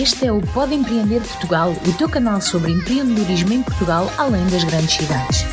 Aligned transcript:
Este 0.00 0.28
é 0.28 0.32
o 0.32 0.40
Pode 0.40 0.74
Empreender 0.74 1.20
Portugal, 1.20 1.72
o 1.86 1.92
teu 1.98 2.08
canal 2.08 2.40
sobre 2.40 2.72
empreendedorismo 2.72 3.52
em 3.52 3.62
Portugal, 3.62 4.10
além 4.16 4.46
das 4.46 4.64
grandes 4.64 4.94
cidades. 4.94 5.44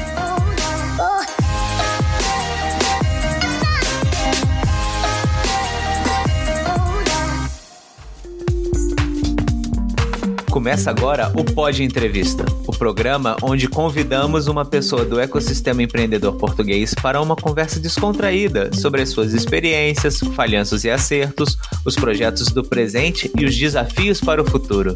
Começa 10.68 10.90
agora 10.90 11.32
o 11.34 11.46
Pod 11.46 11.82
Entrevista, 11.82 12.44
o 12.68 12.78
programa 12.78 13.38
onde 13.42 13.70
convidamos 13.70 14.48
uma 14.48 14.66
pessoa 14.66 15.06
do 15.06 15.18
ecossistema 15.18 15.82
empreendedor 15.82 16.36
português 16.36 16.94
para 16.94 17.22
uma 17.22 17.38
conversa 17.38 17.80
descontraída 17.80 18.70
sobre 18.74 19.02
as 19.02 19.08
suas 19.08 19.34
experiências, 19.34 20.20
falhanços 20.36 20.84
e 20.84 20.90
acertos, 20.90 21.58
os 21.86 21.96
projetos 21.96 22.50
do 22.50 22.66
presente 22.66 23.32
e 23.40 23.46
os 23.46 23.58
desafios 23.58 24.20
para 24.20 24.42
o 24.42 24.46
futuro. 24.46 24.94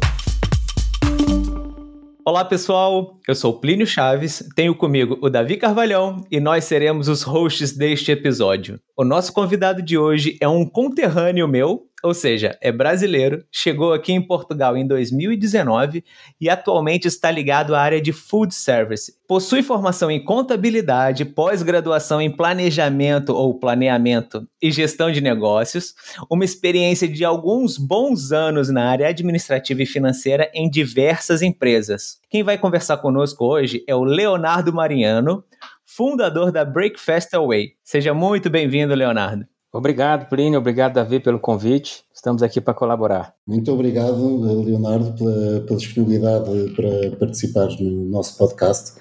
Olá 2.22 2.44
pessoal, 2.44 3.18
eu 3.26 3.34
sou 3.34 3.58
Plínio 3.58 3.86
Chaves, 3.86 4.44
tenho 4.54 4.74
comigo 4.74 5.18
o 5.22 5.30
Davi 5.30 5.56
Carvalhão 5.56 6.22
e 6.30 6.38
nós 6.38 6.64
seremos 6.64 7.08
os 7.08 7.22
hosts 7.22 7.74
deste 7.74 8.12
episódio. 8.12 8.78
O 8.94 9.04
nosso 9.04 9.32
convidado 9.32 9.80
de 9.80 9.96
hoje 9.96 10.36
é 10.38 10.46
um 10.46 10.66
conterrâneo 10.66 11.48
meu, 11.48 11.86
ou 12.02 12.12
seja, 12.12 12.58
é 12.60 12.72
brasileiro, 12.72 13.44
chegou 13.50 13.92
aqui 13.92 14.12
em 14.12 14.20
Portugal 14.20 14.76
em 14.76 14.86
2019 14.86 16.04
e 16.40 16.50
atualmente 16.50 17.06
está 17.06 17.30
ligado 17.30 17.74
à 17.74 17.80
área 17.80 18.00
de 18.00 18.12
food 18.12 18.52
service. 18.54 19.14
Possui 19.28 19.62
formação 19.62 20.10
em 20.10 20.22
contabilidade, 20.22 21.24
pós-graduação 21.24 22.20
em 22.20 22.30
planejamento 22.30 23.32
ou 23.32 23.58
planeamento 23.58 24.46
e 24.60 24.72
gestão 24.72 25.12
de 25.12 25.20
negócios, 25.20 25.94
uma 26.28 26.44
experiência 26.44 27.08
de 27.08 27.24
alguns 27.24 27.78
bons 27.78 28.32
anos 28.32 28.68
na 28.68 28.90
área 28.90 29.08
administrativa 29.08 29.82
e 29.82 29.86
financeira 29.86 30.50
em 30.52 30.68
diversas 30.68 31.40
empresas. 31.40 32.18
Quem 32.28 32.42
vai 32.42 32.58
conversar 32.58 32.96
conosco 32.96 33.44
hoje 33.44 33.84
é 33.86 33.94
o 33.94 34.02
Leonardo 34.02 34.72
Mariano, 34.72 35.44
fundador 35.84 36.50
da 36.50 36.64
Breakfast 36.64 37.32
Away. 37.34 37.74
Seja 37.84 38.12
muito 38.12 38.50
bem-vindo, 38.50 38.94
Leonardo. 38.94 39.51
Obrigado, 39.72 40.28
Plínio. 40.28 40.58
Obrigado, 40.58 40.92
Davi, 40.92 41.18
pelo 41.18 41.40
convite. 41.40 42.04
Estamos 42.14 42.42
aqui 42.42 42.60
para 42.60 42.74
colaborar. 42.74 43.34
Muito 43.46 43.72
obrigado, 43.72 44.62
Leonardo, 44.62 45.14
pela, 45.14 45.60
pela 45.62 45.78
disponibilidade 45.78 46.74
para 46.76 47.16
participar 47.16 47.68
no 47.80 48.04
nosso 48.10 48.36
podcast. 48.36 48.92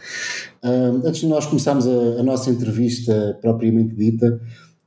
Uh, 0.63 1.05
antes 1.05 1.19
de 1.19 1.27
nós 1.27 1.45
começarmos 1.45 1.85
a, 1.85 2.21
a, 2.21 2.23
nossa 2.23 2.49
entrevista 2.49 3.37
propriamente 3.41 3.93
dita, 3.93 4.39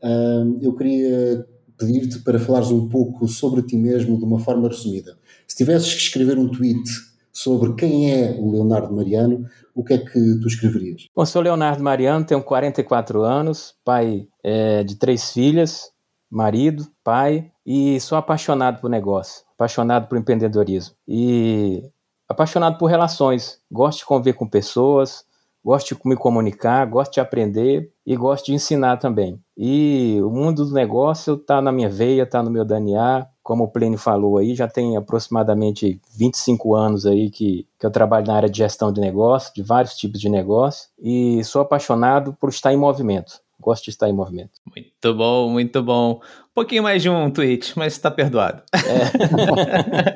uh, 0.03 0.59
eu 0.63 0.75
queria 0.75 1.47
pedir-te 1.77 2.21
para 2.21 2.39
falares 2.39 2.71
um 2.71 2.89
pouco 2.89 3.29
sobre 3.29 3.61
ti 3.61 3.77
mesmo 3.77 4.17
de 4.17 4.25
uma 4.25 4.39
forma 4.39 4.69
resumida. 4.69 5.19
Se 5.47 5.55
tivesses 5.55 5.93
que 5.93 6.01
escrever 6.01 6.39
um 6.39 6.49
tweet 6.49 6.83
sobre 7.31 7.75
quem 7.75 8.11
é 8.11 8.35
o 8.41 8.51
Leonardo 8.51 8.95
Mariano, 8.95 9.45
o 9.75 9.83
que 9.83 9.95
é 9.95 9.99
que 9.99 10.39
tu 10.41 10.47
escreverias? 10.47 11.09
Bom, 11.15 11.27
sou 11.27 11.43
Leonardo 11.43 11.83
Mariano, 11.83 12.25
tenho 12.25 12.43
44 12.43 13.23
anos, 13.23 13.75
pai 13.85 14.29
é, 14.43 14.85
de 14.85 14.97
três 14.97 15.33
filhas, 15.33 15.91
marido, 16.31 16.87
pai, 17.03 17.51
e 17.67 17.99
sou 18.01 18.17
apaixonado 18.17 18.81
por 18.81 18.89
negócio, 18.89 19.45
apaixonado 19.55 20.09
por 20.09 20.17
empreendedorismo 20.17 20.95
e 21.09 21.83
apaixonado 22.29 22.79
por 22.79 22.87
relações. 22.87 23.61
Gosto 23.71 24.01
de 24.01 24.05
conviver 24.05 24.35
com 24.35 24.49
pessoas, 24.49 25.25
gosto 25.65 25.95
de 25.95 26.01
me 26.09 26.17
comunicar, 26.17 26.87
gosto 26.87 27.15
de 27.15 27.21
aprender 27.21 27.91
e 28.07 28.15
gosto 28.17 28.47
de 28.47 28.55
ensinar 28.55 28.99
também. 28.99 29.41
E 29.57 30.19
o 30.23 30.31
mundo 30.31 30.65
do 30.65 30.75
negócio 30.75 31.35
está 31.35 31.61
na 31.61 31.73
minha 31.73 31.89
veia, 31.89 32.23
está 32.23 32.43
no 32.43 32.51
meu 32.51 32.65
DNA, 32.65 33.27
como 33.45 33.65
o 33.65 33.69
Plínio 33.69 33.99
falou 33.99 34.39
aí, 34.39 34.55
já 34.55 34.67
tem 34.67 34.97
aproximadamente 34.97 36.01
25 36.17 36.75
anos 36.75 37.05
aí 37.05 37.31
que, 37.31 37.67
que 37.79 37.85
eu 37.85 37.91
trabalho 37.91 38.27
na 38.27 38.35
área 38.35 38.49
de 38.49 38.57
gestão 38.57 38.91
de 38.91 39.03
negócio, 39.03 39.53
de 39.55 39.63
vários 39.63 39.95
tipos 39.95 40.19
de 40.19 40.31
negócio, 40.31 40.89
e 40.99 41.45
sou 41.45 41.61
apaixonado 41.61 42.33
por 42.41 42.49
estar 42.49 42.73
em 42.73 42.77
movimento. 42.77 43.45
Gosto 43.61 43.85
de 43.85 43.91
estar 43.91 44.09
em 44.09 44.15
movimento. 44.15 44.53
Muito 44.75 45.15
bom, 45.15 45.49
muito 45.51 45.83
bom. 45.83 46.21
Um 46.51 46.55
pouquinho 46.55 46.83
mais 46.83 47.03
de 47.03 47.11
um 47.11 47.31
tweet, 47.31 47.79
mas 47.79 47.93
está 47.93 48.11
perdoado. 48.11 48.63
É. 48.73 50.15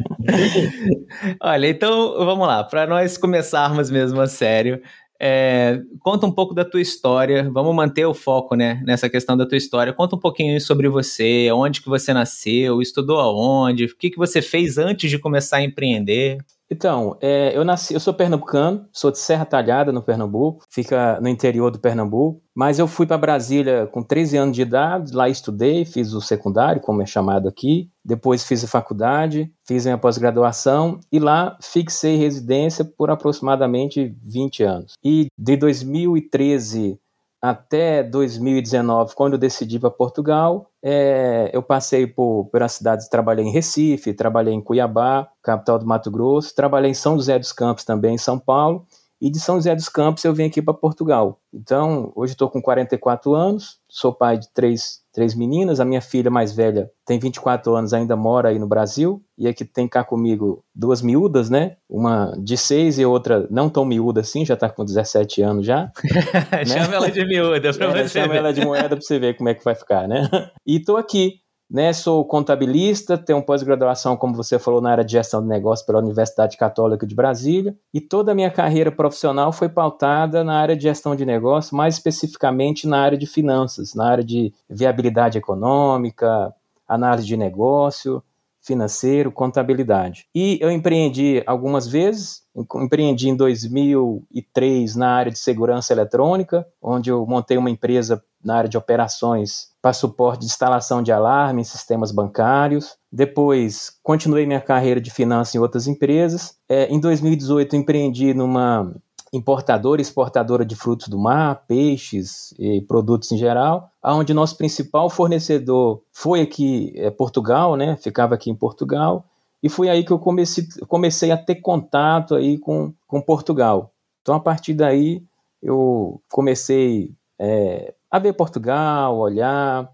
Olha, 1.40 1.68
então 1.68 2.24
vamos 2.24 2.46
lá, 2.46 2.64
para 2.64 2.86
nós 2.86 3.18
começarmos 3.18 3.90
mesmo 3.90 4.20
a 4.22 4.26
sério, 4.26 4.80
é, 5.20 5.80
conta 6.00 6.26
um 6.26 6.30
pouco 6.30 6.54
da 6.54 6.64
tua 6.64 6.80
história, 6.80 7.50
vamos 7.50 7.74
manter 7.74 8.06
o 8.06 8.14
foco 8.14 8.54
né, 8.54 8.80
nessa 8.84 9.08
questão 9.10 9.36
da 9.36 9.46
tua 9.46 9.58
história. 9.58 9.92
Conta 9.92 10.14
um 10.14 10.18
pouquinho 10.18 10.60
sobre 10.60 10.88
você, 10.88 11.50
onde 11.52 11.82
que 11.82 11.88
você 11.88 12.12
nasceu, 12.12 12.80
estudou 12.80 13.18
aonde, 13.18 13.86
o 13.86 13.96
que, 13.96 14.10
que 14.10 14.16
você 14.16 14.40
fez 14.40 14.78
antes 14.78 15.10
de 15.10 15.18
começar 15.18 15.56
a 15.58 15.62
empreender. 15.62 16.38
Então, 16.70 17.16
é, 17.20 17.56
eu 17.56 17.64
nasci, 17.64 17.94
eu 17.94 18.00
sou 18.00 18.12
pernambucano, 18.12 18.86
sou 18.92 19.10
de 19.10 19.18
Serra 19.18 19.46
Talhada, 19.46 19.90
no 19.90 20.02
Pernambuco, 20.02 20.66
fica 20.70 21.18
no 21.20 21.28
interior 21.28 21.70
do 21.70 21.78
Pernambuco, 21.78 22.42
mas 22.54 22.78
eu 22.78 22.86
fui 22.86 23.06
para 23.06 23.16
Brasília 23.16 23.86
com 23.86 24.02
13 24.02 24.36
anos 24.36 24.54
de 24.54 24.62
idade, 24.62 25.14
lá 25.14 25.28
estudei, 25.30 25.86
fiz 25.86 26.12
o 26.12 26.20
secundário, 26.20 26.82
como 26.82 27.00
é 27.00 27.06
chamado 27.06 27.48
aqui, 27.48 27.90
depois 28.04 28.44
fiz 28.44 28.62
a 28.64 28.68
faculdade, 28.68 29.50
fiz 29.66 29.86
minha 29.86 29.96
pós-graduação 29.96 31.00
e 31.10 31.18
lá 31.18 31.56
fixei 31.62 32.16
residência 32.16 32.84
por 32.84 33.10
aproximadamente 33.10 34.14
20 34.22 34.62
anos. 34.62 34.92
E 35.02 35.28
de 35.38 35.56
2013 35.56 36.98
até 37.40 38.02
2019, 38.02 39.14
quando 39.14 39.34
eu 39.34 39.38
decidi 39.38 39.78
para 39.78 39.90
Portugal, 39.90 40.70
é, 40.82 41.50
eu 41.52 41.62
passei 41.62 42.06
por, 42.06 42.46
pelas 42.46 42.72
cidades, 42.72 43.08
trabalhei 43.08 43.44
em 43.44 43.52
Recife, 43.52 44.12
trabalhei 44.12 44.52
em 44.52 44.60
Cuiabá, 44.60 45.28
capital 45.42 45.78
do 45.78 45.86
Mato 45.86 46.10
Grosso, 46.10 46.54
trabalhei 46.54 46.90
em 46.90 46.94
São 46.94 47.16
José 47.16 47.38
dos 47.38 47.52
Campos 47.52 47.84
também, 47.84 48.14
em 48.14 48.18
São 48.18 48.38
Paulo, 48.38 48.84
e 49.20 49.30
de 49.30 49.38
São 49.38 49.56
José 49.56 49.74
dos 49.74 49.88
Campos 49.88 50.24
eu 50.24 50.34
vim 50.34 50.46
aqui 50.46 50.60
para 50.60 50.74
Portugal. 50.74 51.40
Então, 51.52 52.12
hoje 52.14 52.32
estou 52.32 52.50
com 52.50 52.60
44 52.60 53.34
anos, 53.34 53.80
sou 53.88 54.12
pai 54.12 54.38
de 54.38 54.48
três, 54.48 55.02
três 55.18 55.34
meninas, 55.34 55.80
a 55.80 55.84
minha 55.84 56.00
filha 56.00 56.30
mais 56.30 56.52
velha 56.52 56.88
tem 57.04 57.18
24 57.18 57.74
anos, 57.74 57.92
ainda 57.92 58.14
mora 58.14 58.50
aí 58.50 58.58
no 58.58 58.68
Brasil, 58.68 59.20
e 59.36 59.48
aqui 59.48 59.64
tem 59.64 59.88
cá 59.88 60.04
comigo 60.04 60.62
duas 60.72 61.02
miúdas, 61.02 61.50
né? 61.50 61.74
Uma 61.90 62.32
de 62.40 62.56
seis 62.56 63.00
e 63.00 63.04
outra 63.04 63.44
não 63.50 63.68
tão 63.68 63.84
miúda 63.84 64.20
assim, 64.20 64.46
já 64.46 64.54
está 64.54 64.70
com 64.70 64.84
17 64.84 65.42
anos 65.42 65.66
já. 65.66 65.90
né? 66.52 66.64
Chama 66.64 66.94
ela 66.94 67.10
de 67.10 67.26
miúda 67.26 67.72
para 67.72 67.98
é, 67.98 68.06
você 68.06 68.20
Chama 68.20 68.32
ver. 68.32 68.38
ela 68.38 68.52
de 68.52 68.64
moeda 68.64 68.90
para 68.90 69.00
você 69.00 69.18
ver 69.18 69.36
como 69.36 69.48
é 69.48 69.54
que 69.54 69.64
vai 69.64 69.74
ficar, 69.74 70.06
né? 70.06 70.22
E 70.64 70.76
estou 70.76 70.96
aqui 70.96 71.40
né, 71.70 71.92
sou 71.92 72.24
contabilista, 72.24 73.18
tenho 73.18 73.42
pós-graduação, 73.42 74.16
como 74.16 74.34
você 74.34 74.58
falou, 74.58 74.80
na 74.80 74.90
área 74.90 75.04
de 75.04 75.12
gestão 75.12 75.42
de 75.42 75.48
negócios 75.48 75.86
pela 75.86 75.98
Universidade 75.98 76.56
Católica 76.56 77.06
de 77.06 77.14
Brasília, 77.14 77.76
e 77.92 78.00
toda 78.00 78.32
a 78.32 78.34
minha 78.34 78.50
carreira 78.50 78.90
profissional 78.90 79.52
foi 79.52 79.68
pautada 79.68 80.42
na 80.42 80.58
área 80.58 80.74
de 80.74 80.84
gestão 80.84 81.14
de 81.14 81.26
negócios, 81.26 81.72
mais 81.72 81.94
especificamente 81.94 82.86
na 82.86 83.00
área 83.00 83.18
de 83.18 83.26
finanças, 83.26 83.94
na 83.94 84.08
área 84.08 84.24
de 84.24 84.52
viabilidade 84.68 85.36
econômica, 85.36 86.54
análise 86.86 87.26
de 87.26 87.36
negócio, 87.36 88.22
financeiro, 88.68 89.32
contabilidade. 89.32 90.26
E 90.34 90.58
eu 90.60 90.70
empreendi 90.70 91.42
algumas 91.46 91.88
vezes, 91.88 92.42
empreendi 92.76 93.28
em 93.28 93.36
2003 93.36 94.94
na 94.94 95.10
área 95.10 95.32
de 95.32 95.38
segurança 95.38 95.92
eletrônica, 95.92 96.66
onde 96.80 97.10
eu 97.10 97.26
montei 97.26 97.56
uma 97.56 97.70
empresa 97.70 98.22
na 98.44 98.56
área 98.56 98.70
de 98.70 98.76
operações 98.76 99.68
para 99.82 99.92
suporte 99.92 100.40
de 100.40 100.46
instalação 100.46 101.02
de 101.02 101.10
alarme 101.10 101.62
em 101.62 101.64
sistemas 101.64 102.12
bancários. 102.12 102.96
Depois, 103.10 103.90
continuei 104.02 104.46
minha 104.46 104.60
carreira 104.60 105.00
de 105.00 105.10
finanças 105.10 105.54
em 105.54 105.58
outras 105.58 105.86
empresas. 105.86 106.56
É, 106.68 106.86
em 106.86 107.00
2018, 107.00 107.74
empreendi 107.74 108.34
numa 108.34 108.94
importadora 109.32 110.00
e 110.00 110.02
exportadora 110.02 110.64
de 110.64 110.74
frutos 110.74 111.08
do 111.08 111.18
mar, 111.18 111.64
peixes 111.66 112.54
e 112.58 112.80
produtos 112.82 113.30
em 113.32 113.38
geral, 113.38 113.90
aonde 114.02 114.32
nosso 114.32 114.56
principal 114.56 115.10
fornecedor 115.10 116.02
foi 116.12 116.40
aqui 116.40 116.92
é, 116.96 117.10
Portugal, 117.10 117.76
né? 117.76 117.96
Ficava 117.96 118.34
aqui 118.34 118.50
em 118.50 118.54
Portugal 118.54 119.24
e 119.62 119.68
foi 119.68 119.88
aí 119.88 120.04
que 120.04 120.12
eu 120.12 120.18
comecei, 120.18 120.66
comecei 120.86 121.30
a 121.30 121.36
ter 121.36 121.56
contato 121.56 122.34
aí 122.34 122.58
com, 122.58 122.92
com 123.06 123.20
Portugal. 123.20 123.92
Então 124.22 124.34
a 124.34 124.40
partir 124.40 124.74
daí 124.74 125.22
eu 125.62 126.20
comecei 126.30 127.12
é, 127.38 127.94
a 128.10 128.18
ver 128.18 128.32
Portugal, 128.32 129.16
olhar, 129.16 129.90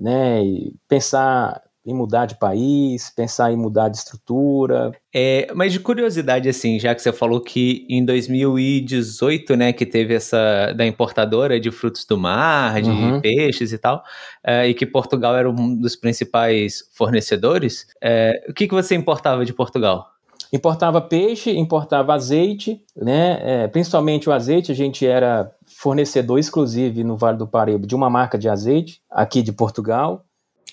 né, 0.00 0.44
e 0.44 0.74
pensar 0.86 1.62
em 1.88 1.94
mudar 1.94 2.26
de 2.26 2.38
país, 2.38 3.10
pensar 3.16 3.50
em 3.50 3.56
mudar 3.56 3.88
de 3.88 3.96
estrutura. 3.96 4.92
É, 5.14 5.48
mas 5.54 5.72
de 5.72 5.80
curiosidade, 5.80 6.46
assim, 6.46 6.78
já 6.78 6.94
que 6.94 7.00
você 7.00 7.10
falou 7.10 7.40
que 7.40 7.86
em 7.88 8.04
2018, 8.04 9.56
né, 9.56 9.72
que 9.72 9.86
teve 9.86 10.14
essa 10.14 10.74
da 10.76 10.86
importadora 10.86 11.58
de 11.58 11.70
frutos 11.70 12.04
do 12.04 12.18
mar, 12.18 12.82
de 12.82 12.90
uhum. 12.90 13.20
peixes 13.22 13.72
e 13.72 13.78
tal, 13.78 14.02
é, 14.44 14.68
e 14.68 14.74
que 14.74 14.84
Portugal 14.84 15.34
era 15.34 15.50
um 15.50 15.74
dos 15.74 15.96
principais 15.96 16.82
fornecedores, 16.94 17.86
é, 18.02 18.44
o 18.50 18.52
que, 18.52 18.68
que 18.68 18.74
você 18.74 18.94
importava 18.94 19.46
de 19.46 19.54
Portugal? 19.54 20.06
Importava 20.52 21.00
peixe, 21.00 21.50
importava 21.56 22.14
azeite, 22.14 22.82
né? 22.96 23.38
É, 23.42 23.68
principalmente 23.68 24.28
o 24.28 24.32
azeite, 24.32 24.72
a 24.72 24.74
gente 24.74 25.06
era 25.06 25.50
fornecedor 25.66 26.38
exclusivo 26.38 27.02
no 27.04 27.16
Vale 27.16 27.36
do 27.36 27.46
Paraíba 27.46 27.86
de 27.86 27.94
uma 27.94 28.08
marca 28.08 28.38
de 28.38 28.48
azeite, 28.48 29.00
aqui 29.10 29.42
de 29.42 29.52
Portugal. 29.52 30.24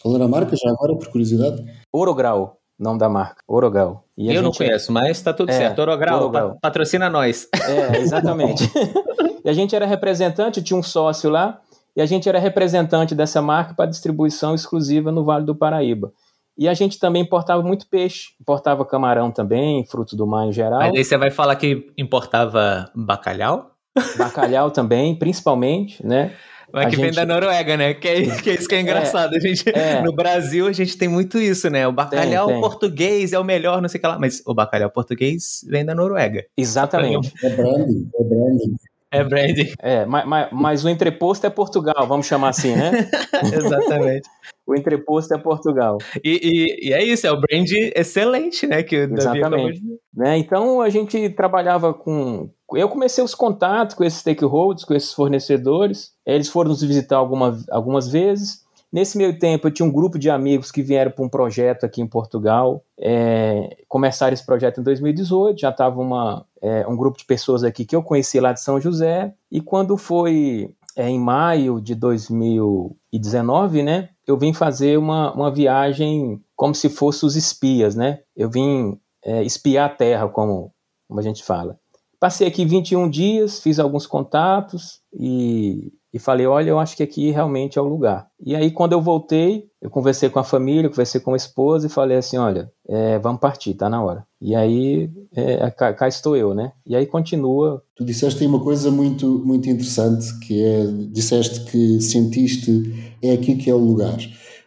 Qual 0.05 0.13
era 0.13 0.25
a 0.25 0.27
marca, 0.27 0.55
já 0.55 0.69
agora, 0.69 0.95
por 0.95 1.07
curiosidade? 1.07 1.65
Ouro 1.91 2.13
Grau. 2.13 2.59
nome 2.77 2.99
da 2.99 3.09
marca, 3.09 3.41
Orogal. 3.47 4.05
E 4.15 4.31
eu 4.31 4.43
não 4.43 4.51
conheço, 4.51 4.91
mas 4.91 5.19
tá 5.19 5.33
tudo 5.33 5.49
é, 5.49 5.53
certo. 5.53 5.79
Orogal, 5.79 6.19
Orogal. 6.19 6.59
patrocina 6.61 7.09
nós. 7.09 7.49
É, 7.67 7.97
exatamente. 7.97 8.71
e 9.43 9.49
a 9.49 9.51
gente 9.51 9.75
era 9.75 9.87
representante, 9.87 10.61
tinha 10.61 10.77
um 10.77 10.83
sócio 10.83 11.27
lá, 11.27 11.59
e 11.95 12.03
a 12.03 12.05
gente 12.05 12.29
era 12.29 12.37
representante 12.37 13.15
dessa 13.15 13.41
marca 13.41 13.73
para 13.73 13.89
distribuição 13.89 14.53
exclusiva 14.53 15.11
no 15.11 15.25
Vale 15.25 15.43
do 15.43 15.55
Paraíba. 15.55 16.13
E 16.55 16.69
a 16.69 16.75
gente 16.75 16.99
também 16.99 17.23
importava 17.23 17.63
muito 17.63 17.87
peixe, 17.89 18.27
importava 18.39 18.85
camarão 18.85 19.31
também, 19.31 19.83
frutos 19.87 20.13
do 20.13 20.27
mar 20.27 20.45
em 20.45 20.53
geral. 20.53 20.81
Mas 20.81 20.93
aí 20.93 21.03
você 21.03 21.17
vai 21.17 21.31
falar 21.31 21.55
que 21.55 21.91
importava 21.97 22.91
bacalhau? 22.93 23.71
Bacalhau 24.19 24.69
também, 24.69 25.15
principalmente, 25.15 26.05
né? 26.05 26.35
Mas 26.75 26.89
que 26.89 26.97
gente... 26.97 27.05
vem 27.05 27.13
da 27.13 27.25
Noruega, 27.25 27.77
né? 27.77 27.93
Que 27.93 28.07
é, 28.07 28.21
que 28.41 28.49
é 28.49 28.53
isso 28.53 28.67
que 28.67 28.75
é, 28.75 28.79
é 28.79 28.81
engraçado. 28.81 29.33
É, 29.33 29.37
a 29.37 29.39
gente, 29.39 29.69
é. 29.69 30.01
No 30.01 30.13
Brasil, 30.13 30.67
a 30.67 30.73
gente 30.73 30.97
tem 30.97 31.07
muito 31.07 31.39
isso, 31.39 31.69
né? 31.69 31.87
O 31.87 31.91
bacalhau 31.93 32.47
tem, 32.47 32.55
tem. 32.55 32.61
português 32.61 33.31
é 33.31 33.39
o 33.39 33.43
melhor, 33.43 33.81
não 33.81 33.87
sei 33.87 33.97
o 33.97 34.01
que 34.01 34.07
lá. 34.07 34.19
Mas 34.19 34.41
o 34.45 34.53
bacalhau 34.53 34.89
português 34.89 35.65
vem 35.69 35.85
da 35.85 35.95
Noruega. 35.95 36.45
Exatamente. 36.57 37.33
É 37.41 37.49
branding, 37.49 38.09
é 38.13 38.23
branding. 38.23 38.75
É 39.11 39.23
branding. 39.23 39.73
É, 39.79 40.05
mas, 40.05 40.27
mas, 40.27 40.49
mas, 40.51 40.85
o 40.85 40.89
entreposto 40.89 41.47
é 41.47 41.49
Portugal, 41.49 42.05
vamos 42.05 42.25
chamar 42.25 42.49
assim, 42.49 42.75
né? 42.75 42.91
Exatamente. 43.55 44.27
o 44.67 44.75
entreposto 44.75 45.33
é 45.33 45.37
Portugal. 45.37 45.97
E, 46.21 46.39
e, 46.43 46.89
e, 46.89 46.93
é 46.93 47.01
isso, 47.01 47.25
é 47.25 47.31
o 47.31 47.39
brand 47.39 47.69
excelente, 47.95 48.67
né? 48.67 48.83
Que 48.83 48.95
Exatamente. 48.95 49.79
De... 49.79 49.87
Né? 50.13 50.37
Então 50.37 50.81
a 50.81 50.89
gente 50.89 51.29
trabalhava 51.29 51.93
com. 51.93 52.49
Eu 52.73 52.89
comecei 52.89 53.23
os 53.23 53.35
contatos 53.35 53.95
com 53.95 54.03
esses 54.03 54.19
stakeholders, 54.19 54.83
com 54.83 54.93
esses 54.93 55.13
fornecedores. 55.13 56.13
Eles 56.25 56.49
foram 56.49 56.69
nos 56.69 56.81
visitar 56.81 57.17
alguma, 57.17 57.57
algumas 57.69 58.07
vezes. 58.07 58.65
Nesse 58.91 59.17
meio 59.17 59.37
tempo, 59.37 59.67
eu 59.67 59.71
tinha 59.71 59.85
um 59.85 59.91
grupo 59.91 60.17
de 60.17 60.29
amigos 60.29 60.71
que 60.71 60.81
vieram 60.81 61.11
para 61.11 61.25
um 61.25 61.29
projeto 61.29 61.85
aqui 61.85 62.01
em 62.01 62.07
Portugal. 62.07 62.81
É, 62.97 63.77
começaram 63.89 64.33
esse 64.33 64.45
projeto 64.45 64.79
em 64.79 64.83
2018, 64.83 65.59
já 65.59 65.69
estava 65.69 66.45
é, 66.61 66.87
um 66.87 66.95
grupo 66.95 67.17
de 67.17 67.25
pessoas 67.25 67.63
aqui 67.63 67.83
que 67.83 67.95
eu 67.95 68.01
conheci 68.01 68.39
lá 68.39 68.53
de 68.53 68.61
São 68.61 68.79
José. 68.79 69.33
E 69.51 69.59
quando 69.59 69.97
foi 69.97 70.73
é, 70.95 71.09
em 71.09 71.19
maio 71.19 71.81
de 71.81 71.93
2019, 71.93 73.83
né, 73.83 74.09
eu 74.25 74.37
vim 74.37 74.53
fazer 74.53 74.97
uma, 74.97 75.33
uma 75.33 75.51
viagem 75.51 76.41
como 76.55 76.73
se 76.73 76.87
fosse 76.87 77.25
os 77.25 77.35
espias, 77.35 77.95
né? 77.95 78.21
Eu 78.33 78.49
vim 78.49 78.97
é, 79.23 79.43
espiar 79.43 79.87
a 79.87 79.93
terra, 79.93 80.29
como, 80.29 80.71
como 81.07 81.19
a 81.19 81.23
gente 81.23 81.43
fala. 81.43 81.77
Passei 82.19 82.47
aqui 82.47 82.65
21 82.65 83.09
dias, 83.09 83.59
fiz 83.59 83.79
alguns 83.79 84.07
contatos 84.07 84.99
e 85.13 85.91
e 86.15 86.19
falei: 86.19 86.47
olha, 86.47 86.69
eu 86.69 86.79
acho 86.79 86.95
que 86.95 87.03
aqui 87.03 87.29
realmente 87.29 87.77
é 87.77 87.81
o 87.81 87.85
lugar. 87.85 88.27
E 88.39 88.55
aí, 88.55 88.71
quando 88.71 88.93
eu 88.93 89.01
voltei, 89.01 89.65
eu 89.81 89.89
conversei 89.89 90.29
com 90.29 90.39
a 90.39 90.45
família, 90.45 90.89
conversei 90.89 91.19
com 91.19 91.33
a 91.33 91.35
esposa 91.35 91.87
e 91.87 91.89
falei 91.89 92.15
assim: 92.15 92.37
olha, 92.37 92.71
é, 92.87 93.19
vamos 93.19 93.41
partir, 93.41 93.73
tá 93.73 93.89
na 93.89 94.01
hora. 94.01 94.25
E 94.39 94.55
aí, 94.55 95.11
é, 95.35 95.69
cá, 95.71 95.93
cá, 95.93 96.07
estou 96.07 96.37
eu, 96.37 96.55
né? 96.55 96.71
E 96.85 96.95
aí 96.95 97.05
continua. 97.05 97.83
Tu 97.97 98.05
disseste 98.05 98.41
aí 98.41 98.47
uma 98.47 98.63
coisa 98.63 98.89
muito, 98.89 99.27
muito 99.45 99.69
interessante, 99.69 100.39
que 100.39 100.63
é: 100.63 100.85
disseste 101.11 101.69
que 101.69 101.99
sentiste 101.99 103.17
é 103.21 103.33
aqui 103.33 103.57
que 103.57 103.69
é 103.69 103.73
o 103.73 103.77
lugar. 103.77 104.15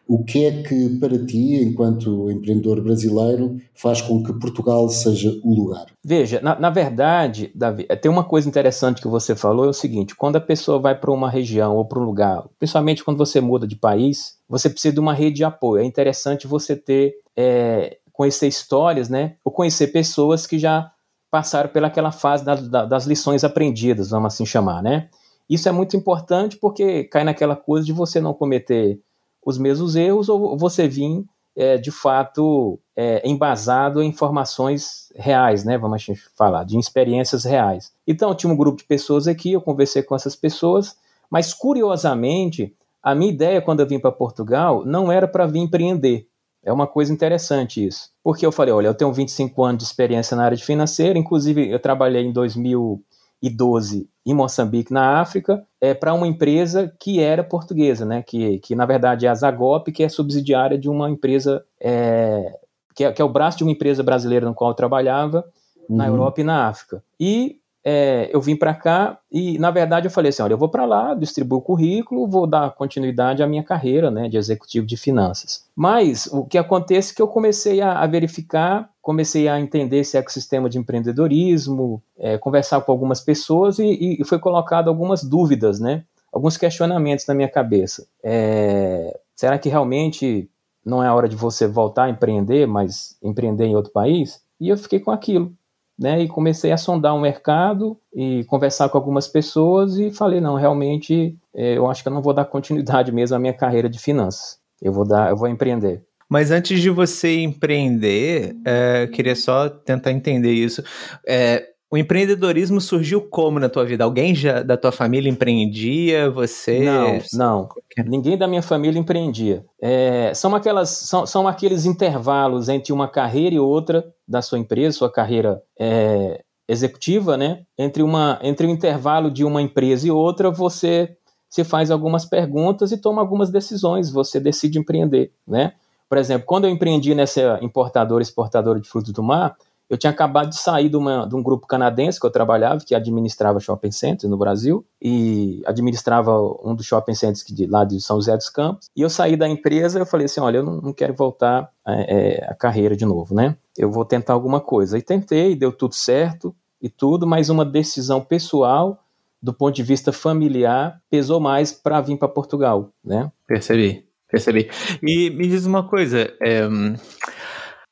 O 0.08 0.24
que 0.24 0.46
é 0.46 0.62
que, 0.62 0.98
para 0.98 1.22
ti, 1.26 1.62
enquanto 1.62 2.30
empreendedor 2.30 2.80
brasileiro, 2.82 3.60
faz 3.74 4.00
com 4.00 4.22
que 4.22 4.32
Portugal 4.32 4.88
seja 4.88 5.38
o 5.44 5.54
lugar? 5.54 5.84
Veja, 6.02 6.40
na, 6.40 6.58
na 6.58 6.70
verdade, 6.70 7.52
Davi, 7.54 7.84
é, 7.90 7.94
tem 7.94 8.10
uma 8.10 8.24
coisa 8.24 8.48
interessante 8.48 9.02
que 9.02 9.06
você 9.06 9.36
falou: 9.36 9.66
é 9.66 9.68
o 9.68 9.74
seguinte, 9.74 10.16
quando 10.16 10.36
a 10.36 10.40
pessoa 10.40 10.78
vai 10.78 10.98
para 10.98 11.12
uma 11.12 11.28
região 11.28 11.76
ou 11.76 11.84
para 11.84 12.00
um 12.00 12.04
lugar, 12.04 12.42
principalmente 12.58 13.04
quando 13.04 13.18
você 13.18 13.38
muda 13.38 13.66
de 13.66 13.76
país, 13.76 14.38
você 14.48 14.70
precisa 14.70 14.94
de 14.94 15.00
uma 15.00 15.12
rede 15.12 15.36
de 15.36 15.44
apoio. 15.44 15.82
É 15.82 15.84
interessante 15.84 16.46
você 16.46 16.74
ter, 16.74 17.12
é, 17.36 17.98
conhecer 18.10 18.48
histórias, 18.48 19.10
né? 19.10 19.34
Ou 19.44 19.52
conhecer 19.52 19.88
pessoas 19.88 20.46
que 20.46 20.58
já 20.58 20.90
passaram 21.30 21.68
pelaquela 21.68 22.12
fase 22.12 22.46
da, 22.46 22.54
da, 22.54 22.86
das 22.86 23.04
lições 23.04 23.44
aprendidas, 23.44 24.08
vamos 24.08 24.32
assim 24.32 24.46
chamar, 24.46 24.82
né? 24.82 25.10
Isso 25.50 25.68
é 25.68 25.72
muito 25.72 25.98
importante 25.98 26.56
porque 26.56 27.04
cai 27.04 27.24
naquela 27.24 27.56
coisa 27.56 27.84
de 27.84 27.92
você 27.92 28.20
não 28.20 28.32
cometer 28.32 28.98
os 29.48 29.56
mesmos 29.56 29.96
erros 29.96 30.28
ou 30.28 30.58
você 30.58 30.86
vir 30.86 31.24
é, 31.56 31.78
de 31.78 31.90
fato 31.90 32.78
é, 32.94 33.26
embasado 33.26 34.02
em 34.02 34.08
informações 34.08 35.10
reais, 35.16 35.64
né? 35.64 35.78
Vamos 35.78 36.04
falar, 36.36 36.64
de 36.64 36.78
experiências 36.78 37.44
reais. 37.44 37.90
Então, 38.06 38.34
tinha 38.34 38.52
um 38.52 38.56
grupo 38.56 38.76
de 38.76 38.84
pessoas 38.84 39.26
aqui, 39.26 39.52
eu 39.52 39.62
conversei 39.62 40.02
com 40.02 40.14
essas 40.14 40.36
pessoas, 40.36 40.96
mas 41.30 41.54
curiosamente, 41.54 42.74
a 43.02 43.14
minha 43.14 43.32
ideia 43.32 43.62
quando 43.62 43.80
eu 43.80 43.86
vim 43.86 43.98
para 43.98 44.12
Portugal 44.12 44.84
não 44.84 45.10
era 45.10 45.26
para 45.26 45.46
vir 45.46 45.60
empreender. 45.60 46.26
É 46.62 46.70
uma 46.70 46.86
coisa 46.86 47.10
interessante 47.10 47.84
isso. 47.84 48.10
Porque 48.22 48.44
eu 48.44 48.52
falei, 48.52 48.74
olha, 48.74 48.88
eu 48.88 48.94
tenho 48.94 49.12
25 49.12 49.64
anos 49.64 49.78
de 49.78 49.84
experiência 49.84 50.36
na 50.36 50.44
área 50.44 50.58
financeira, 50.58 51.18
inclusive 51.18 51.70
eu 51.70 51.80
trabalhei 51.80 52.22
em 52.22 52.32
2000 52.32 53.02
2012 53.42 54.08
em 54.26 54.34
Moçambique, 54.34 54.92
na 54.92 55.20
África, 55.20 55.64
é, 55.80 55.94
para 55.94 56.12
uma 56.12 56.26
empresa 56.26 56.92
que 57.00 57.20
era 57.20 57.42
portuguesa, 57.42 58.04
né? 58.04 58.22
que, 58.22 58.58
que 58.58 58.74
na 58.74 58.84
verdade 58.84 59.26
é 59.26 59.28
a 59.28 59.34
Zagop, 59.34 59.90
que 59.90 60.02
é 60.02 60.08
subsidiária 60.08 60.76
de 60.76 60.88
uma 60.88 61.08
empresa, 61.08 61.64
é, 61.80 62.58
que, 62.94 63.04
é, 63.04 63.12
que 63.12 63.22
é 63.22 63.24
o 63.24 63.28
braço 63.28 63.58
de 63.58 63.64
uma 63.64 63.72
empresa 63.72 64.02
brasileira 64.02 64.46
no 64.46 64.54
qual 64.54 64.70
eu 64.70 64.74
trabalhava, 64.74 65.44
uhum. 65.88 65.96
na 65.96 66.06
Europa 66.06 66.40
e 66.40 66.44
na 66.44 66.68
África. 66.68 67.02
E 67.18 67.56
é, 67.90 68.28
eu 68.30 68.38
vim 68.38 68.54
para 68.54 68.74
cá 68.74 69.18
e, 69.32 69.58
na 69.58 69.70
verdade, 69.70 70.06
eu 70.06 70.10
falei 70.10 70.28
assim: 70.28 70.42
olha, 70.42 70.52
eu 70.52 70.58
vou 70.58 70.68
para 70.68 70.84
lá, 70.84 71.14
distribuo 71.14 71.58
o 71.58 71.62
currículo, 71.62 72.28
vou 72.28 72.46
dar 72.46 72.70
continuidade 72.72 73.42
à 73.42 73.46
minha 73.46 73.62
carreira 73.62 74.10
né, 74.10 74.28
de 74.28 74.36
executivo 74.36 74.86
de 74.86 74.94
finanças. 74.94 75.64
Mas 75.74 76.26
o 76.26 76.44
que 76.44 76.58
acontece 76.58 77.12
é 77.12 77.16
que 77.16 77.22
eu 77.22 77.28
comecei 77.28 77.80
a, 77.80 77.98
a 77.98 78.06
verificar, 78.06 78.90
comecei 79.00 79.48
a 79.48 79.58
entender 79.58 80.00
esse 80.00 80.18
ecossistema 80.18 80.68
de 80.68 80.76
empreendedorismo, 80.76 82.02
é, 82.18 82.36
conversar 82.36 82.82
com 82.82 82.92
algumas 82.92 83.22
pessoas 83.22 83.78
e, 83.78 84.18
e 84.20 84.24
foi 84.24 84.38
colocado 84.38 84.88
algumas 84.88 85.24
dúvidas, 85.24 85.80
né, 85.80 86.04
alguns 86.30 86.58
questionamentos 86.58 87.26
na 87.26 87.32
minha 87.32 87.48
cabeça. 87.48 88.06
É, 88.22 89.18
será 89.34 89.58
que 89.58 89.70
realmente 89.70 90.50
não 90.84 91.02
é 91.02 91.06
a 91.06 91.14
hora 91.14 91.28
de 91.28 91.36
você 91.36 91.66
voltar 91.66 92.04
a 92.04 92.10
empreender, 92.10 92.66
mas 92.66 93.16
empreender 93.22 93.64
em 93.64 93.74
outro 93.74 93.92
país? 93.92 94.42
E 94.60 94.68
eu 94.68 94.76
fiquei 94.76 95.00
com 95.00 95.10
aquilo 95.10 95.56
né? 95.98 96.22
E 96.22 96.28
comecei 96.28 96.70
a 96.70 96.76
sondar 96.76 97.14
o 97.14 97.20
mercado 97.20 97.98
e 98.14 98.44
conversar 98.44 98.88
com 98.88 98.96
algumas 98.96 99.26
pessoas 99.26 99.98
e 99.98 100.10
falei 100.10 100.40
não, 100.40 100.54
realmente 100.54 101.36
é, 101.54 101.76
eu 101.76 101.90
acho 101.90 102.02
que 102.02 102.08
eu 102.08 102.12
não 102.12 102.22
vou 102.22 102.32
dar 102.32 102.44
continuidade 102.44 103.10
mesmo 103.10 103.36
à 103.36 103.38
minha 103.38 103.52
carreira 103.52 103.88
de 103.88 103.98
finanças. 103.98 104.58
Eu 104.80 104.92
vou 104.92 105.06
dar, 105.06 105.30
eu 105.30 105.36
vou 105.36 105.48
empreender. 105.48 106.02
Mas 106.28 106.50
antes 106.50 106.80
de 106.80 106.90
você 106.90 107.40
empreender, 107.40 108.54
é, 108.64 109.06
queria 109.06 109.34
só 109.34 109.68
tentar 109.68 110.12
entender 110.12 110.52
isso. 110.52 110.84
É, 111.26 111.64
o 111.90 111.96
empreendedorismo 111.96 112.80
surgiu 112.80 113.22
como 113.22 113.58
na 113.58 113.68
tua 113.68 113.84
vida? 113.84 114.04
Alguém 114.04 114.34
já 114.34 114.62
da 114.62 114.76
tua 114.76 114.92
família 114.92 115.30
empreendia? 115.30 116.30
Você? 116.30 116.80
Não, 116.80 117.18
não. 117.32 117.68
Ninguém 118.06 118.36
da 118.36 118.46
minha 118.46 118.60
família 118.60 118.98
empreendia. 118.98 119.64
É, 119.80 120.32
são, 120.34 120.54
aquelas, 120.54 120.90
são, 120.90 121.26
são 121.26 121.48
aqueles 121.48 121.86
intervalos 121.86 122.68
entre 122.68 122.92
uma 122.92 123.08
carreira 123.08 123.54
e 123.54 123.58
outra 123.58 124.04
da 124.26 124.42
sua 124.42 124.58
empresa, 124.58 124.98
sua 124.98 125.10
carreira 125.10 125.62
é, 125.80 126.42
executiva, 126.68 127.38
né? 127.38 127.62
Entre, 127.78 128.02
uma, 128.02 128.38
entre 128.42 128.66
o 128.66 128.70
intervalo 128.70 129.30
de 129.30 129.42
uma 129.42 129.62
empresa 129.62 130.06
e 130.06 130.10
outra, 130.10 130.50
você 130.50 131.16
se 131.48 131.64
faz 131.64 131.90
algumas 131.90 132.26
perguntas 132.26 132.92
e 132.92 132.98
toma 132.98 133.22
algumas 133.22 133.48
decisões. 133.48 134.10
Você 134.10 134.38
decide 134.38 134.78
empreender, 134.78 135.32
né? 135.46 135.72
Por 136.06 136.18
exemplo, 136.18 136.46
quando 136.46 136.64
eu 136.64 136.70
empreendi 136.70 137.14
nessa 137.14 137.58
importadora 137.62 138.22
exportadora 138.22 138.78
de 138.78 138.88
frutos 138.88 139.12
do 139.12 139.22
mar, 139.22 139.56
eu 139.88 139.96
tinha 139.96 140.10
acabado 140.10 140.50
de 140.50 140.58
sair 140.58 140.88
de, 140.88 140.96
uma, 140.96 141.26
de, 141.26 141.34
um 141.34 141.42
grupo 141.42 141.66
canadense 141.66 142.20
que 142.20 142.26
eu 142.26 142.30
trabalhava, 142.30 142.84
que 142.84 142.94
administrava 142.94 143.58
shopping 143.58 143.90
centers 143.90 144.30
no 144.30 144.36
Brasil, 144.36 144.84
e 145.00 145.62
administrava 145.64 146.32
um 146.62 146.74
dos 146.74 146.84
shopping 146.84 147.14
centers 147.14 147.44
de, 147.44 147.66
lá 147.66 147.84
de 147.84 148.00
São 148.00 148.16
José 148.16 148.36
dos 148.36 148.50
Campos. 148.50 148.90
E 148.94 149.00
eu 149.00 149.08
saí 149.08 149.36
da 149.36 149.48
empresa 149.48 149.98
eu 149.98 150.06
falei 150.06 150.26
assim: 150.26 150.40
olha, 150.40 150.58
eu 150.58 150.62
não, 150.62 150.80
não 150.80 150.92
quero 150.92 151.14
voltar 151.14 151.70
é, 151.86 152.42
é, 152.42 152.50
a 152.50 152.54
carreira 152.54 152.94
de 152.94 153.06
novo, 153.06 153.34
né? 153.34 153.56
Eu 153.76 153.90
vou 153.90 154.04
tentar 154.04 154.34
alguma 154.34 154.60
coisa. 154.60 154.98
E 154.98 155.02
tentei, 155.02 155.56
deu 155.56 155.72
tudo 155.72 155.94
certo 155.94 156.54
e 156.82 156.88
tudo, 156.88 157.26
mas 157.26 157.48
uma 157.48 157.64
decisão 157.64 158.20
pessoal, 158.20 159.02
do 159.42 159.54
ponto 159.54 159.74
de 159.74 159.82
vista 159.82 160.12
familiar, 160.12 161.00
pesou 161.10 161.40
mais 161.40 161.72
para 161.72 162.00
vir 162.00 162.18
para 162.18 162.28
Portugal, 162.28 162.90
né? 163.02 163.32
Percebi, 163.46 164.04
percebi. 164.30 164.68
E 165.02 165.30
me 165.30 165.48
diz 165.48 165.64
uma 165.64 165.82
coisa. 165.82 166.30
É 166.42 166.68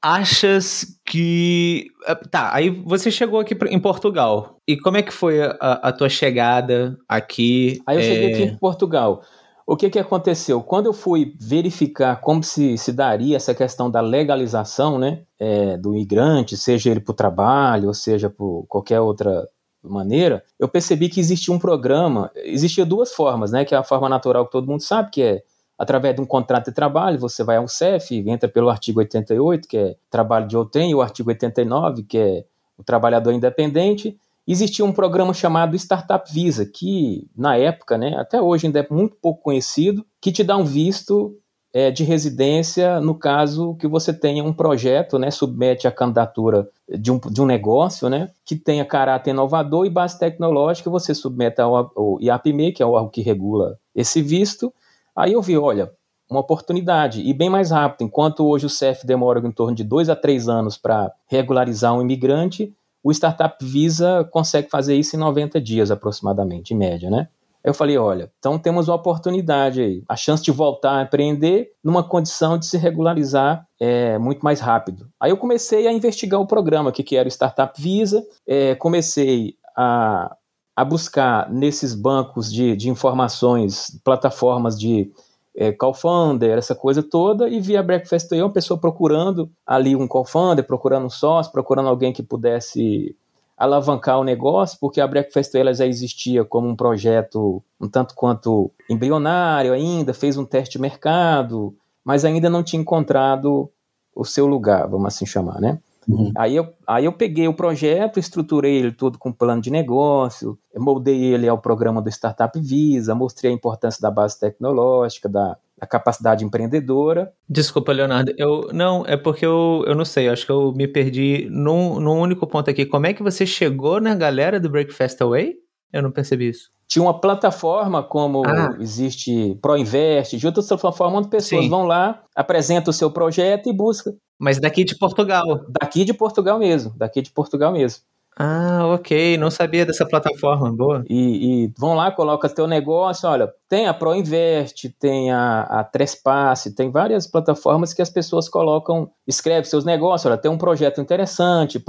achas 0.07 0.87
que. 1.05 1.89
Ah, 2.07 2.15
tá, 2.15 2.55
aí 2.55 2.71
você 2.71 3.11
chegou 3.11 3.41
aqui 3.41 3.57
em 3.69 3.81
Portugal. 3.81 4.61
E 4.67 4.77
como 4.77 4.97
é 4.97 5.03
que 5.03 5.13
foi 5.13 5.43
a, 5.43 5.51
a 5.61 5.93
tua 5.93 6.09
chegada 6.09 6.97
aqui? 7.09 7.81
Aí 7.85 7.97
eu 7.97 8.01
é... 8.01 8.05
cheguei 8.05 8.33
aqui 8.33 8.43
em 8.45 8.57
Portugal. 8.57 9.23
O 9.67 9.77
que, 9.77 9.91
que 9.91 9.99
aconteceu? 9.99 10.63
Quando 10.63 10.87
eu 10.87 10.93
fui 10.93 11.35
verificar 11.41 12.21
como 12.21 12.41
se, 12.41 12.79
se 12.79 12.93
daria 12.93 13.37
essa 13.37 13.53
questão 13.53 13.91
da 13.91 14.01
legalização 14.01 14.97
né, 14.97 15.23
é, 15.41 15.77
do 15.77 15.93
imigrante, 15.93 16.57
seja 16.57 16.89
ele 16.89 17.01
para 17.01 17.11
o 17.11 17.17
trabalho, 17.17 17.89
ou 17.89 17.95
seja 17.95 18.31
por 18.31 18.65
qualquer 18.69 19.01
outra 19.01 19.49
maneira, 19.83 20.45
eu 20.57 20.69
percebi 20.69 21.09
que 21.09 21.19
existia 21.19 21.53
um 21.53 21.59
programa, 21.59 22.31
existia 22.37 22.87
duas 22.87 23.13
formas, 23.13 23.51
né, 23.51 23.65
que 23.65 23.75
é 23.75 23.79
a 23.79 23.83
forma 23.83 24.09
natural 24.09 24.47
que 24.47 24.53
todo 24.53 24.69
mundo 24.69 24.83
sabe, 24.83 25.11
que 25.11 25.23
é 25.23 25.43
através 25.79 26.15
de 26.15 26.21
um 26.21 26.27
contrato 26.27 26.67
de 26.67 26.73
trabalho, 26.73 27.19
você 27.19 27.45
vai 27.45 27.57
ao 27.57 27.69
CEF, 27.69 28.17
entra 28.29 28.49
pelo 28.49 28.71
artigo 28.71 29.01
88, 29.01 29.69
que 29.69 29.77
é 29.77 29.97
trabalho 30.11 30.47
de 30.47 30.57
outrem, 30.57 30.91
e 30.91 30.95
o 30.95 31.03
artigo 31.03 31.31
89, 31.31 32.03
que 32.03 32.19
é 32.19 32.45
o 32.79 32.85
trabalhador 32.85 33.33
independente. 33.33 34.19
Existia 34.47 34.85
um 34.85 34.93
programa 34.93 35.35
chamado 35.35 35.75
Startup 35.77 36.33
Visa, 36.33 36.65
que 36.65 37.29
na 37.37 37.57
época, 37.57 37.99
né, 37.99 38.15
até 38.17 38.41
hoje 38.41 38.67
ainda 38.67 38.81
é 38.81 38.87
muito 38.89 39.17
pouco 39.21 39.43
conhecido, 39.43 40.07
que 40.21 40.31
te 40.31 40.45
dá 40.45 40.57
um 40.57 40.65
visto 40.65 41.37
é, 41.73 41.91
de 41.91 42.05
residência 42.05 43.01
no 43.01 43.15
caso 43.15 43.75
que 43.75 43.87
você 43.87 44.11
tenha 44.11 44.43
um 44.43 44.53
projeto, 44.53 45.19
né, 45.19 45.31
submete 45.31 45.87
a 45.87 45.93
candidatura 45.93 46.69
de 46.89 47.11
um, 47.11 47.19
de 47.19 47.43
um 47.43 47.45
negócio, 47.45 48.09
né, 48.09 48.31
que 48.45 48.57
tenha 48.57 48.85
caráter 48.85 49.31
inovador 49.31 49.85
e 49.85 49.91
base 49.91 50.19
tecnológica, 50.19 50.89
você 50.89 51.13
submete 51.15 51.61
ao, 51.61 51.93
ao 51.95 52.19
IAPME, 52.21 52.73
que 52.73 52.83
é 52.83 52.87
o 52.87 52.93
órgão 52.93 53.11
que 53.11 53.21
regula 53.21 53.79
esse 53.95 54.23
visto. 54.23 54.73
Aí 55.17 55.33
eu 55.33 55.43
vi, 55.43 55.57
olha, 55.57 55.91
uma 56.31 56.41
oportunidade 56.41 57.23
e 57.23 57.33
bem 57.33 57.49
mais 57.49 57.71
rápido. 57.71 58.07
Enquanto 58.07 58.47
hoje 58.47 58.67
o 58.67 58.71
CEF 58.71 59.07
demora 59.07 59.41
em 59.41 59.51
torno 59.51 59.75
de 59.75 59.83
dois 59.83 60.09
a 60.09 60.17
três 60.17 60.49
anos 60.49 60.77
para 60.77 61.13
regularizar 61.27 61.95
um 61.95 62.03
imigrante, 62.03 62.75
o 63.03 63.11
Startup 63.13 63.57
Visa 63.65 64.29
consegue 64.31 64.69
fazer 64.69 64.97
isso 64.97 65.17
em 65.17 65.19
90 65.19 65.61
dias 65.61 65.91
aproximadamente, 65.91 66.75
em 66.75 66.77
média, 66.77 67.09
né? 67.09 67.29
eu 67.67 67.75
falei, 67.75 67.99
olha, 67.99 68.31
então 68.39 68.61
temos 68.61 68.87
uma 68.87 68.95
oportunidade 68.95 69.81
aí, 69.81 70.05
a 70.09 70.15
chance 70.15 70.41
de 70.41 70.53
voltar 70.53 70.99
a 70.99 71.03
empreender 71.03 71.73
numa 71.83 72.05
condição 72.05 72.57
de 72.57 72.65
se 72.65 72.79
regularizar 72.79 73.67
é, 73.81 74.17
muito 74.19 74.43
mais 74.43 74.61
rápido. 74.61 75.09
Aí 75.19 75.33
eu 75.33 75.37
comecei 75.37 75.89
a 75.89 75.93
investigar 75.93 76.41
o 76.41 76.47
programa, 76.47 76.91
o 76.91 76.93
que, 76.93 77.03
que 77.03 77.17
era 77.17 77.27
o 77.27 77.31
Startup 77.31 77.75
Visa, 77.83 78.25
é, 78.47 78.77
comecei 78.77 79.57
a, 79.77 80.37
a 80.77 80.85
buscar 80.85 81.51
nesses 81.51 81.95
bancos 81.95 82.53
de, 82.53 82.77
de 82.77 82.91
informações, 82.91 83.99
plataformas 84.05 84.79
de 84.79 85.11
é, 85.57 85.73
co-founder, 85.73 86.59
essa 86.59 86.75
coisa 86.75 87.03
toda, 87.03 87.49
e 87.49 87.59
vi 87.61 87.79
a 87.79 87.83
Breakfast 87.83 88.31
aí 88.31 88.43
uma 88.43 88.53
pessoa 88.53 88.79
procurando 88.79 89.51
ali 89.67 89.97
um 89.97 90.07
co-founder, 90.07 90.67
procurando 90.67 91.07
um 91.07 91.11
sócio, 91.11 91.51
procurando 91.51 91.89
alguém 91.89 92.13
que 92.13 92.23
pudesse 92.23 93.17
alavancar 93.57 94.21
o 94.21 94.25
negócio, 94.25 94.77
porque 94.79 95.01
a 95.01 95.07
Breakfast 95.07 95.55
ela 95.55 95.73
já 95.73 95.87
existia 95.87 96.45
como 96.45 96.69
um 96.69 96.77
projeto 96.77 97.63
um 97.81 97.89
tanto 97.89 98.15
quanto 98.15 98.71
embrionário 98.91 99.73
ainda, 99.73 100.13
fez 100.13 100.37
um 100.37 100.45
teste 100.45 100.73
de 100.73 100.83
mercado, 100.83 101.75
mas 102.05 102.23
ainda 102.23 102.51
não 102.51 102.63
tinha 102.63 102.83
encontrado 102.83 103.71
o 104.15 104.25
seu 104.27 104.47
lugar, 104.47 104.87
vamos 104.87 105.07
assim 105.07 105.25
chamar, 105.25 105.59
né? 105.59 105.79
Uhum. 106.09 106.33
Aí, 106.37 106.55
eu, 106.55 106.73
aí 106.87 107.05
eu 107.05 107.13
peguei 107.13 107.49
o 107.49 107.55
projeto, 107.55 108.19
estruturei 108.19 108.77
ele 108.77 108.93
todo 108.93 109.19
com 109.19 109.33
plano 109.33 109.61
de 109.61 109.71
negócio, 109.71 110.59
moldei 110.77 111.21
ele 111.35 111.49
ao 111.49 111.59
programa 111.59 112.01
do 112.01 112.09
Startup 112.09 112.59
Visa, 112.61 113.15
mostrei 113.15 113.51
a 113.51 113.55
importância 113.55 114.01
da 114.01 114.11
base 114.11 114.39
tecnológica, 114.39 115.29
da, 115.29 115.57
a 115.81 115.87
capacidade 115.87 116.45
empreendedora. 116.45 117.33
Desculpa, 117.49 117.93
Leonardo. 117.93 118.33
Eu 118.37 118.69
não, 118.73 119.05
é 119.07 119.17
porque 119.17 119.45
eu, 119.45 119.85
eu 119.87 119.95
não 119.95 120.05
sei, 120.05 120.29
eu 120.29 120.33
acho 120.33 120.47
que 120.47 120.53
eu 120.53 120.73
me 120.73 120.87
perdi 120.87 121.49
num, 121.51 121.99
num 122.01 122.21
único 122.21 122.47
ponto 122.47 122.71
aqui. 122.71 122.87
Como 122.87 123.07
é 123.07 123.13
que 123.13 123.23
você 123.23 123.45
chegou 123.45 124.01
na 124.01 124.15
galera 124.15 124.61
do 124.61 124.71
Breakfast 124.71 125.21
Away? 125.21 125.57
Eu 125.93 126.03
não 126.03 126.11
percebi 126.11 126.49
isso. 126.49 126.76
Tinha 126.89 127.03
uma 127.03 127.21
plataforma 127.21 128.03
como 128.03 128.47
ah. 128.47 128.77
existe 128.81 129.59
ProInvest, 129.61 130.37
de 130.37 130.47
outras 130.47 130.67
plataformas 130.69 131.21
onde 131.21 131.29
pessoas 131.29 131.65
Sim. 131.65 131.71
vão 131.71 131.85
lá, 131.85 132.23
apresentam 132.35 132.91
o 132.91 132.95
seu 132.95 133.11
projeto 133.11 133.69
e 133.69 133.73
buscam. 133.73 134.13
Mas 134.39 134.61
daqui 134.61 134.85
de 134.85 134.97
Portugal. 134.97 135.45
Daqui 135.81 136.05
de 136.05 136.15
Portugal 136.15 136.59
mesmo, 136.59 136.93
daqui 136.97 137.23
de 137.23 137.33
Portugal 137.33 137.73
mesmo. 137.73 138.03
Ah, 138.39 138.83
ok. 138.89 139.39
Não 139.39 139.51
sabia 139.51 139.87
dessa 139.87 140.05
plataforma. 140.05 140.71
Boa. 140.71 141.03
E, 141.09 141.65
e 141.65 141.73
vão 141.79 141.95
lá, 141.95 142.13
coloca 142.13 142.51
teu 142.51 142.67
negócio. 142.67 143.27
Olha, 143.27 143.51
tem 143.67 143.87
a 143.87 143.95
ProInvest, 143.95 144.91
tem 145.01 145.33
a, 145.33 145.63
a 145.63 145.83
Trespasse, 145.85 146.75
tem 146.75 146.91
várias 146.91 147.27
plataformas 147.27 147.95
que 147.95 148.03
as 148.03 148.11
pessoas 148.11 148.47
colocam, 148.47 149.11
escreve 149.27 149.67
seus 149.67 149.87
negócios. 149.87 150.27
Olha, 150.27 150.37
tem 150.37 150.51
um 150.51 150.59
projeto 150.59 151.01
interessante, 151.01 151.83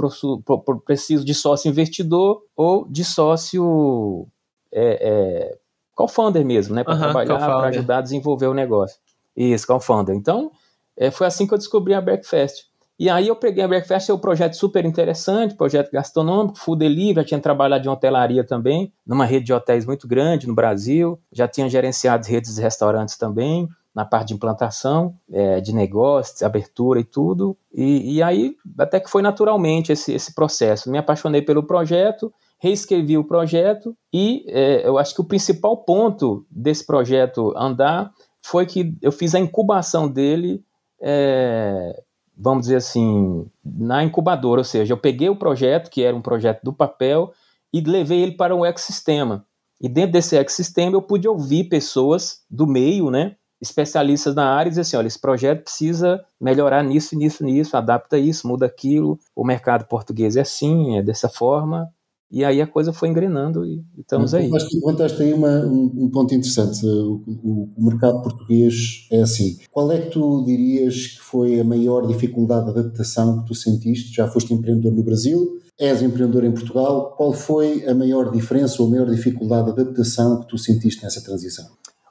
preciso 0.86 1.22
de 1.22 1.34
sócio 1.34 1.68
investidor 1.68 2.40
ou 2.56 2.88
de 2.88 3.04
sócio 3.04 4.26
é, 4.72 4.98
é, 5.00 5.58
co-founder 5.94 6.44
mesmo, 6.44 6.74
né? 6.74 6.84
Para 6.84 6.94
uhum, 6.94 7.00
trabalhar, 7.00 7.38
para 7.38 7.68
ajudar 7.68 7.98
a 7.98 8.02
desenvolver 8.02 8.46
o 8.46 8.54
negócio. 8.54 8.98
Isso, 9.36 9.66
co-founder. 9.66 10.14
Então, 10.14 10.50
é, 10.96 11.10
foi 11.10 11.26
assim 11.26 11.46
que 11.46 11.54
eu 11.54 11.58
descobri 11.58 11.94
a 11.94 12.00
Breakfast. 12.00 12.68
E 12.98 13.08
aí 13.08 13.28
eu 13.28 13.36
peguei 13.36 13.62
a 13.62 13.68
Breakfast, 13.68 14.10
é 14.10 14.14
um 14.14 14.18
projeto 14.18 14.54
super 14.54 14.84
interessante, 14.84 15.54
projeto 15.54 15.92
gastronômico, 15.92 16.58
food 16.58 16.80
delivery, 16.80 17.14
já 17.14 17.24
tinha 17.24 17.40
trabalhado 17.40 17.86
em 17.86 17.88
hotelaria 17.88 18.42
também, 18.42 18.92
numa 19.06 19.24
rede 19.24 19.46
de 19.46 19.52
hotéis 19.52 19.86
muito 19.86 20.08
grande 20.08 20.48
no 20.48 20.54
Brasil, 20.54 21.16
já 21.32 21.46
tinha 21.46 21.68
gerenciado 21.68 22.26
redes 22.26 22.56
de 22.56 22.60
restaurantes 22.60 23.16
também, 23.16 23.68
na 23.94 24.04
parte 24.04 24.28
de 24.28 24.34
implantação, 24.34 25.14
é, 25.32 25.60
de 25.60 25.72
negócios, 25.72 26.42
abertura 26.42 27.00
e 27.00 27.04
tudo. 27.04 27.56
E, 27.72 28.16
e, 28.16 28.22
aí, 28.22 28.56
até 28.78 29.00
que 29.00 29.10
foi 29.10 29.22
naturalmente 29.22 29.92
esse, 29.92 30.12
esse 30.12 30.34
processo. 30.34 30.90
Me 30.90 30.98
apaixonei 30.98 31.42
pelo 31.42 31.64
projeto, 31.64 32.32
reescrevi 32.58 33.16
o 33.16 33.24
projeto 33.24 33.96
e 34.12 34.44
é, 34.48 34.86
eu 34.86 34.98
acho 34.98 35.14
que 35.14 35.20
o 35.20 35.24
principal 35.24 35.76
ponto 35.84 36.44
desse 36.50 36.84
projeto 36.84 37.52
andar 37.56 38.12
foi 38.44 38.66
que 38.66 38.94
eu 39.00 39.12
fiz 39.12 39.34
a 39.34 39.38
incubação 39.38 40.08
dele 40.08 40.62
é, 41.00 42.02
vamos 42.38 42.62
dizer 42.62 42.76
assim, 42.76 43.46
na 43.64 44.04
incubadora, 44.04 44.60
ou 44.60 44.64
seja, 44.64 44.92
eu 44.92 44.98
peguei 44.98 45.28
o 45.28 45.36
projeto, 45.36 45.90
que 45.90 46.04
era 46.04 46.16
um 46.16 46.22
projeto 46.22 46.62
do 46.62 46.72
papel, 46.72 47.32
e 47.72 47.80
levei 47.80 48.20
ele 48.20 48.32
para 48.32 48.54
um 48.54 48.64
ecossistema. 48.64 49.44
E 49.80 49.88
dentro 49.88 50.12
desse 50.12 50.36
ecossistema 50.36 50.96
eu 50.96 51.02
pude 51.02 51.26
ouvir 51.26 51.64
pessoas 51.64 52.42
do 52.48 52.66
meio, 52.66 53.10
né, 53.10 53.36
especialistas 53.60 54.36
na 54.36 54.54
área, 54.54 54.68
e 54.68 54.70
dizer 54.70 54.82
assim, 54.82 54.96
olha, 54.96 55.08
esse 55.08 55.20
projeto 55.20 55.64
precisa 55.64 56.24
melhorar 56.40 56.84
nisso, 56.84 57.16
nisso, 57.16 57.44
nisso, 57.44 57.76
adapta 57.76 58.16
isso, 58.16 58.46
muda 58.46 58.66
aquilo, 58.66 59.18
o 59.34 59.44
mercado 59.44 59.86
português 59.86 60.36
é 60.36 60.42
assim, 60.42 60.96
é 60.96 61.02
dessa 61.02 61.28
forma, 61.28 61.92
e 62.30 62.44
aí 62.44 62.60
a 62.60 62.66
coisa 62.66 62.92
foi 62.92 63.08
engrenando 63.08 63.64
e 63.64 63.82
estamos 63.98 64.34
aí. 64.34 64.50
Acho 64.54 64.68
que 64.68 64.76
levantaste 64.76 65.22
aí 65.22 65.32
uma, 65.32 65.64
um, 65.64 65.92
um, 65.96 66.10
ponto 66.10 66.34
interessante. 66.34 66.84
O, 66.84 67.22
o, 67.26 67.72
o, 67.76 67.84
mercado 67.84 68.22
português 68.22 69.06
é 69.10 69.22
assim. 69.22 69.58
Qual 69.70 69.90
é 69.90 69.98
que 69.98 70.10
tu 70.10 70.44
dirias 70.44 71.06
que 71.06 71.20
foi 71.20 71.58
a 71.58 71.64
maior 71.64 72.06
dificuldade 72.06 72.66
de 72.66 72.78
adaptação 72.78 73.40
que 73.40 73.46
tu 73.46 73.54
sentiste? 73.54 74.14
Já 74.14 74.28
foste 74.28 74.52
empreendedor 74.52 74.92
no 74.92 75.02
Brasil, 75.02 75.58
és 75.78 76.02
empreendedor 76.02 76.44
em 76.44 76.52
Portugal. 76.52 77.14
Qual 77.16 77.32
foi 77.32 77.86
a 77.88 77.94
maior 77.94 78.30
diferença 78.30 78.82
ou 78.82 78.88
a 78.88 78.90
maior 78.90 79.08
dificuldade 79.08 79.72
de 79.72 79.80
adaptação 79.80 80.40
que 80.40 80.48
tu 80.48 80.58
sentiste 80.58 81.02
nessa 81.02 81.22
transição? 81.22 81.66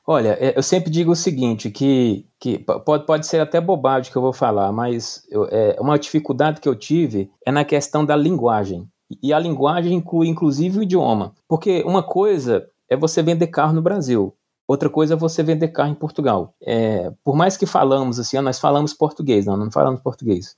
Olha, 0.09 0.37
é, 0.39 0.57
eu 0.57 0.63
sempre 0.63 0.89
digo 0.89 1.11
o 1.11 1.15
seguinte, 1.15 1.69
que, 1.69 2.25
que 2.39 2.59
pode, 2.59 3.05
pode 3.05 3.27
ser 3.27 3.41
até 3.41 3.59
bobagem 3.59 4.09
que 4.09 4.17
eu 4.17 4.21
vou 4.21 4.31
falar, 4.31 4.71
mas 4.71 5.21
eu, 5.29 5.45
é, 5.51 5.75
uma 5.81 5.99
dificuldade 5.99 6.61
que 6.61 6.69
eu 6.69 6.75
tive 6.75 7.29
é 7.45 7.51
na 7.51 7.65
questão 7.65 8.05
da 8.05 8.15
linguagem. 8.15 8.87
E 9.21 9.33
a 9.33 9.39
linguagem 9.39 9.93
inclui 9.93 10.27
inclusive 10.27 10.79
o 10.79 10.83
idioma. 10.83 11.33
Porque 11.47 11.83
uma 11.85 12.03
coisa 12.03 12.67
é 12.89 12.95
você 12.95 13.21
vender 13.21 13.47
carro 13.47 13.73
no 13.73 13.81
Brasil, 13.81 14.33
outra 14.67 14.89
coisa 14.89 15.13
é 15.13 15.17
você 15.17 15.41
vender 15.43 15.69
carro 15.69 15.91
em 15.91 15.95
Portugal. 15.95 16.53
É, 16.61 17.11
por 17.23 17.35
mais 17.35 17.57
que 17.57 17.65
falamos 17.65 18.19
assim, 18.19 18.39
nós 18.39 18.59
falamos 18.59 18.93
português, 18.93 19.45
não, 19.45 19.57
não 19.57 19.71
falamos 19.71 20.01
português. 20.01 20.55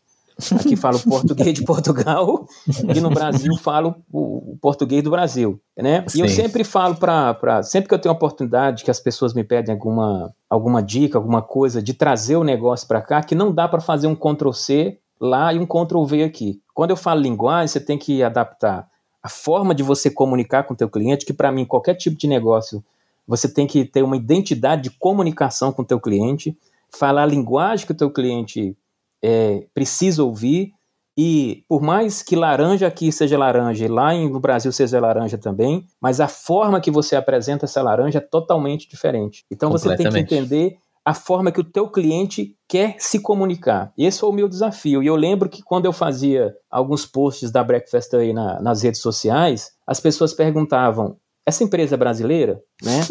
Aqui 0.57 0.75
falo 0.77 0.97
português 0.99 1.53
de 1.53 1.65
Portugal 1.65 2.47
e 2.95 3.01
no 3.01 3.09
Brasil 3.09 3.57
falo 3.57 3.95
o, 4.11 4.57
português 4.61 5.03
do 5.03 5.11
Brasil, 5.11 5.59
né? 5.77 6.05
Sim. 6.07 6.19
E 6.19 6.21
eu 6.21 6.29
sempre 6.29 6.63
falo 6.63 6.95
para 6.95 7.61
sempre 7.61 7.89
que 7.89 7.93
eu 7.93 7.99
tenho 7.99 8.15
oportunidade 8.15 8.85
que 8.85 8.91
as 8.91 8.99
pessoas 8.99 9.33
me 9.33 9.43
pedem 9.43 9.73
alguma 9.73 10.33
alguma 10.49 10.81
dica, 10.81 11.17
alguma 11.17 11.41
coisa 11.41 11.83
de 11.83 11.93
trazer 11.93 12.37
o 12.37 12.43
negócio 12.43 12.87
para 12.87 13.01
cá, 13.01 13.21
que 13.21 13.35
não 13.35 13.53
dá 13.53 13.67
para 13.67 13.81
fazer 13.81 14.07
um 14.07 14.15
Ctrl 14.15 14.51
C 14.53 14.97
lá 15.19 15.53
e 15.53 15.59
um 15.59 15.65
Ctrl 15.65 16.05
V 16.05 16.23
aqui. 16.23 16.61
Quando 16.79 16.91
eu 16.91 16.95
falo 16.95 17.19
linguagem, 17.19 17.67
você 17.67 17.81
tem 17.81 17.97
que 17.97 18.23
adaptar 18.23 18.87
a 19.21 19.27
forma 19.27 19.75
de 19.75 19.83
você 19.83 20.09
comunicar 20.09 20.63
com 20.63 20.73
o 20.73 20.77
teu 20.77 20.89
cliente, 20.89 21.25
que 21.25 21.33
para 21.33 21.51
mim 21.51 21.65
qualquer 21.65 21.93
tipo 21.93 22.15
de 22.15 22.25
negócio, 22.25 22.81
você 23.27 23.53
tem 23.53 23.67
que 23.67 23.83
ter 23.83 24.01
uma 24.01 24.15
identidade 24.15 24.83
de 24.83 24.89
comunicação 24.91 25.73
com 25.73 25.81
o 25.81 25.85
teu 25.85 25.99
cliente, 25.99 26.57
falar 26.89 27.23
a 27.23 27.25
linguagem 27.25 27.85
que 27.85 27.91
o 27.91 27.95
teu 27.95 28.09
cliente 28.09 28.77
é, 29.21 29.67
precisa 29.73 30.23
ouvir, 30.23 30.71
e 31.17 31.65
por 31.67 31.81
mais 31.81 32.23
que 32.23 32.33
laranja 32.33 32.87
aqui 32.87 33.11
seja 33.11 33.37
laranja 33.37 33.83
e 33.83 33.89
lá 33.89 34.13
no 34.13 34.39
Brasil 34.39 34.71
seja 34.71 35.01
laranja 35.01 35.37
também, 35.37 35.85
mas 35.99 36.21
a 36.21 36.29
forma 36.29 36.79
que 36.79 36.89
você 36.89 37.17
apresenta 37.17 37.65
essa 37.65 37.81
laranja 37.81 38.19
é 38.19 38.21
totalmente 38.21 38.87
diferente. 38.87 39.45
Então 39.51 39.69
você 39.69 39.97
tem 39.97 40.09
que 40.09 40.17
entender 40.17 40.77
a 41.09 41.13
forma 41.15 41.51
que 41.51 41.59
o 41.59 41.63
teu 41.63 41.89
cliente 41.89 42.55
quer 42.67 42.95
se 42.99 43.19
comunicar. 43.19 43.91
Esse 43.97 44.19
foi 44.19 44.29
o 44.29 44.33
meu 44.33 44.47
desafio. 44.47 45.01
E 45.01 45.07
eu 45.07 45.15
lembro 45.15 45.49
que 45.49 45.63
quando 45.63 45.85
eu 45.85 45.91
fazia 45.91 46.53
alguns 46.69 47.03
posts 47.03 47.49
da 47.49 47.63
Breakfast 47.63 48.13
aí 48.13 48.31
na, 48.31 48.61
nas 48.61 48.83
redes 48.83 49.01
sociais, 49.01 49.71
as 49.87 49.99
pessoas 49.99 50.35
perguntavam: 50.35 51.17
essa 51.47 51.63
empresa 51.63 51.95
é 51.95 51.97
brasileira? 51.97 52.61
Né? 52.83 53.01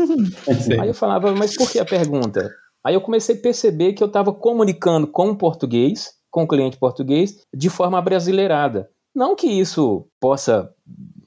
aí 0.80 0.86
eu 0.86 0.94
falava, 0.94 1.34
mas 1.34 1.56
por 1.56 1.68
que 1.68 1.80
a 1.80 1.84
pergunta? 1.84 2.48
Aí 2.84 2.94
eu 2.94 3.00
comecei 3.00 3.34
a 3.34 3.40
perceber 3.40 3.94
que 3.94 4.02
eu 4.02 4.06
estava 4.06 4.32
comunicando 4.32 5.08
com 5.08 5.30
o 5.30 5.36
português, 5.36 6.12
com 6.30 6.44
o 6.44 6.48
cliente 6.48 6.78
português, 6.78 7.38
de 7.52 7.68
forma 7.68 8.00
brasileirada. 8.00 8.88
Não 9.12 9.34
que 9.34 9.48
isso 9.48 10.06
possa 10.20 10.72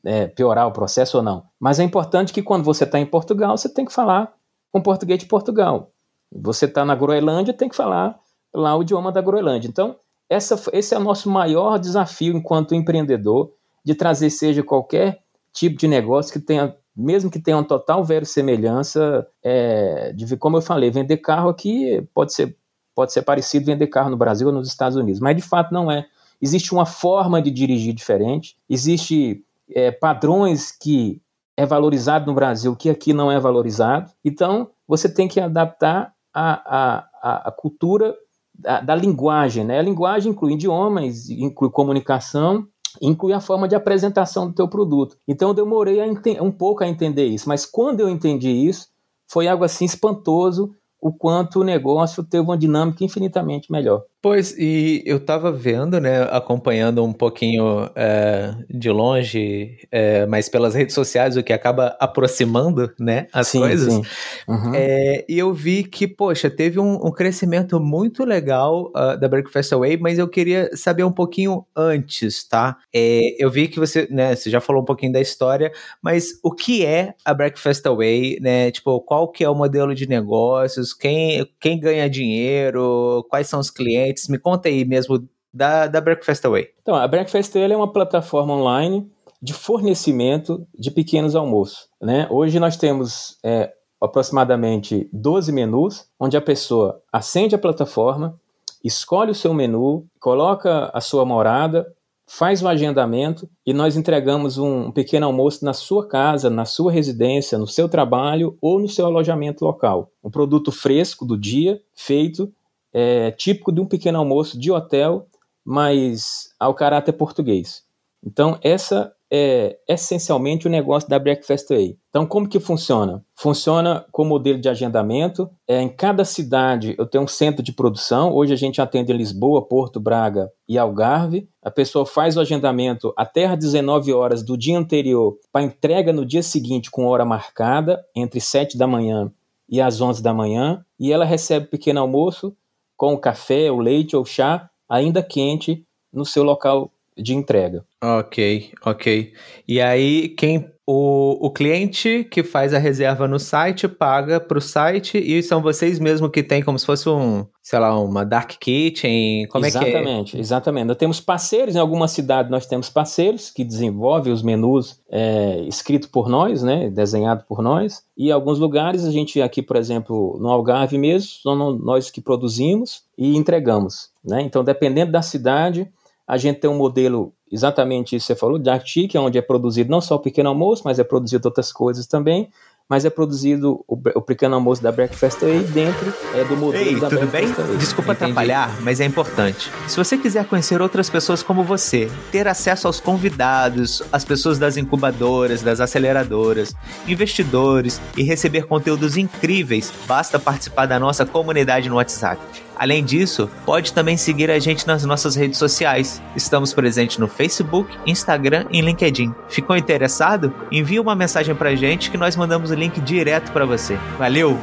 é, 0.05 0.27
piorar 0.27 0.69
o 0.69 0.71
processo 0.71 1.17
ou 1.17 1.23
não, 1.23 1.43
mas 1.59 1.81
é 1.81 1.83
importante 1.83 2.31
que 2.31 2.41
quando 2.41 2.63
você 2.63 2.85
está 2.85 2.97
em 2.97 3.05
Portugal, 3.05 3.57
você 3.57 3.67
tem 3.67 3.83
que 3.83 3.91
falar 3.91 4.33
com 4.71 4.81
português 4.81 5.19
de 5.19 5.25
Portugal. 5.25 5.90
Você 6.31 6.65
está 6.65 6.85
na 6.85 6.95
Groenlândia, 6.95 7.53
tem 7.53 7.69
que 7.69 7.75
falar 7.75 8.19
lá 8.53 8.75
o 8.75 8.81
idioma 8.81 9.11
da 9.11 9.21
Groenlândia. 9.21 9.67
Então, 9.67 9.95
essa, 10.29 10.61
esse 10.73 10.93
é 10.93 10.97
o 10.97 11.01
nosso 11.01 11.29
maior 11.29 11.77
desafio 11.77 12.35
enquanto 12.35 12.75
empreendedor, 12.75 13.51
de 13.83 13.95
trazer 13.95 14.29
seja 14.29 14.63
qualquer 14.63 15.21
tipo 15.51 15.77
de 15.77 15.87
negócio 15.87 16.31
que 16.31 16.39
tenha, 16.39 16.75
mesmo 16.95 17.29
que 17.29 17.39
tenha 17.39 17.57
uma 17.57 17.63
total 17.63 18.03
verossemelhança, 18.03 19.27
é, 19.43 20.13
de 20.13 20.37
como 20.37 20.57
eu 20.57 20.61
falei, 20.61 20.89
vender 20.89 21.17
carro 21.17 21.49
aqui 21.49 22.07
pode 22.13 22.33
ser, 22.33 22.55
pode 22.95 23.11
ser 23.11 23.23
parecido 23.23 23.65
vender 23.65 23.87
carro 23.87 24.09
no 24.09 24.17
Brasil 24.17 24.47
ou 24.47 24.53
nos 24.53 24.67
Estados 24.67 24.97
Unidos, 24.97 25.19
mas 25.19 25.35
de 25.35 25.41
fato 25.41 25.73
não 25.73 25.91
é. 25.91 26.05
Existe 26.41 26.73
uma 26.73 26.85
forma 26.85 27.41
de 27.41 27.51
dirigir 27.51 27.93
diferente, 27.93 28.55
existe 28.69 29.43
é, 29.69 29.91
padrões 29.91 30.71
que 30.71 31.21
é 31.57 31.65
valorizado 31.65 32.25
no 32.25 32.33
Brasil 32.33 32.75
que 32.75 32.89
aqui 32.89 33.13
não 33.13 33.31
é 33.31 33.39
valorizado. 33.39 34.11
Então, 34.23 34.69
você 34.87 35.13
tem 35.13 35.27
que 35.27 35.39
adaptar 35.39 36.13
a, 36.33 37.07
a, 37.21 37.49
a 37.49 37.51
cultura 37.51 38.15
da, 38.53 38.81
da, 38.81 38.95
linguagem. 38.95 39.63
Né? 39.63 39.79
A 39.79 39.83
linguagem 39.83 40.31
inclui 40.31 40.53
idiomas, 40.53 41.29
inclui 41.29 41.69
comunicação, 41.69 42.67
inclui 43.01 43.33
a 43.33 43.39
forma 43.39 43.67
de 43.67 43.75
apresentação 43.75 44.47
do 44.47 44.53
teu 44.53 44.67
produto. 44.67 45.17
Então, 45.27 45.49
eu 45.49 45.53
demorei 45.53 45.99
um 46.41 46.51
pouco 46.51 46.83
a 46.83 46.87
entender 46.87 47.25
isso, 47.25 47.47
mas 47.47 47.65
quando 47.65 48.01
eu 48.01 48.09
entendi 48.09 48.49
isso, 48.49 48.87
foi 49.27 49.47
algo 49.47 49.63
assim 49.63 49.85
espantoso 49.85 50.75
o 51.01 51.11
quanto 51.11 51.61
o 51.61 51.63
negócio 51.63 52.23
teve 52.23 52.43
uma 52.43 52.57
dinâmica 52.57 53.03
infinitamente 53.03 53.71
melhor. 53.71 54.03
Pois, 54.21 54.55
e 54.55 55.01
eu 55.03 55.17
estava 55.17 55.51
vendo, 55.51 55.99
né, 55.99 56.21
acompanhando 56.29 57.03
um 57.03 57.11
pouquinho 57.11 57.89
é, 57.95 58.53
de 58.69 58.91
longe, 58.91 59.79
é, 59.91 60.27
mas 60.27 60.47
pelas 60.47 60.75
redes 60.75 60.93
sociais, 60.93 61.35
o 61.35 61.41
que 61.41 61.51
acaba 61.51 61.97
aproximando, 61.99 62.93
né, 62.99 63.25
as 63.33 63.47
sim, 63.47 63.57
coisas. 63.57 63.91
Sim. 63.91 64.03
Uhum. 64.47 64.75
É, 64.75 65.25
e 65.27 65.39
eu 65.39 65.51
vi 65.51 65.83
que, 65.83 66.07
poxa, 66.07 66.51
teve 66.51 66.79
um, 66.79 67.03
um 67.03 67.11
crescimento 67.11 67.79
muito 67.79 68.23
legal 68.23 68.91
uh, 68.95 69.19
da 69.19 69.27
Breakfast 69.27 69.73
Away, 69.73 69.97
mas 69.97 70.19
eu 70.19 70.27
queria 70.27 70.69
saber 70.77 71.03
um 71.03 71.11
pouquinho 71.11 71.65
antes, 71.75 72.47
tá? 72.47 72.77
É, 72.93 73.35
eu 73.43 73.49
vi 73.49 73.67
que 73.67 73.79
você, 73.79 74.07
né, 74.11 74.35
você 74.35 74.51
já 74.51 74.61
falou 74.61 74.83
um 74.83 74.85
pouquinho 74.85 75.13
da 75.13 75.19
história, 75.19 75.71
mas 75.99 76.39
o 76.43 76.51
que 76.53 76.85
é 76.85 77.15
a 77.25 77.33
Breakfast 77.33 77.83
Away, 77.87 78.37
né? 78.39 78.69
Tipo, 78.69 79.01
qual 79.01 79.27
que 79.31 79.43
é 79.43 79.49
o 79.49 79.55
modelo 79.55 79.95
de 79.95 80.07
negócios, 80.07 80.93
quem, 80.93 81.43
quem 81.59 81.79
ganha 81.79 82.07
dinheiro, 82.07 83.25
quais 83.27 83.47
são 83.47 83.59
os 83.59 83.71
clientes, 83.71 84.10
Me 84.29 84.37
conta 84.37 84.69
aí 84.69 84.85
mesmo 84.85 85.27
da, 85.53 85.87
da 85.87 86.01
Breakfast 86.01 86.43
Away. 86.45 86.69
Então, 86.81 86.95
a 86.95 87.07
Breakfast 87.07 87.55
Away 87.55 87.71
é 87.71 87.77
uma 87.77 87.91
plataforma 87.91 88.53
online 88.53 89.09
de 89.41 89.53
fornecimento 89.53 90.67
de 90.77 90.91
pequenos 90.91 91.35
almoços. 91.35 91.87
Né? 92.01 92.27
Hoje 92.29 92.59
nós 92.59 92.77
temos 92.77 93.37
é, 93.43 93.73
aproximadamente 93.99 95.09
12 95.11 95.51
menus, 95.51 96.07
onde 96.19 96.37
a 96.37 96.41
pessoa 96.41 97.01
acende 97.11 97.55
a 97.55 97.59
plataforma, 97.59 98.39
escolhe 98.83 99.31
o 99.31 99.35
seu 99.35 99.53
menu, 99.53 100.05
coloca 100.19 100.91
a 100.93 101.01
sua 101.01 101.25
morada, 101.25 101.91
faz 102.27 102.63
o 102.63 102.67
agendamento 102.67 103.49
e 103.65 103.73
nós 103.73 103.97
entregamos 103.97 104.57
um 104.57 104.89
pequeno 104.89 105.25
almoço 105.25 105.65
na 105.65 105.73
sua 105.73 106.07
casa, 106.07 106.49
na 106.49 106.63
sua 106.63 106.91
residência, 106.91 107.57
no 107.57 107.67
seu 107.67 107.89
trabalho 107.89 108.57
ou 108.61 108.79
no 108.79 108.87
seu 108.87 109.05
alojamento 109.05 109.65
local. 109.65 110.09
Um 110.23 110.31
produto 110.31 110.71
fresco 110.71 111.25
do 111.25 111.37
dia, 111.37 111.81
feito 111.93 112.51
é, 112.93 113.31
típico 113.31 113.71
de 113.71 113.81
um 113.81 113.85
pequeno 113.85 114.19
almoço 114.19 114.59
de 114.59 114.71
hotel, 114.71 115.27
mas 115.63 116.53
ao 116.59 116.73
caráter 116.73 117.13
português. 117.13 117.83
Então, 118.23 118.57
essa 118.61 119.13
é 119.33 119.77
essencialmente 119.87 120.67
o 120.67 120.69
negócio 120.69 121.09
da 121.09 121.17
Breakfast 121.17 121.69
Way. 121.69 121.97
Então, 122.09 122.25
como 122.25 122.49
que 122.49 122.59
funciona? 122.59 123.23
Funciona 123.33 124.05
com 124.11 124.25
modelo 124.25 124.59
de 124.59 124.67
agendamento. 124.67 125.49
É, 125.65 125.81
em 125.81 125.87
cada 125.87 126.25
cidade 126.25 126.93
eu 126.97 127.05
tenho 127.05 127.23
um 127.23 127.27
centro 127.27 127.63
de 127.63 127.71
produção. 127.71 128.33
Hoje 128.33 128.51
a 128.51 128.57
gente 128.57 128.81
atende 128.81 129.13
em 129.13 129.15
Lisboa, 129.15 129.65
Porto, 129.65 130.01
Braga 130.01 130.51
e 130.67 130.77
Algarve. 130.77 131.47
A 131.63 131.71
pessoa 131.71 132.05
faz 132.05 132.35
o 132.35 132.41
agendamento 132.41 133.13
até 133.15 133.45
às 133.45 133.57
19 133.57 134.11
horas 134.11 134.43
do 134.43 134.57
dia 134.57 134.77
anterior 134.77 135.37
para 135.51 135.63
entrega 135.63 136.11
no 136.11 136.25
dia 136.25 136.43
seguinte 136.43 136.91
com 136.91 137.05
hora 137.05 137.23
marcada, 137.23 138.03
entre 138.13 138.41
7 138.41 138.77
da 138.77 138.85
manhã 138.85 139.31
e 139.69 139.79
às 139.79 140.01
11 140.01 140.21
da 140.21 140.33
manhã. 140.33 140.85
E 140.99 141.13
ela 141.13 141.23
recebe 141.23 141.67
pequeno 141.67 142.01
almoço 142.01 142.53
com 143.01 143.15
o 143.15 143.17
café, 143.17 143.71
o 143.71 143.79
leite 143.79 144.15
ou 144.15 144.23
chá 144.23 144.69
ainda 144.87 145.23
quente 145.23 145.83
no 146.13 146.23
seu 146.23 146.43
local 146.43 146.93
de 147.21 147.35
entrega. 147.35 147.83
Ok, 148.03 148.71
ok. 148.83 149.33
E 149.67 149.79
aí, 149.79 150.29
quem 150.29 150.71
o, 150.93 151.47
o 151.47 151.49
cliente 151.51 152.27
que 152.29 152.43
faz 152.43 152.73
a 152.73 152.77
reserva 152.77 153.25
no 153.25 153.39
site 153.39 153.87
paga 153.87 154.39
para 154.41 154.57
o 154.57 154.61
site 154.61 155.17
e 155.17 155.41
são 155.41 155.61
vocês 155.61 155.99
mesmo 155.99 156.29
que 156.29 156.43
tem 156.43 156.61
como 156.61 156.77
se 156.77 156.85
fosse 156.85 157.07
um, 157.07 157.45
sei 157.61 157.79
lá, 157.79 157.97
uma 157.97 158.25
dark 158.25 158.51
kitchen, 158.59 159.47
como 159.47 159.65
exatamente, 159.65 159.87
é 159.87 159.91
que 159.91 159.95
é? 159.95 160.01
Exatamente, 160.01 160.39
exatamente. 160.39 160.85
Nós 160.87 160.97
temos 160.97 161.19
parceiros, 161.21 161.75
em 161.75 161.79
alguma 161.79 162.09
cidade 162.09 162.51
nós 162.51 162.65
temos 162.65 162.89
parceiros 162.89 163.49
que 163.51 163.63
desenvolvem 163.63 164.33
os 164.33 164.43
menus 164.43 164.99
é, 165.09 165.61
escritos 165.61 166.09
por 166.09 166.27
nós, 166.27 166.61
né, 166.61 166.89
desenhado 166.89 167.45
por 167.47 167.61
nós, 167.61 168.03
e 168.17 168.27
em 168.27 168.31
alguns 168.31 168.59
lugares 168.59 169.05
a 169.05 169.11
gente 169.11 169.41
aqui, 169.41 169.61
por 169.61 169.77
exemplo, 169.77 170.37
no 170.41 170.49
Algarve 170.49 170.97
mesmo, 170.97 171.29
somos 171.29 171.81
nós 171.81 172.11
que 172.11 172.19
produzimos 172.19 173.03
e 173.17 173.37
entregamos, 173.37 174.09
né? 174.25 174.41
Então, 174.41 174.63
dependendo 174.63 175.11
da 175.11 175.21
cidade, 175.21 175.87
a 176.27 176.37
gente 176.37 176.59
tem 176.59 176.69
um 176.69 176.77
modelo 176.77 177.33
exatamente 177.51 178.15
isso 178.15 178.27
que 178.27 178.33
você 178.33 178.39
falou, 178.39 178.57
Dark 178.57 178.85
Chic, 178.85 179.13
onde 179.15 179.37
é 179.37 179.41
produzido 179.41 179.89
não 179.91 179.99
só 179.99 180.15
o 180.15 180.19
pequeno 180.19 180.49
almoço, 180.49 180.83
mas 180.85 180.99
é 180.99 181.03
produzido 181.03 181.47
outras 181.47 181.71
coisas 181.71 182.07
também, 182.07 182.49
mas 182.91 183.05
é 183.05 183.09
produzido 183.09 183.83
o, 183.87 183.97
o 184.15 184.21
pequeno 184.21 184.55
almoço 184.55 184.83
da 184.83 184.91
Breakfast 184.91 185.41
aí 185.43 185.59
dentro 185.63 186.13
é, 186.35 186.43
do 186.43 186.57
modelo 186.57 186.89
Ei, 186.89 186.99
da 186.99 187.07
tudo 187.07 187.25
Breakfast 187.27 187.55
bem? 187.55 187.65
Away. 187.65 187.77
Desculpa 187.77 188.11
Entendi. 188.11 188.31
atrapalhar, 188.31 188.81
mas 188.81 188.99
é 188.99 189.05
importante. 189.05 189.71
Se 189.87 189.95
você 189.95 190.17
quiser 190.17 190.45
conhecer 190.45 190.81
outras 190.81 191.09
pessoas 191.09 191.41
como 191.41 191.63
você, 191.63 192.11
ter 192.33 192.49
acesso 192.49 192.87
aos 192.87 192.99
convidados, 192.99 194.03
as 194.11 194.25
pessoas 194.25 194.59
das 194.59 194.75
incubadoras, 194.75 195.61
das 195.61 195.79
aceleradoras, 195.79 196.75
investidores 197.07 198.01
e 198.17 198.23
receber 198.23 198.67
conteúdos 198.67 199.15
incríveis, 199.15 199.93
basta 200.05 200.37
participar 200.37 200.85
da 200.85 200.99
nossa 200.99 201.25
comunidade 201.25 201.87
no 201.87 201.95
WhatsApp. 201.95 202.41
Além 202.75 203.03
disso, 203.03 203.49
pode 203.65 203.93
também 203.93 204.17
seguir 204.17 204.49
a 204.49 204.59
gente 204.59 204.87
nas 204.87 205.05
nossas 205.05 205.35
redes 205.35 205.57
sociais. 205.57 206.21
Estamos 206.35 206.73
presentes 206.73 207.17
no 207.17 207.27
Facebook, 207.27 207.95
Instagram 208.05 208.65
e 208.71 208.81
LinkedIn. 208.81 209.33
Ficou 209.49 209.75
interessado? 209.75 210.53
Envie 210.71 210.99
uma 210.99 211.15
mensagem 211.15 211.53
pra 211.53 211.75
gente 211.75 212.09
que 212.09 212.17
nós 212.17 212.35
mandamos 212.35 212.71
o 212.71 212.75
link 212.75 212.99
direto 213.01 213.51
para 213.51 213.65
você. 213.65 213.95
Valeu! 214.17 214.57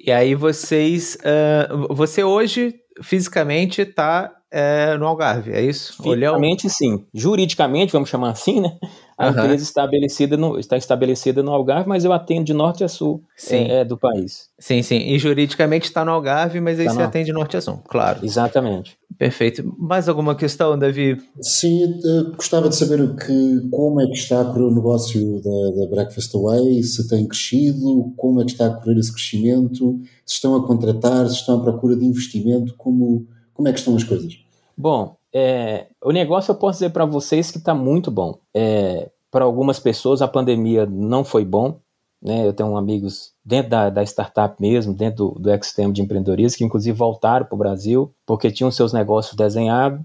E 0.00 0.12
aí 0.12 0.34
vocês, 0.34 1.16
uh, 1.16 1.94
você 1.94 2.24
hoje 2.24 2.74
fisicamente 3.02 3.82
está 3.82 4.37
é, 4.50 4.96
no 4.96 5.06
Algarve, 5.06 5.52
é 5.52 5.62
isso? 5.62 5.94
Fisicamente 6.02 6.68
sim. 6.70 7.04
Juridicamente, 7.12 7.92
vamos 7.92 8.08
chamar 8.08 8.30
assim, 8.30 8.60
né? 8.60 8.78
A 9.16 9.26
uhum. 9.26 9.30
empresa 9.32 9.64
estabelecida 9.64 10.36
no, 10.36 10.58
está 10.58 10.76
estabelecida 10.76 11.42
no 11.42 11.52
Algarve, 11.52 11.88
mas 11.88 12.04
eu 12.04 12.12
atendo 12.12 12.44
de 12.44 12.54
norte 12.54 12.84
a 12.84 12.88
sul 12.88 13.24
é, 13.50 13.80
é, 13.80 13.84
do 13.84 13.98
país. 13.98 14.48
Sim, 14.58 14.80
sim. 14.80 14.98
E 14.98 15.18
juridicamente 15.18 15.86
está 15.86 16.04
no 16.04 16.12
Algarve, 16.12 16.60
mas 16.60 16.78
aí 16.78 16.86
tá 16.86 16.92
você 16.92 16.98
no... 17.00 17.04
atende 17.04 17.26
de 17.26 17.32
norte 17.32 17.56
a 17.56 17.60
sul, 17.60 17.82
claro. 17.88 18.24
Exatamente. 18.24 18.96
Perfeito. 19.18 19.74
Mais 19.76 20.08
alguma 20.08 20.36
questão, 20.36 20.78
Davi? 20.78 21.20
Sim, 21.42 21.98
gostava 22.36 22.68
de 22.68 22.76
saber 22.76 23.00
o 23.00 23.16
que, 23.16 23.68
como 23.72 24.00
é 24.00 24.06
que 24.06 24.16
está 24.16 24.40
a 24.40 24.44
correr 24.44 24.62
o 24.62 24.74
negócio 24.74 25.42
da, 25.42 25.80
da 25.80 25.90
Breakfast 25.90 26.32
Away, 26.36 26.82
se 26.84 27.08
tem 27.08 27.26
crescido, 27.26 28.14
como 28.16 28.40
é 28.40 28.44
que 28.44 28.52
está 28.52 28.66
a 28.66 28.70
correr 28.70 28.98
esse 28.98 29.12
crescimento, 29.12 29.98
se 30.24 30.34
estão 30.34 30.54
a 30.54 30.64
contratar, 30.64 31.26
se 31.26 31.34
estão 31.34 31.58
à 31.58 31.62
procura 31.62 31.96
de 31.96 32.04
investimento, 32.04 32.74
como, 32.78 33.26
como 33.58 33.66
é 33.66 33.72
que 33.72 33.80
estão 33.80 33.96
as 33.96 34.04
coisas? 34.04 34.38
Bom, 34.76 35.16
é, 35.34 35.88
o 36.00 36.12
negócio 36.12 36.52
eu 36.52 36.54
posso 36.54 36.78
dizer 36.78 36.90
para 36.90 37.04
vocês 37.04 37.50
que 37.50 37.58
está 37.58 37.74
muito 37.74 38.08
bom. 38.08 38.38
É, 38.54 39.10
para 39.32 39.44
algumas 39.44 39.80
pessoas 39.80 40.22
a 40.22 40.28
pandemia 40.28 40.86
não 40.86 41.24
foi 41.24 41.44
bom. 41.44 41.80
Né? 42.22 42.46
Eu 42.46 42.52
tenho 42.52 42.76
amigos 42.76 43.32
dentro 43.44 43.70
da, 43.70 43.90
da 43.90 44.04
startup 44.04 44.54
mesmo, 44.60 44.94
dentro 44.94 45.30
do, 45.30 45.40
do 45.40 45.50
ecossistema 45.50 45.92
de 45.92 46.00
empreendedorismo, 46.00 46.58
que 46.58 46.64
inclusive 46.64 46.96
voltaram 46.96 47.46
para 47.46 47.54
o 47.56 47.58
Brasil 47.58 48.14
porque 48.24 48.48
tinham 48.48 48.70
seus 48.70 48.92
negócios 48.92 49.34
desenhados. 49.34 50.00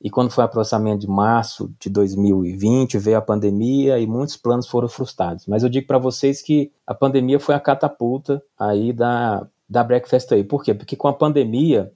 E 0.00 0.08
quando 0.08 0.30
foi 0.30 0.44
o 0.44 0.48
processamento 0.48 1.00
de 1.00 1.06
março 1.06 1.70
de 1.78 1.90
2020, 1.90 2.96
veio 2.96 3.18
a 3.18 3.22
pandemia 3.22 3.98
e 3.98 4.06
muitos 4.06 4.38
planos 4.38 4.66
foram 4.66 4.88
frustrados. 4.88 5.46
Mas 5.46 5.62
eu 5.62 5.68
digo 5.68 5.86
para 5.86 5.98
vocês 5.98 6.40
que 6.40 6.72
a 6.86 6.94
pandemia 6.94 7.38
foi 7.38 7.54
a 7.54 7.60
catapulta 7.60 8.42
aí 8.58 8.90
da, 8.90 9.46
da 9.68 9.84
Breakfast 9.84 10.32
aí. 10.32 10.42
Por 10.42 10.64
quê? 10.64 10.72
Porque 10.72 10.96
com 10.96 11.08
a 11.08 11.12
pandemia 11.12 11.92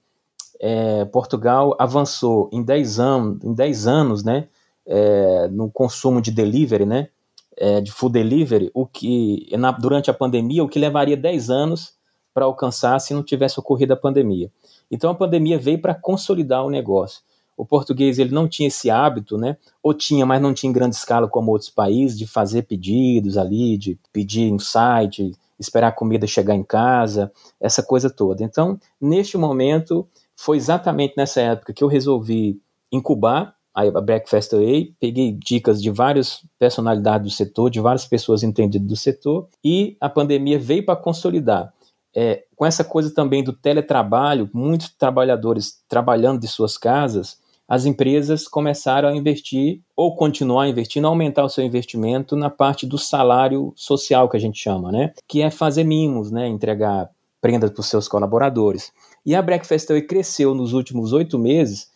é, 0.61 1.03
Portugal 1.05 1.75
avançou 1.79 2.47
em 2.53 2.61
10 2.61 2.99
anos, 2.99 3.43
em 3.43 3.51
10 3.51 3.87
anos 3.87 4.23
né, 4.23 4.47
é, 4.85 5.47
no 5.47 5.71
consumo 5.71 6.21
de 6.21 6.29
delivery, 6.29 6.85
né, 6.85 7.09
é, 7.57 7.81
de 7.81 7.91
food 7.91 8.13
delivery, 8.13 8.69
o 8.71 8.85
que 8.85 9.49
na, 9.57 9.71
durante 9.71 10.11
a 10.11 10.13
pandemia, 10.13 10.63
o 10.63 10.69
que 10.69 10.77
levaria 10.77 11.17
10 11.17 11.49
anos 11.49 11.95
para 12.31 12.45
alcançar 12.45 12.99
se 12.99 13.11
não 13.11 13.23
tivesse 13.23 13.59
ocorrido 13.59 13.93
a 13.93 13.97
pandemia. 13.97 14.51
Então 14.89 15.09
a 15.09 15.15
pandemia 15.15 15.57
veio 15.57 15.81
para 15.81 15.95
consolidar 15.95 16.63
o 16.63 16.69
negócio. 16.69 17.23
o 17.57 17.65
português 17.65 18.19
ele 18.19 18.33
não 18.33 18.47
tinha 18.47 18.67
esse 18.67 18.89
hábito, 18.89 19.37
né? 19.37 19.57
Ou 19.83 19.93
tinha, 19.93 20.25
mas 20.25 20.41
não 20.41 20.53
tinha 20.53 20.69
em 20.69 20.73
grande 20.73 20.95
escala 20.95 21.27
como 21.27 21.51
outros 21.51 21.69
países, 21.69 22.17
de 22.17 22.25
fazer 22.25 22.63
pedidos 22.63 23.37
ali, 23.37 23.77
de 23.77 23.99
pedir 24.13 24.51
um 24.53 24.59
site, 24.59 25.31
esperar 25.59 25.89
a 25.89 25.91
comida 25.91 26.25
chegar 26.25 26.55
em 26.55 26.63
casa, 26.63 27.31
essa 27.59 27.83
coisa 27.83 28.09
toda. 28.09 28.43
Então, 28.43 28.79
neste 28.99 29.37
momento, 29.37 30.07
foi 30.43 30.57
exatamente 30.57 31.13
nessa 31.15 31.39
época 31.39 31.71
que 31.71 31.83
eu 31.83 31.87
resolvi 31.87 32.59
incubar 32.91 33.55
a 33.73 34.01
Breakfast 34.01 34.51
Away, 34.53 34.93
peguei 34.99 35.31
dicas 35.31 35.81
de 35.81 35.89
várias 35.91 36.41
personalidades 36.59 37.31
do 37.31 37.35
setor, 37.35 37.69
de 37.69 37.79
várias 37.79 38.05
pessoas 38.05 38.43
entendidas 38.43 38.87
do 38.87 38.95
setor, 38.95 39.47
e 39.63 39.95
a 40.01 40.09
pandemia 40.09 40.59
veio 40.59 40.83
para 40.83 40.95
consolidar. 40.95 41.71
É, 42.13 42.43
com 42.55 42.65
essa 42.65 42.83
coisa 42.83 43.13
também 43.13 43.43
do 43.43 43.53
teletrabalho, 43.53 44.49
muitos 44.51 44.89
trabalhadores 44.89 45.81
trabalhando 45.87 46.41
de 46.41 46.47
suas 46.47 46.77
casas, 46.77 47.39
as 47.67 47.85
empresas 47.85 48.47
começaram 48.47 49.07
a 49.07 49.15
investir 49.15 49.79
ou 49.95 50.15
continuar 50.15 50.67
investindo, 50.67 51.07
aumentar 51.07 51.45
o 51.45 51.49
seu 51.49 51.63
investimento 51.63 52.35
na 52.35 52.49
parte 52.49 52.85
do 52.85 52.97
salário 52.97 53.71
social 53.77 54.27
que 54.27 54.35
a 54.35 54.39
gente 54.39 54.59
chama, 54.59 54.91
né? 54.91 55.13
Que 55.27 55.41
é 55.41 55.49
fazer 55.49 55.85
mimos, 55.85 56.31
né? 56.31 56.47
Entregar 56.47 57.09
prendas 57.39 57.69
para 57.71 57.79
os 57.79 57.87
seus 57.87 58.07
colaboradores. 58.07 58.91
E 59.25 59.35
a 59.35 59.41
Breakfast 59.41 59.89
Away 59.89 60.01
cresceu 60.01 60.55
nos 60.55 60.73
últimos 60.73 61.13
oito 61.13 61.37
meses 61.37 61.91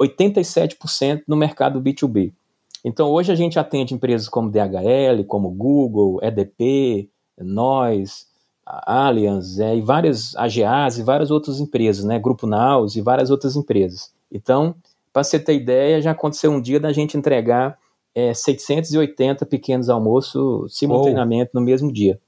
87% 0.00 1.22
no 1.26 1.36
mercado 1.36 1.80
B2B. 1.80 2.32
Então, 2.84 3.10
hoje 3.10 3.32
a 3.32 3.34
gente 3.34 3.58
atende 3.58 3.94
empresas 3.94 4.28
como 4.28 4.50
DHL, 4.50 5.24
como 5.26 5.50
Google, 5.50 6.20
EDP, 6.22 7.08
Nós, 7.38 8.26
Allianz, 8.64 9.58
é, 9.58 9.76
e 9.76 9.80
várias 9.80 10.36
AGAs 10.36 10.98
e 10.98 11.02
várias 11.02 11.30
outras 11.30 11.58
empresas, 11.58 12.04
né? 12.04 12.18
Grupo 12.18 12.46
Naus 12.46 12.96
e 12.96 13.00
várias 13.00 13.30
outras 13.30 13.56
empresas. 13.56 14.12
Então, 14.30 14.74
para 15.12 15.24
você 15.24 15.38
ter 15.38 15.54
ideia, 15.54 16.00
já 16.00 16.12
aconteceu 16.12 16.50
um 16.52 16.60
dia 16.60 16.78
da 16.78 16.92
gente 16.92 17.16
entregar 17.16 17.78
é, 18.14 18.34
680 18.34 19.46
pequenos 19.46 19.88
almoços 19.88 20.76
simultaneamente 20.76 21.50
oh. 21.54 21.58
no 21.58 21.64
mesmo 21.64 21.92
dia. 21.92 22.20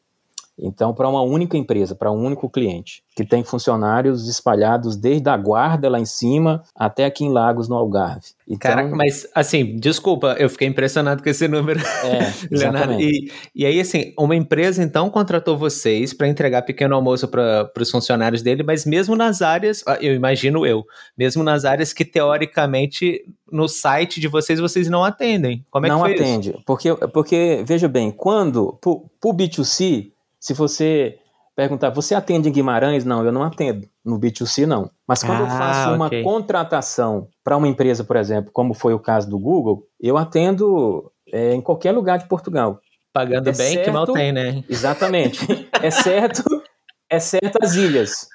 Então, 0.62 0.94
para 0.94 1.08
uma 1.08 1.22
única 1.22 1.56
empresa, 1.56 1.94
para 1.94 2.10
um 2.10 2.24
único 2.24 2.48
cliente, 2.48 3.02
que 3.16 3.24
tem 3.24 3.42
funcionários 3.42 4.28
espalhados 4.28 4.96
desde 4.96 5.28
a 5.28 5.36
guarda 5.36 5.88
lá 5.88 5.98
em 5.98 6.04
cima 6.04 6.62
até 6.74 7.04
aqui 7.04 7.24
em 7.24 7.32
Lagos, 7.32 7.68
no 7.68 7.76
Algarve. 7.76 8.28
Então, 8.46 8.70
Caraca, 8.70 8.94
mas 8.94 9.26
assim, 9.34 9.76
desculpa, 9.76 10.34
eu 10.38 10.50
fiquei 10.50 10.68
impressionado 10.68 11.22
com 11.22 11.28
esse 11.28 11.46
número, 11.46 11.80
é, 11.80 12.32
Leonardo. 12.50 13.00
E, 13.00 13.30
e 13.54 13.64
aí, 13.64 13.80
assim, 13.80 14.12
uma 14.18 14.34
empresa 14.34 14.82
então 14.82 15.08
contratou 15.08 15.56
vocês 15.56 16.12
para 16.12 16.28
entregar 16.28 16.62
pequeno 16.62 16.94
almoço 16.94 17.28
para 17.28 17.70
os 17.78 17.90
funcionários 17.90 18.42
dele, 18.42 18.62
mas 18.62 18.84
mesmo 18.84 19.14
nas 19.14 19.40
áreas, 19.40 19.84
ah, 19.86 19.98
eu 20.00 20.14
imagino 20.14 20.66
eu, 20.66 20.84
mesmo 21.16 21.42
nas 21.42 21.64
áreas 21.64 21.92
que 21.92 22.04
teoricamente 22.04 23.24
no 23.50 23.68
site 23.68 24.20
de 24.20 24.28
vocês 24.28 24.60
vocês 24.60 24.88
não 24.88 25.04
atendem. 25.04 25.64
Como 25.70 25.86
é 25.86 25.88
não 25.88 26.02
que 26.02 26.08
Não 26.08 26.14
atende, 26.14 26.54
porque, 26.66 26.94
porque 27.12 27.62
veja 27.64 27.88
bem, 27.88 28.10
quando 28.10 28.78
para 28.80 28.90
o 28.90 29.34
B2C 29.34 30.10
se 30.40 30.54
você 30.54 31.18
perguntar, 31.54 31.90
você 31.90 32.14
atende 32.14 32.48
em 32.48 32.52
Guimarães? 32.52 33.04
Não, 33.04 33.24
eu 33.24 33.30
não 33.30 33.42
atendo. 33.42 33.86
No 34.02 34.18
B2C, 34.18 34.66
não. 34.66 34.90
Mas 35.06 35.22
quando 35.22 35.42
ah, 35.42 35.44
eu 35.44 35.48
faço 35.48 35.94
uma 35.94 36.06
okay. 36.06 36.22
contratação 36.22 37.28
para 37.44 37.56
uma 37.56 37.68
empresa, 37.68 38.02
por 38.02 38.16
exemplo, 38.16 38.50
como 38.52 38.72
foi 38.72 38.94
o 38.94 38.98
caso 38.98 39.28
do 39.28 39.38
Google, 39.38 39.86
eu 40.00 40.16
atendo 40.16 41.12
é, 41.30 41.52
em 41.52 41.60
qualquer 41.60 41.92
lugar 41.92 42.18
de 42.18 42.26
Portugal. 42.26 42.80
Pagando 43.12 43.48
exceto, 43.48 43.74
bem, 43.74 43.84
que 43.84 43.90
mal 43.90 44.06
tem, 44.06 44.32
né? 44.32 44.64
Exatamente. 44.68 45.46
exceto, 45.82 46.42
exceto 47.10 47.58
as 47.60 47.74
ilhas. 47.74 48.28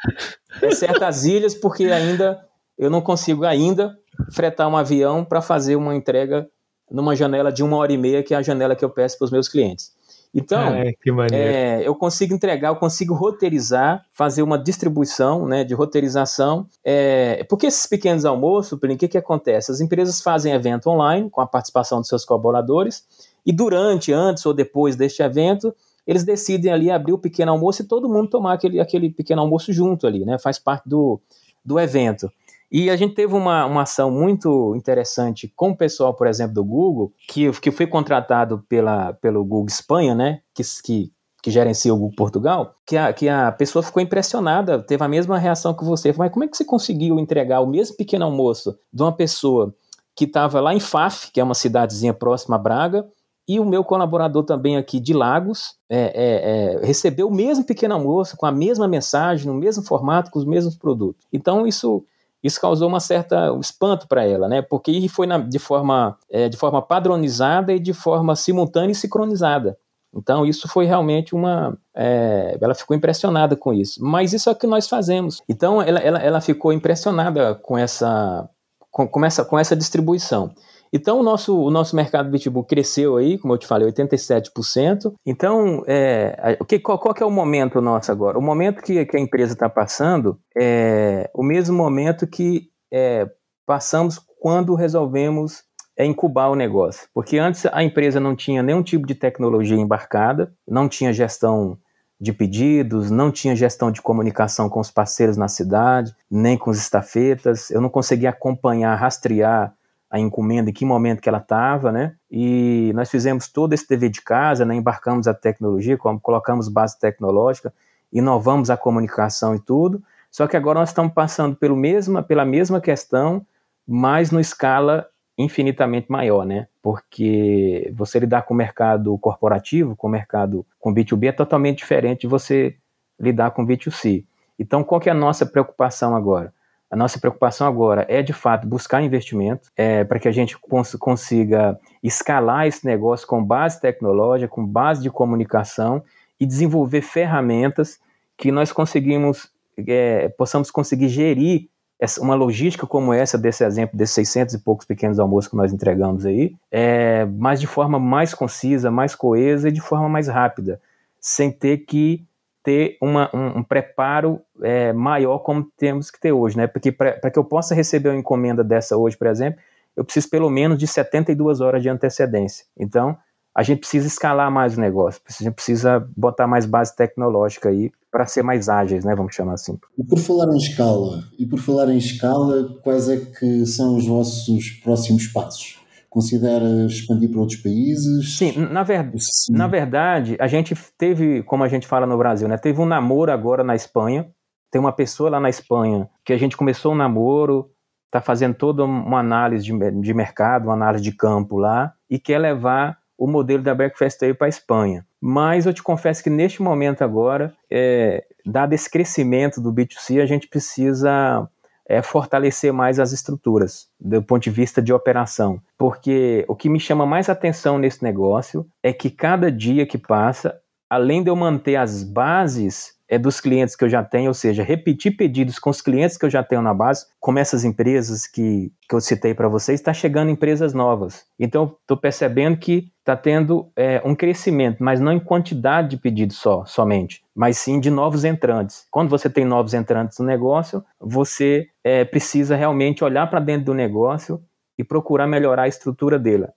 Exceto 0.62 1.04
as 1.04 1.24
ilhas, 1.24 1.56
porque 1.56 1.86
ainda 1.86 2.40
eu 2.78 2.90
não 2.90 3.02
consigo 3.02 3.46
ainda 3.46 3.98
fretar 4.32 4.68
um 4.68 4.78
avião 4.78 5.26
para 5.26 5.42
fazer 5.42 5.76
uma 5.76 5.96
entrega 5.96 6.48
numa 6.92 7.16
janela 7.16 7.52
de 7.52 7.64
uma 7.64 7.78
hora 7.78 7.92
e 7.92 7.98
meia, 7.98 8.22
que 8.22 8.34
é 8.34 8.38
a 8.38 8.42
janela 8.42 8.76
que 8.76 8.86
eu 8.86 8.90
peço 8.90 9.18
para 9.18 9.26
os 9.26 9.32
meus 9.32 9.48
clientes. 9.48 9.92
Então, 10.38 10.76
é, 10.76 10.94
é, 11.32 11.88
eu 11.88 11.96
consigo 11.96 12.34
entregar, 12.34 12.68
eu 12.68 12.76
consigo 12.76 13.14
roteirizar, 13.14 14.06
fazer 14.12 14.44
uma 14.44 14.60
distribuição 14.60 15.48
né, 15.48 15.64
de 15.64 15.74
roteirização. 15.74 16.68
É, 16.84 17.46
porque 17.46 17.68
esses 17.68 17.86
pequenos 17.86 18.26
almoços, 18.26 18.74
o 18.74 18.98
que, 18.98 19.08
que 19.08 19.18
acontece? 19.18 19.72
As 19.72 19.80
empresas 19.80 20.22
fazem 20.22 20.52
evento 20.52 20.90
online 20.90 21.30
com 21.30 21.40
a 21.40 21.48
participação 21.48 22.00
dos 22.00 22.10
seus 22.10 22.26
colaboradores 22.26 23.06
e 23.46 23.54
durante, 23.54 24.12
antes 24.12 24.46
ou 24.46 24.54
depois 24.54 24.98
deste 24.98 25.24
evento, 25.24 25.74
eles 26.06 26.26
decidem 26.26 26.70
ali 26.70 26.92
abrir 26.92 27.14
o 27.14 27.18
pequeno 27.18 27.54
almoço 27.54 27.82
e 27.82 27.88
todo 27.88 28.10
mundo 28.10 28.30
tomar 28.30 28.56
aquele, 28.56 28.82
aquele 28.82 29.10
pequeno 29.10 29.42
almoço 29.42 29.72
junto 29.72 30.06
ali, 30.06 30.26
né? 30.26 30.38
Faz 30.38 30.60
parte 30.60 30.88
do, 30.88 31.18
do 31.64 31.80
evento. 31.80 32.30
E 32.72 32.90
a 32.90 32.96
gente 32.96 33.14
teve 33.14 33.34
uma, 33.34 33.66
uma 33.66 33.84
ação 33.84 34.10
muito 34.10 34.76
interessante 34.76 35.52
com 35.56 35.70
o 35.70 35.78
pessoal, 35.78 36.14
por 36.14 36.28
exemplo, 36.28 36.56
do 36.56 36.64
Google, 36.64 37.14
que, 37.28 37.52
que 37.60 37.72
foi 37.72 37.88
contratado 37.88 38.64
pela, 38.68 39.14
pelo 39.14 39.44
Google 39.44 39.68
Espanha, 39.68 40.16
né? 40.16 40.42
Que, 40.54 40.64
que, 40.84 41.12
que 41.44 41.52
gerencia 41.52 41.94
o 41.94 41.98
Google 41.98 42.16
Portugal, 42.16 42.76
que 42.86 42.98
a, 42.98 43.14
que 43.14 43.30
a 43.30 43.52
pessoa 43.52 43.84
ficou 43.84 44.02
impressionada, 44.02 44.82
teve 44.82 45.04
a 45.04 45.08
mesma 45.08 45.38
reação 45.38 45.74
que 45.74 45.86
você. 45.86 46.14
Mas 46.18 46.32
como 46.32 46.44
é 46.44 46.48
que 46.48 46.58
você 46.58 46.66
conseguiu 46.66 47.20
entregar 47.20 47.62
o 47.62 47.68
mesmo 47.68 47.96
pequeno 47.96 48.26
almoço 48.26 48.78
de 48.92 49.02
uma 49.04 49.16
pessoa 49.16 49.74
que 50.16 50.26
estava 50.26 50.60
lá 50.60 50.74
em 50.74 50.80
Faf, 50.80 51.32
que 51.32 51.40
é 51.40 51.44
uma 51.44 51.54
cidadezinha 51.54 52.14
próxima 52.14 52.56
a 52.56 52.60
Braga, 52.60 53.06
e 53.48 53.60
o 53.60 53.66
meu 53.66 53.84
colaborador 53.84 54.44
também 54.44 54.76
aqui 54.76 55.00
de 55.00 55.14
Lagos 55.14 55.76
é, 55.88 56.00
é, 56.00 56.82
é, 56.82 56.86
recebeu 56.86 57.28
o 57.28 57.34
mesmo 57.34 57.64
pequeno 57.64 57.94
almoço, 57.94 58.36
com 58.36 58.46
a 58.46 58.52
mesma 58.52 58.88
mensagem, 58.88 59.46
no 59.46 59.54
mesmo 59.54 59.84
formato, 59.84 60.32
com 60.32 60.40
os 60.40 60.46
mesmos 60.46 60.76
produtos. 60.76 61.28
Então, 61.32 61.68
isso 61.68 62.04
isso 62.46 62.62
causou 62.62 62.88
uma 62.88 63.00
certa 63.00 63.52
espanto 63.60 64.08
para 64.08 64.24
ela, 64.24 64.48
né? 64.48 64.62
Porque 64.62 65.08
foi 65.10 65.26
na, 65.26 65.40
de, 65.40 65.58
forma, 65.58 66.16
é, 66.30 66.48
de 66.48 66.56
forma 66.56 66.80
padronizada 66.80 67.74
e 67.74 67.80
de 67.80 67.92
forma 67.92 68.36
simultânea 68.36 68.92
e 68.92 68.96
sincronizada. 68.96 69.76
Então, 70.16 70.46
isso 70.46 70.68
foi 70.68 70.86
realmente 70.86 71.34
uma. 71.34 71.76
É, 71.94 72.58
ela 72.62 72.76
ficou 72.76 72.96
impressionada 72.96 73.56
com 73.56 73.74
isso. 73.74 74.00
Mas 74.02 74.32
isso 74.32 74.48
é 74.48 74.52
o 74.52 74.56
que 74.56 74.68
nós 74.68 74.88
fazemos. 74.88 75.42
Então, 75.50 75.82
ela, 75.82 76.00
ela, 76.00 76.20
ela 76.20 76.42
ficou 76.42 76.72
impressionada 76.72 77.56
com 77.56 77.78
essa, 77.78 78.48
com, 78.92 79.08
com, 79.08 79.26
essa, 79.26 79.44
com 79.44 79.58
essa 79.58 79.76
distribuição. 79.76 80.54
Então, 80.96 81.20
o 81.20 81.24
nosso, 81.24 81.60
o 81.60 81.70
nosso 81.70 81.94
mercado 81.94 82.32
B2B 82.32 82.66
cresceu 82.66 83.18
aí, 83.18 83.38
como 83.38 83.54
eu 83.54 83.58
te 83.58 83.68
falei, 83.68 83.92
87%. 83.92 85.14
Então, 85.26 85.84
é, 85.86 86.58
que, 86.66 86.80
qual, 86.80 86.98
qual 86.98 87.14
que 87.14 87.22
é 87.22 87.26
o 87.26 87.30
momento 87.30 87.82
nosso 87.82 88.14
agora? 88.14 88.40
O 88.40 88.42
momento 88.42 88.82
que, 88.82 89.06
que 89.06 89.18
a 89.18 89.20
empresa 89.20 89.52
está 89.52 89.68
passando 89.68 90.40
é 90.58 91.30
o 91.34 91.44
mesmo 91.44 91.76
momento 91.76 92.26
que 92.26 92.70
é, 92.90 93.30
passamos 93.66 94.22
quando 94.40 94.74
resolvemos 94.74 95.64
é 95.98 96.06
incubar 96.06 96.50
o 96.50 96.56
negócio. 96.56 97.10
Porque 97.14 97.38
antes 97.38 97.66
a 97.66 97.84
empresa 97.84 98.22
não 98.22 98.34
tinha 98.34 98.64
nenhum 98.64 98.82
tipo 98.82 99.06
de 99.06 99.16
tecnologia 99.16 99.76
embarcada, 99.76 100.54
não 100.66 100.88
tinha 100.88 101.12
gestão 101.12 101.78
de 102.22 102.32
pedidos, 102.32 103.12
não 103.12 103.32
tinha 103.32 103.54
gestão 103.54 103.92
de 103.92 104.02
comunicação 104.02 104.70
com 104.70 104.80
os 104.80 104.90
parceiros 104.90 105.36
na 105.36 105.50
cidade, 105.50 106.16
nem 106.32 106.58
com 106.58 106.70
os 106.70 106.78
estafetas, 106.78 107.70
eu 107.70 107.82
não 107.82 107.90
conseguia 107.90 108.30
acompanhar, 108.30 108.96
rastrear 108.96 109.74
a 110.10 110.20
encomenda, 110.20 110.70
em 110.70 110.74
que 110.74 110.86
momento 110.86 111.22
que 111.22 111.30
ela 111.30 111.40
estava, 111.40 111.92
né? 111.92 112.16
E 112.30 112.92
nós 112.94 113.10
fizemos 113.10 113.48
todo 113.48 113.74
esse 113.74 113.88
dever 113.88 114.10
de 114.10 114.22
casa, 114.22 114.64
né? 114.64 114.76
embarcamos 114.76 115.28
a 115.28 115.34
tecnologia, 115.34 115.98
colocamos 115.98 116.68
base 116.70 117.00
tecnológica, 117.00 117.74
inovamos 118.14 118.70
a 118.70 118.78
comunicação 118.78 119.56
e 119.56 119.60
tudo. 119.60 120.02
Só 120.32 120.48
que 120.48 120.58
agora 120.58 120.80
nós 120.80 120.90
estamos 120.90 121.14
passando 121.14 121.56
pelo 121.56 121.76
mesma, 121.76 122.22
pela 122.22 122.46
mesma 122.46 122.80
questão, 122.80 123.46
mas 123.88 124.32
numa 124.32 124.42
escala 124.42 125.08
infinitamente 125.38 126.10
maior, 126.10 126.46
né? 126.46 126.68
Porque 126.82 127.92
você 127.94 128.20
lidar 128.20 128.44
com 128.44 128.54
o 128.54 128.58
mercado 128.58 129.18
corporativo, 129.18 129.96
com 129.96 130.08
o 130.08 130.12
mercado 130.12 130.66
com 130.80 130.94
B2B 130.94 131.28
é 131.28 131.32
totalmente 131.32 131.80
diferente 131.80 132.22
de 132.22 132.28
você 132.28 132.76
lidar 133.20 133.52
com 133.52 133.66
B2C. 133.66 134.24
Então, 134.58 134.84
qual 134.84 135.02
que 135.02 135.10
é 135.10 135.12
a 135.12 135.16
nossa 135.16 135.46
preocupação 135.46 136.16
agora? 136.16 136.54
A 136.90 136.96
nossa 136.96 137.20
preocupação 137.20 137.68
agora 137.68 138.06
é, 138.08 138.22
de 138.22 138.34
fato, 138.34 138.68
buscar 138.68 139.02
investimento 139.02 139.70
é, 139.76 140.04
para 140.04 140.20
que 140.20 140.28
a 140.28 140.32
gente 140.32 140.58
cons 140.58 140.96
consiga 140.96 141.80
escalar 142.04 142.68
esse 142.68 142.86
negócio 142.86 143.28
com 143.28 143.44
base 143.44 143.82
tecnológica, 143.82 144.48
com 144.48 144.66
base 144.66 145.02
de 145.02 145.10
comunicação 145.10 146.04
e 146.40 146.46
desenvolver 146.46 147.02
ferramentas 147.02 148.00
que 148.38 148.52
nós 148.52 148.72
conseguimos, 148.72 149.50
é, 149.88 150.30
possamos 150.30 150.70
conseguir 150.70 151.10
gerir 151.10 151.68
essa, 152.00 152.22
uma 152.22 152.36
logística 152.36 152.86
como 152.86 153.14
essa, 153.14 153.38
desse 153.38 153.64
exemplo, 153.64 153.98
desses 153.98 154.16
600 154.16 154.56
e 154.56 154.60
poucos 154.60 154.86
pequenos 154.86 155.20
almoços 155.20 155.50
que 155.50 155.56
nós 155.56 155.74
entregamos 155.74 156.26
aí, 156.26 156.56
é, 156.72 157.26
mas 157.26 157.60
de 157.60 157.68
forma 157.68 158.00
mais 158.00 158.34
concisa, 158.34 158.92
mais 158.92 159.16
coesa 159.16 159.70
e 159.70 159.72
de 159.72 159.82
forma 159.82 160.10
mais 160.10 160.28
rápida, 160.28 160.80
sem 161.20 161.52
ter 161.52 161.80
que 161.80 162.26
ter 162.66 162.98
uma, 163.00 163.30
um, 163.32 163.60
um, 163.60 163.64
preparo 163.64 164.42
é, 164.62 164.92
maior 164.92 165.38
como 165.40 165.64
temos 165.78 166.10
que 166.10 166.20
ter 166.20 166.32
hoje, 166.32 166.58
né? 166.58 166.66
Porque 166.66 166.92
para 166.92 167.30
que 167.30 167.38
eu 167.38 167.44
possa 167.46 167.76
receber 167.76 168.10
uma 168.10 168.18
encomenda 168.18 168.64
dessa 168.64 168.98
hoje, 168.98 169.16
por 169.16 169.28
exemplo, 169.28 169.62
eu 169.96 170.04
preciso 170.04 170.30
pelo 170.30 170.50
menos 170.50 170.80
de 170.80 170.88
72 170.88 171.62
horas 171.62 171.84
de 171.84 171.90
antecedência. 171.90 172.66
Então, 172.78 173.16
a 173.54 173.64
gente 173.64 173.80
precisa 173.80 174.08
escalar 174.08 174.52
mais 174.52 174.76
o 174.76 174.82
negócio, 174.82 175.22
a 175.30 175.44
gente 175.44 175.54
precisa 175.54 176.06
botar 176.18 176.48
mais 176.48 176.66
base 176.66 176.94
tecnológica 176.94 177.70
aí 177.70 177.90
para 178.12 178.26
ser 178.26 178.44
mais 178.44 178.68
ágeis, 178.68 179.06
né, 179.06 179.16
vamos 179.16 179.34
chamar 179.36 179.54
assim. 179.54 179.78
E 179.98 180.04
por 180.04 180.18
falar 180.18 180.54
em 180.54 180.58
escala, 180.58 181.24
e 181.38 181.46
por 181.46 181.60
falar 181.60 181.90
em 181.90 181.98
escala, 181.98 182.76
quais 182.84 183.08
é 183.08 183.18
que 183.18 183.66
são 183.66 183.96
os 183.96 184.08
vossos 184.08 184.72
próximos 184.84 185.28
passos? 185.28 185.80
Considera 186.16 186.64
expandir 186.86 187.30
para 187.30 187.42
outros 187.42 187.60
países? 187.60 188.38
Sim, 188.38 188.54
na, 188.72 188.84
ver... 188.84 189.12
Sim. 189.18 189.52
na 189.52 189.68
verdade, 189.68 190.38
a 190.40 190.48
gente 190.48 190.74
teve, 190.98 191.44
como 191.44 191.62
a 191.62 191.68
gente 191.68 191.86
fala 191.86 192.06
no 192.06 192.18
Brasil, 192.18 192.48
né, 192.48 192.56
teve 192.56 192.80
um 192.80 192.86
namoro 192.86 193.34
agora 193.34 193.66
na 193.66 193.76
Espanha, 193.76 194.26
tem 194.72 194.80
uma 194.80 194.94
pessoa 194.94 195.30
lá 195.30 195.42
na 195.42 195.50
Espanha 195.50 196.10
que 196.24 196.32
a 196.32 196.38
gente 196.38 196.56
começou 196.56 196.94
um 196.94 196.96
namoro, 196.96 197.70
está 198.06 198.22
fazendo 198.22 198.56
toda 198.56 198.86
uma 198.86 199.20
análise 199.20 199.66
de, 199.66 199.92
de 200.00 200.14
mercado, 200.14 200.68
uma 200.70 200.74
análise 200.74 201.04
de 201.04 201.12
campo 201.12 201.58
lá, 201.58 201.94
e 202.10 202.18
quer 202.18 202.40
levar 202.40 202.98
o 203.18 203.28
modelo 203.28 203.62
da 203.62 203.76
Breakfast 203.76 204.18
Day 204.18 204.34
para 204.34 204.48
a 204.48 204.50
Espanha. 204.50 205.06
Mas 205.20 205.66
eu 205.66 205.74
te 205.74 205.84
confesso 205.84 206.24
que 206.24 206.30
neste 206.30 206.62
momento 206.62 207.04
agora, 207.04 207.54
é, 207.70 208.24
dado 208.46 208.72
esse 208.72 208.90
crescimento 208.90 209.60
do 209.60 209.74
B2C, 209.74 210.22
a 210.22 210.26
gente 210.26 210.48
precisa 210.48 211.46
é, 211.88 212.02
fortalecer 212.02 212.74
mais 212.74 213.00
as 213.00 213.12
estruturas 213.12 213.88
do 214.00 214.22
ponto 214.22 214.44
de 214.44 214.50
vista 214.50 214.82
de 214.82 214.92
operação. 214.92 215.62
Porque 215.78 216.44
o 216.48 216.56
que 216.56 216.70
me 216.70 216.80
chama 216.80 217.06
mais 217.06 217.30
atenção 217.30 217.78
nesse 217.78 218.04
negócio 218.04 218.68
é 218.82 218.92
que 218.92 219.10
cada 219.10 219.52
dia 219.52 219.86
que 219.86 219.98
passa, 219.98 220.60
além 220.90 221.24
de 221.24 221.30
eu 221.30 221.36
manter 221.36 221.76
as 221.76 222.04
bases 222.04 222.95
é 223.08 223.18
dos 223.18 223.40
clientes 223.40 223.76
que 223.76 223.84
eu 223.84 223.90
já 223.90 224.04
tenho, 224.04 224.30
ou 224.30 224.34
seja, 224.34 224.64
repetir 224.64 225.16
pedidos 225.16 225.60
com 225.60 225.70
os 225.70 225.82
clientes 225.82 226.18
que 226.18 226.26
eu 226.26 226.30
já 226.30 226.44
tenho 226.44 226.62
na 226.62 226.74
base, 226.74 227.06
como 227.20 227.40
essas 227.40 227.64
empresas 227.64 228.26
que, 228.26 228.72
que 228.90 228.96
eu 228.96 229.02
citei 229.02 229.34
para 229.34 229.48
vocês, 229.48 229.80
está 229.80 229.94
chegando 229.94 230.32
empresas 230.32 230.74
novas. 230.74 231.26
Então, 231.40 231.76
estou 231.82 231.98
percebendo 231.98 232.58
que 232.58 232.92
está 233.00 233.16
tendo 233.16 233.72
é, 233.76 234.02
um 234.04 234.16
crescimento, 234.16 234.84
mas 234.84 235.00
não 235.00 235.12
em 235.12 235.20
quantidade 235.20 235.90
de 235.90 235.98
pedidos 235.98 236.38
só, 236.38 236.66
somente, 236.66 237.24
mas 237.36 237.58
sim 237.58 237.80
de 237.80 237.92
novos 237.92 238.26
entrantes. 238.26 238.88
Quando 238.90 239.10
você 239.10 239.30
tem 239.30 239.46
novos 239.46 239.76
entrantes 239.76 240.18
no 240.18 240.26
negócio, 240.26 240.84
você 241.00 241.68
é, 241.84 242.04
precisa 242.04 242.56
realmente 242.56 243.04
olhar 243.04 243.30
para 243.30 243.40
dentro 243.40 243.66
do 243.66 243.74
negócio 243.76 244.42
e 244.78 244.84
procurar 244.84 245.28
melhorar 245.28 245.64
a 245.64 245.68
estrutura 245.68 246.18
dele, 246.18 246.48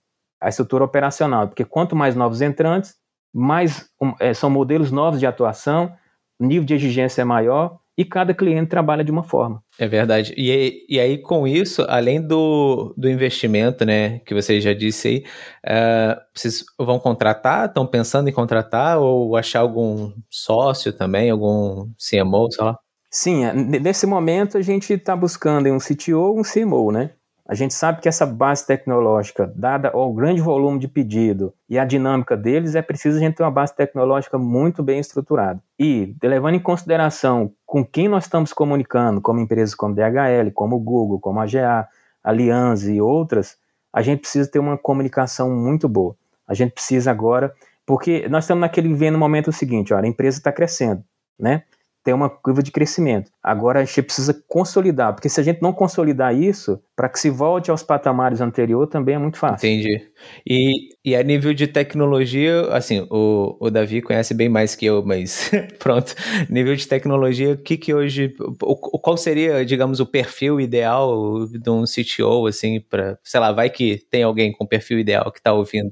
a 0.41 0.49
estrutura 0.49 0.83
operacional, 0.83 1.47
porque 1.47 1.63
quanto 1.63 1.95
mais 1.95 2.15
novos 2.15 2.41
entrantes, 2.41 2.95
mais 3.31 3.87
um, 4.01 4.13
é, 4.19 4.33
são 4.33 4.49
modelos 4.49 4.91
novos 4.91 5.19
de 5.19 5.27
atuação, 5.27 5.93
o 6.39 6.45
nível 6.45 6.65
de 6.65 6.73
exigência 6.73 7.21
é 7.21 7.25
maior 7.25 7.77
e 7.97 8.05
cada 8.05 8.33
cliente 8.33 8.69
trabalha 8.69 9.03
de 9.03 9.11
uma 9.11 9.23
forma. 9.23 9.61
É 9.77 9.85
verdade. 9.85 10.33
E, 10.37 10.85
e 10.87 10.97
aí, 10.97 11.17
com 11.17 11.45
isso, 11.45 11.85
além 11.89 12.21
do, 12.21 12.93
do 12.97 13.09
investimento, 13.09 13.83
né, 13.83 14.19
que 14.19 14.33
você 14.33 14.61
já 14.61 14.73
disse 14.73 15.07
aí, 15.09 15.23
uh, 15.65 16.21
vocês 16.33 16.63
vão 16.79 16.97
contratar? 16.97 17.67
Estão 17.67 17.85
pensando 17.85 18.29
em 18.29 18.31
contratar 18.31 18.97
ou 18.99 19.35
achar 19.35 19.59
algum 19.59 20.13
sócio 20.29 20.93
também, 20.93 21.29
algum 21.29 21.89
CMO, 21.99 22.49
sei 22.49 22.63
lá? 22.63 22.77
Sim, 23.11 23.43
é, 23.43 23.53
nesse 23.53 24.05
momento 24.05 24.57
a 24.57 24.61
gente 24.61 24.93
está 24.93 25.13
buscando 25.13 25.67
um 25.67 25.79
CTO 25.79 26.19
ou 26.19 26.39
um 26.39 26.43
CMO, 26.43 26.93
né? 26.93 27.11
A 27.49 27.55
gente 27.55 27.73
sabe 27.73 27.99
que 27.99 28.07
essa 28.07 28.27
base 28.27 28.63
tecnológica, 28.63 29.51
dada 29.55 29.89
o 29.97 30.13
grande 30.13 30.39
volume 30.39 30.77
de 30.77 30.87
pedido 30.87 31.51
e 31.67 31.79
a 31.79 31.83
dinâmica 31.83 32.37
deles, 32.37 32.75
é 32.75 32.81
preciso 32.83 33.17
a 33.17 33.19
gente 33.19 33.37
ter 33.37 33.41
uma 33.41 33.49
base 33.49 33.75
tecnológica 33.75 34.37
muito 34.37 34.83
bem 34.83 34.99
estruturada. 34.99 35.59
E, 35.79 36.15
levando 36.21 36.53
em 36.53 36.59
consideração 36.59 37.51
com 37.65 37.83
quem 37.83 38.07
nós 38.07 38.25
estamos 38.25 38.53
comunicando, 38.53 39.19
como 39.19 39.39
empresas 39.39 39.73
como 39.73 39.95
DHL, 39.95 40.51
como 40.53 40.77
Google, 40.77 41.19
como 41.19 41.39
a 41.39 41.47
GA, 41.47 41.87
Aliança 42.23 42.91
e 42.91 43.01
outras, 43.01 43.57
a 43.91 44.03
gente 44.03 44.19
precisa 44.19 44.47
ter 44.47 44.59
uma 44.59 44.77
comunicação 44.77 45.49
muito 45.49 45.89
boa. 45.89 46.15
A 46.47 46.53
gente 46.53 46.73
precisa 46.73 47.09
agora, 47.09 47.51
porque 47.83 48.29
nós 48.29 48.43
estamos 48.43 48.61
naquele 48.61 48.93
vendo 48.93 49.17
momento 49.17 49.51
seguinte, 49.51 49.91
olha, 49.91 50.05
a 50.05 50.07
empresa 50.07 50.37
está 50.37 50.51
crescendo, 50.51 51.03
né? 51.39 51.63
Tem 52.03 52.13
uma 52.13 52.29
curva 52.29 52.63
de 52.63 52.71
crescimento. 52.71 53.31
Agora 53.43 53.81
a 53.81 53.85
gente 53.85 54.01
precisa 54.03 54.33
consolidar, 54.47 55.13
porque 55.13 55.29
se 55.29 55.39
a 55.39 55.43
gente 55.43 55.61
não 55.61 55.73
consolidar 55.73 56.35
isso, 56.35 56.81
para 56.95 57.09
que 57.09 57.19
se 57.19 57.29
volte 57.29 57.69
aos 57.69 57.83
patamares 57.83 58.41
anteriores 58.41 58.89
também 58.89 59.15
é 59.15 59.17
muito 59.17 59.37
fácil. 59.37 59.67
Entendi. 59.67 60.09
E, 60.47 60.89
e 61.03 61.15
a 61.15 61.23
nível 61.23 61.53
de 61.53 61.67
tecnologia, 61.67 62.61
assim, 62.71 63.05
o, 63.09 63.57
o 63.59 63.69
Davi 63.69 64.01
conhece 64.01 64.33
bem 64.33 64.49
mais 64.49 64.75
que 64.75 64.85
eu, 64.85 65.03
mas 65.05 65.51
pronto. 65.79 66.15
Nível 66.49 66.75
de 66.75 66.87
tecnologia, 66.87 67.53
o 67.53 67.57
que 67.57 67.77
que 67.77 67.93
hoje, 67.93 68.33
o, 68.61 68.75
qual 68.99 69.17
seria, 69.17 69.65
digamos, 69.65 69.99
o 69.99 70.05
perfil 70.05 70.59
ideal 70.59 71.45
de 71.47 71.69
um 71.69 71.83
CTO, 71.83 72.47
assim, 72.47 72.79
para, 72.79 73.17
sei 73.23 73.39
lá, 73.39 73.51
vai 73.51 73.69
que 73.69 74.05
tem 74.09 74.23
alguém 74.23 74.51
com 74.51 74.65
perfil 74.65 74.99
ideal 74.99 75.31
que 75.31 75.39
está 75.39 75.53
ouvindo. 75.53 75.91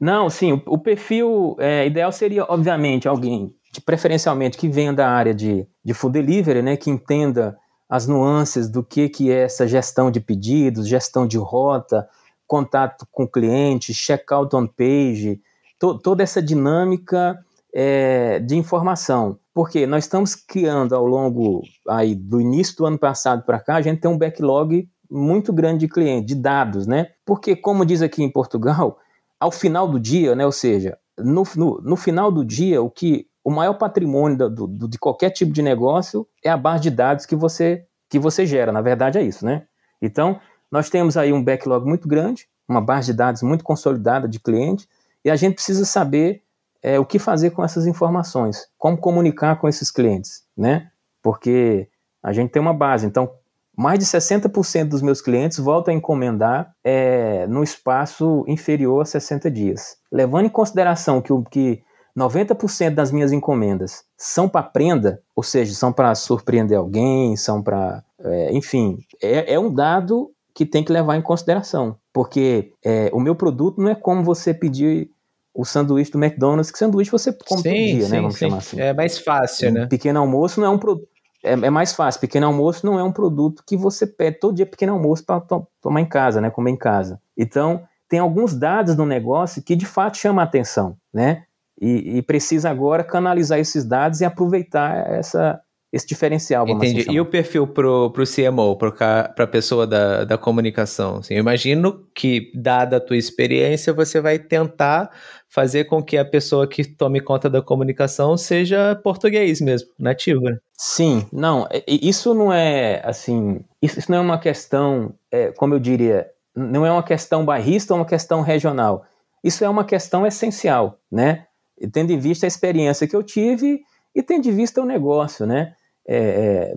Não, 0.00 0.28
sim, 0.28 0.52
o, 0.52 0.62
o 0.66 0.78
perfil 0.78 1.56
é, 1.58 1.86
ideal 1.86 2.12
seria, 2.12 2.44
obviamente, 2.48 3.08
alguém 3.08 3.54
de 3.72 3.80
preferencialmente 3.80 4.58
que 4.58 4.68
venha 4.68 4.92
da 4.92 5.08
área 5.08 5.34
de, 5.34 5.66
de 5.82 5.94
food 5.94 6.12
delivery, 6.12 6.60
né, 6.60 6.76
que 6.76 6.90
entenda 6.90 7.58
as 7.88 8.06
nuances 8.06 8.68
do 8.68 8.82
que, 8.82 9.08
que 9.08 9.32
é 9.32 9.44
essa 9.44 9.66
gestão 9.66 10.10
de 10.10 10.20
pedidos, 10.20 10.86
gestão 10.86 11.26
de 11.26 11.38
rota, 11.38 12.06
contato 12.46 13.06
com 13.10 13.24
o 13.24 13.28
cliente, 13.28 13.94
checkout 13.94 14.54
on 14.54 14.66
page, 14.66 15.40
to, 15.78 15.98
toda 15.98 16.22
essa 16.22 16.42
dinâmica 16.42 17.38
é, 17.74 18.38
de 18.40 18.56
informação. 18.56 19.38
Porque 19.54 19.86
nós 19.86 20.04
estamos 20.04 20.34
criando 20.34 20.94
ao 20.94 21.06
longo 21.06 21.62
aí, 21.88 22.14
do 22.14 22.40
início 22.40 22.76
do 22.76 22.86
ano 22.86 22.98
passado 22.98 23.42
para 23.42 23.60
cá, 23.60 23.76
a 23.76 23.82
gente 23.82 24.00
tem 24.00 24.10
um 24.10 24.18
backlog 24.18 24.88
muito 25.10 25.52
grande 25.52 25.80
de 25.80 25.88
clientes, 25.88 26.26
de 26.26 26.34
dados, 26.34 26.86
né? 26.86 27.08
Porque, 27.24 27.54
como 27.54 27.84
diz 27.84 28.00
aqui 28.00 28.22
em 28.22 28.30
Portugal, 28.30 28.98
ao 29.38 29.50
final 29.50 29.86
do 29.86 30.00
dia, 30.00 30.34
né, 30.34 30.46
ou 30.46 30.52
seja, 30.52 30.96
no, 31.18 31.42
no, 31.54 31.80
no 31.82 31.96
final 31.96 32.30
do 32.30 32.44
dia, 32.44 32.80
o 32.80 32.88
que 32.90 33.26
o 33.44 33.50
maior 33.50 33.74
patrimônio 33.74 34.36
do, 34.36 34.66
do, 34.66 34.88
de 34.88 34.98
qualquer 34.98 35.30
tipo 35.30 35.52
de 35.52 35.62
negócio 35.62 36.26
é 36.44 36.48
a 36.48 36.56
base 36.56 36.84
de 36.84 36.90
dados 36.90 37.26
que 37.26 37.34
você, 37.34 37.84
que 38.08 38.18
você 38.18 38.46
gera. 38.46 38.70
Na 38.72 38.80
verdade, 38.80 39.18
é 39.18 39.22
isso, 39.22 39.44
né? 39.44 39.64
Então, 40.00 40.40
nós 40.70 40.88
temos 40.88 41.16
aí 41.16 41.32
um 41.32 41.42
backlog 41.42 41.86
muito 41.86 42.08
grande, 42.08 42.48
uma 42.68 42.80
base 42.80 43.12
de 43.12 43.18
dados 43.18 43.42
muito 43.42 43.64
consolidada 43.64 44.28
de 44.28 44.38
clientes, 44.38 44.88
e 45.24 45.30
a 45.30 45.36
gente 45.36 45.54
precisa 45.54 45.84
saber 45.84 46.42
é, 46.82 46.98
o 46.98 47.04
que 47.04 47.18
fazer 47.18 47.50
com 47.50 47.64
essas 47.64 47.86
informações, 47.86 48.66
como 48.76 48.96
comunicar 48.96 49.56
com 49.56 49.68
esses 49.68 49.90
clientes, 49.90 50.44
né? 50.56 50.90
Porque 51.22 51.88
a 52.22 52.32
gente 52.32 52.50
tem 52.50 52.60
uma 52.60 52.74
base. 52.74 53.06
Então, 53.06 53.30
mais 53.76 53.98
de 53.98 54.04
60% 54.04 54.88
dos 54.88 55.00
meus 55.00 55.20
clientes 55.20 55.58
voltam 55.58 55.94
a 55.94 55.96
encomendar 55.96 56.74
é, 56.84 57.46
no 57.46 57.62
espaço 57.62 58.44
inferior 58.46 59.02
a 59.02 59.04
60 59.04 59.50
dias. 59.50 59.96
Levando 60.10 60.46
em 60.46 60.50
consideração 60.50 61.22
que 61.22 61.32
o 61.32 61.42
que 61.42 61.82
90% 62.16 62.94
das 62.94 63.10
minhas 63.10 63.32
encomendas 63.32 64.04
são 64.16 64.48
para 64.48 64.62
prenda, 64.62 65.20
ou 65.34 65.42
seja, 65.42 65.74
são 65.74 65.92
para 65.92 66.14
surpreender 66.14 66.78
alguém, 66.78 67.36
são 67.36 67.62
para. 67.62 68.04
É, 68.20 68.52
enfim, 68.52 68.98
é, 69.22 69.54
é, 69.54 69.58
um 69.58 69.72
dado 69.72 70.30
que 70.54 70.66
tem 70.66 70.84
que 70.84 70.92
levar 70.92 71.16
em 71.16 71.22
consideração. 71.22 71.96
Porque 72.12 72.72
é, 72.84 73.10
o 73.12 73.20
meu 73.20 73.34
produto 73.34 73.80
não 73.80 73.88
é 73.88 73.94
como 73.94 74.22
você 74.22 74.52
pedir 74.52 75.10
o 75.54 75.64
sanduíche 75.64 76.10
do 76.10 76.22
McDonald's, 76.22 76.70
que 76.70 76.78
sanduíche 76.78 77.10
você 77.10 77.32
come 77.32 77.62
sim, 77.62 77.68
todo 77.68 77.74
dia, 77.74 77.94
né, 77.94 78.04
sim, 78.04 78.10
né? 78.10 78.20
Vamos 78.20 78.34
sim. 78.34 78.46
chamar 78.46 78.58
assim. 78.58 78.80
É 78.80 78.92
mais 78.92 79.18
fácil, 79.18 79.70
um 79.70 79.72
né? 79.72 79.86
Pequeno 79.86 80.20
almoço 80.20 80.60
não 80.60 80.66
é 80.66 80.70
um 80.70 80.78
produto. 80.78 81.08
É, 81.42 81.52
é, 81.52 81.70
mais 81.70 81.92
fácil. 81.92 82.20
Pequeno 82.20 82.46
almoço 82.46 82.86
não 82.86 82.98
é 82.98 83.02
um 83.02 83.12
produto 83.12 83.64
que 83.66 83.76
você 83.76 84.06
pede 84.06 84.38
todo 84.38 84.54
dia 84.54 84.66
pequeno 84.66 84.92
almoço 84.92 85.24
para 85.24 85.40
to 85.40 85.66
tomar 85.80 86.00
em 86.00 86.06
casa, 86.06 86.40
né? 86.40 86.50
Comer 86.50 86.70
em 86.70 86.76
casa. 86.76 87.20
Então, 87.36 87.82
tem 88.08 88.20
alguns 88.20 88.54
dados 88.54 88.96
no 88.96 89.04
negócio 89.04 89.62
que 89.62 89.74
de 89.74 89.86
fato 89.86 90.18
chamam 90.18 90.40
a 90.40 90.44
atenção, 90.44 90.96
né? 91.12 91.44
E, 91.82 92.18
e, 92.18 92.22
precisa 92.22 92.70
agora 92.70 93.02
canalizar 93.02 93.58
esses 93.58 93.84
dados 93.84 94.20
e 94.20 94.24
aproveitar 94.24 95.10
essa, 95.10 95.60
esse 95.92 96.06
diferencial. 96.06 96.64
Vamos 96.64 96.80
assim 96.80 96.92
Entendi. 96.92 97.08
Assim 97.08 97.16
e 97.16 97.20
o 97.20 97.26
perfil 97.26 97.66
para 97.66 97.88
o 97.88 98.12
CMO, 98.12 98.76
para 98.76 99.34
a 99.36 99.46
pessoa 99.48 99.84
da, 99.84 100.24
da 100.24 100.38
comunicação? 100.38 101.16
Assim, 101.16 101.34
eu 101.34 101.40
imagino 101.40 102.06
que, 102.14 102.52
dada 102.54 102.98
a 102.98 103.00
tua 103.00 103.16
experiência, 103.16 103.92
você 103.92 104.20
vai 104.20 104.38
tentar 104.38 105.10
fazer 105.48 105.84
com 105.86 106.00
que 106.00 106.16
a 106.16 106.24
pessoa 106.24 106.68
que 106.68 106.84
tome 106.84 107.20
conta 107.20 107.50
da 107.50 107.60
comunicação 107.60 108.36
seja 108.36 108.94
português 109.02 109.60
mesmo, 109.60 109.88
nativo. 109.98 110.40
Né? 110.40 110.58
Sim, 110.78 111.26
não, 111.32 111.68
isso 111.88 112.32
não 112.32 112.52
é 112.52 113.02
assim, 113.04 113.60
isso, 113.82 113.98
isso 113.98 114.10
não 114.10 114.18
é 114.18 114.20
uma 114.20 114.38
questão, 114.38 115.12
é, 115.32 115.50
como 115.50 115.74
eu 115.74 115.80
diria, 115.80 116.30
não 116.54 116.86
é 116.86 116.92
uma 116.92 117.02
questão 117.02 117.44
bairrista 117.44 117.92
ou 117.92 117.98
uma 117.98 118.06
questão 118.06 118.40
regional. 118.40 119.04
Isso 119.42 119.64
é 119.64 119.68
uma 119.68 119.84
questão 119.84 120.24
essencial, 120.24 121.00
né? 121.10 121.46
Tendo 121.88 122.12
em 122.12 122.18
vista 122.18 122.46
a 122.46 122.48
experiência 122.48 123.06
que 123.06 123.16
eu 123.16 123.22
tive 123.22 123.80
e 124.14 124.22
tendo 124.22 124.48
em 124.48 124.52
vista 124.52 124.80
o 124.80 124.86
negócio, 124.86 125.46
né? 125.46 125.74
É, 126.06 126.16
é, 126.16 126.76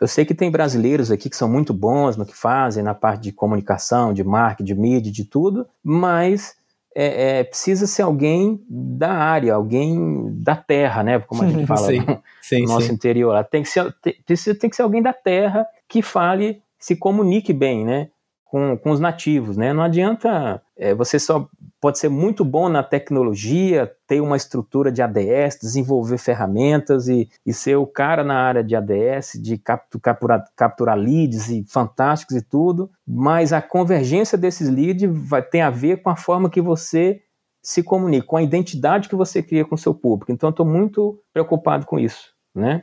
eu 0.00 0.08
sei 0.08 0.24
que 0.24 0.34
tem 0.34 0.50
brasileiros 0.50 1.10
aqui 1.10 1.30
que 1.30 1.36
são 1.36 1.48
muito 1.48 1.72
bons 1.72 2.16
no 2.16 2.26
que 2.26 2.36
fazem, 2.36 2.82
na 2.82 2.94
parte 2.94 3.22
de 3.22 3.32
comunicação, 3.32 4.12
de 4.12 4.24
marketing, 4.24 4.64
de 4.64 4.74
mídia, 4.74 5.12
de 5.12 5.24
tudo, 5.24 5.66
mas 5.82 6.56
é, 6.94 7.40
é, 7.40 7.44
precisa 7.44 7.86
ser 7.86 8.02
alguém 8.02 8.62
da 8.68 9.12
área, 9.12 9.54
alguém 9.54 10.32
da 10.42 10.54
terra, 10.54 11.02
né? 11.02 11.18
Como 11.18 11.42
a 11.42 11.48
gente 11.48 11.66
fala 11.66 11.86
sim, 11.88 12.00
no, 12.00 12.22
sim, 12.40 12.62
no 12.62 12.68
nosso 12.68 12.86
sim. 12.86 12.92
interior. 12.92 13.42
Tem 13.44 13.62
que, 13.62 13.68
ser, 13.68 13.92
tem, 14.00 14.14
precisa, 14.24 14.58
tem 14.58 14.70
que 14.70 14.76
ser 14.76 14.82
alguém 14.82 15.02
da 15.02 15.12
terra 15.12 15.66
que 15.88 16.02
fale, 16.02 16.62
se 16.78 16.94
comunique 16.94 17.52
bem, 17.52 17.84
né? 17.84 18.08
Com, 18.44 18.76
com 18.76 18.90
os 18.90 19.00
nativos, 19.00 19.56
né? 19.56 19.72
Não 19.72 19.82
adianta 19.82 20.62
É, 20.76 20.92
você 20.92 21.18
só 21.18 21.48
pode 21.80 21.98
ser 21.98 22.08
muito 22.08 22.44
bom 22.44 22.68
na 22.68 22.82
tecnologia, 22.82 23.92
ter 24.06 24.20
uma 24.20 24.36
estrutura 24.36 24.90
de 24.90 25.02
ADS, 25.02 25.58
desenvolver 25.60 26.18
ferramentas 26.18 27.08
e, 27.08 27.28
e 27.46 27.52
ser 27.52 27.76
o 27.76 27.86
cara 27.86 28.24
na 28.24 28.34
área 28.34 28.64
de 28.64 28.74
ADS, 28.74 29.38
de 29.40 29.56
capturar, 29.56 30.44
capturar 30.56 30.98
leads 30.98 31.48
e 31.48 31.64
fantásticos 31.68 32.36
e 32.36 32.42
tudo, 32.42 32.90
mas 33.06 33.52
a 33.52 33.62
convergência 33.62 34.36
desses 34.36 34.68
leads 34.68 35.08
vai 35.28 35.42
ter 35.42 35.60
a 35.60 35.70
ver 35.70 36.02
com 36.02 36.10
a 36.10 36.16
forma 36.16 36.50
que 36.50 36.60
você 36.60 37.20
se 37.62 37.82
comunica, 37.82 38.26
com 38.26 38.36
a 38.36 38.42
identidade 38.42 39.08
que 39.08 39.16
você 39.16 39.42
cria 39.42 39.64
com 39.64 39.74
o 39.74 39.78
seu 39.78 39.94
público. 39.94 40.30
Então, 40.30 40.50
estou 40.50 40.66
muito 40.66 41.18
preocupado 41.32 41.86
com 41.86 41.98
isso, 41.98 42.34
né? 42.54 42.82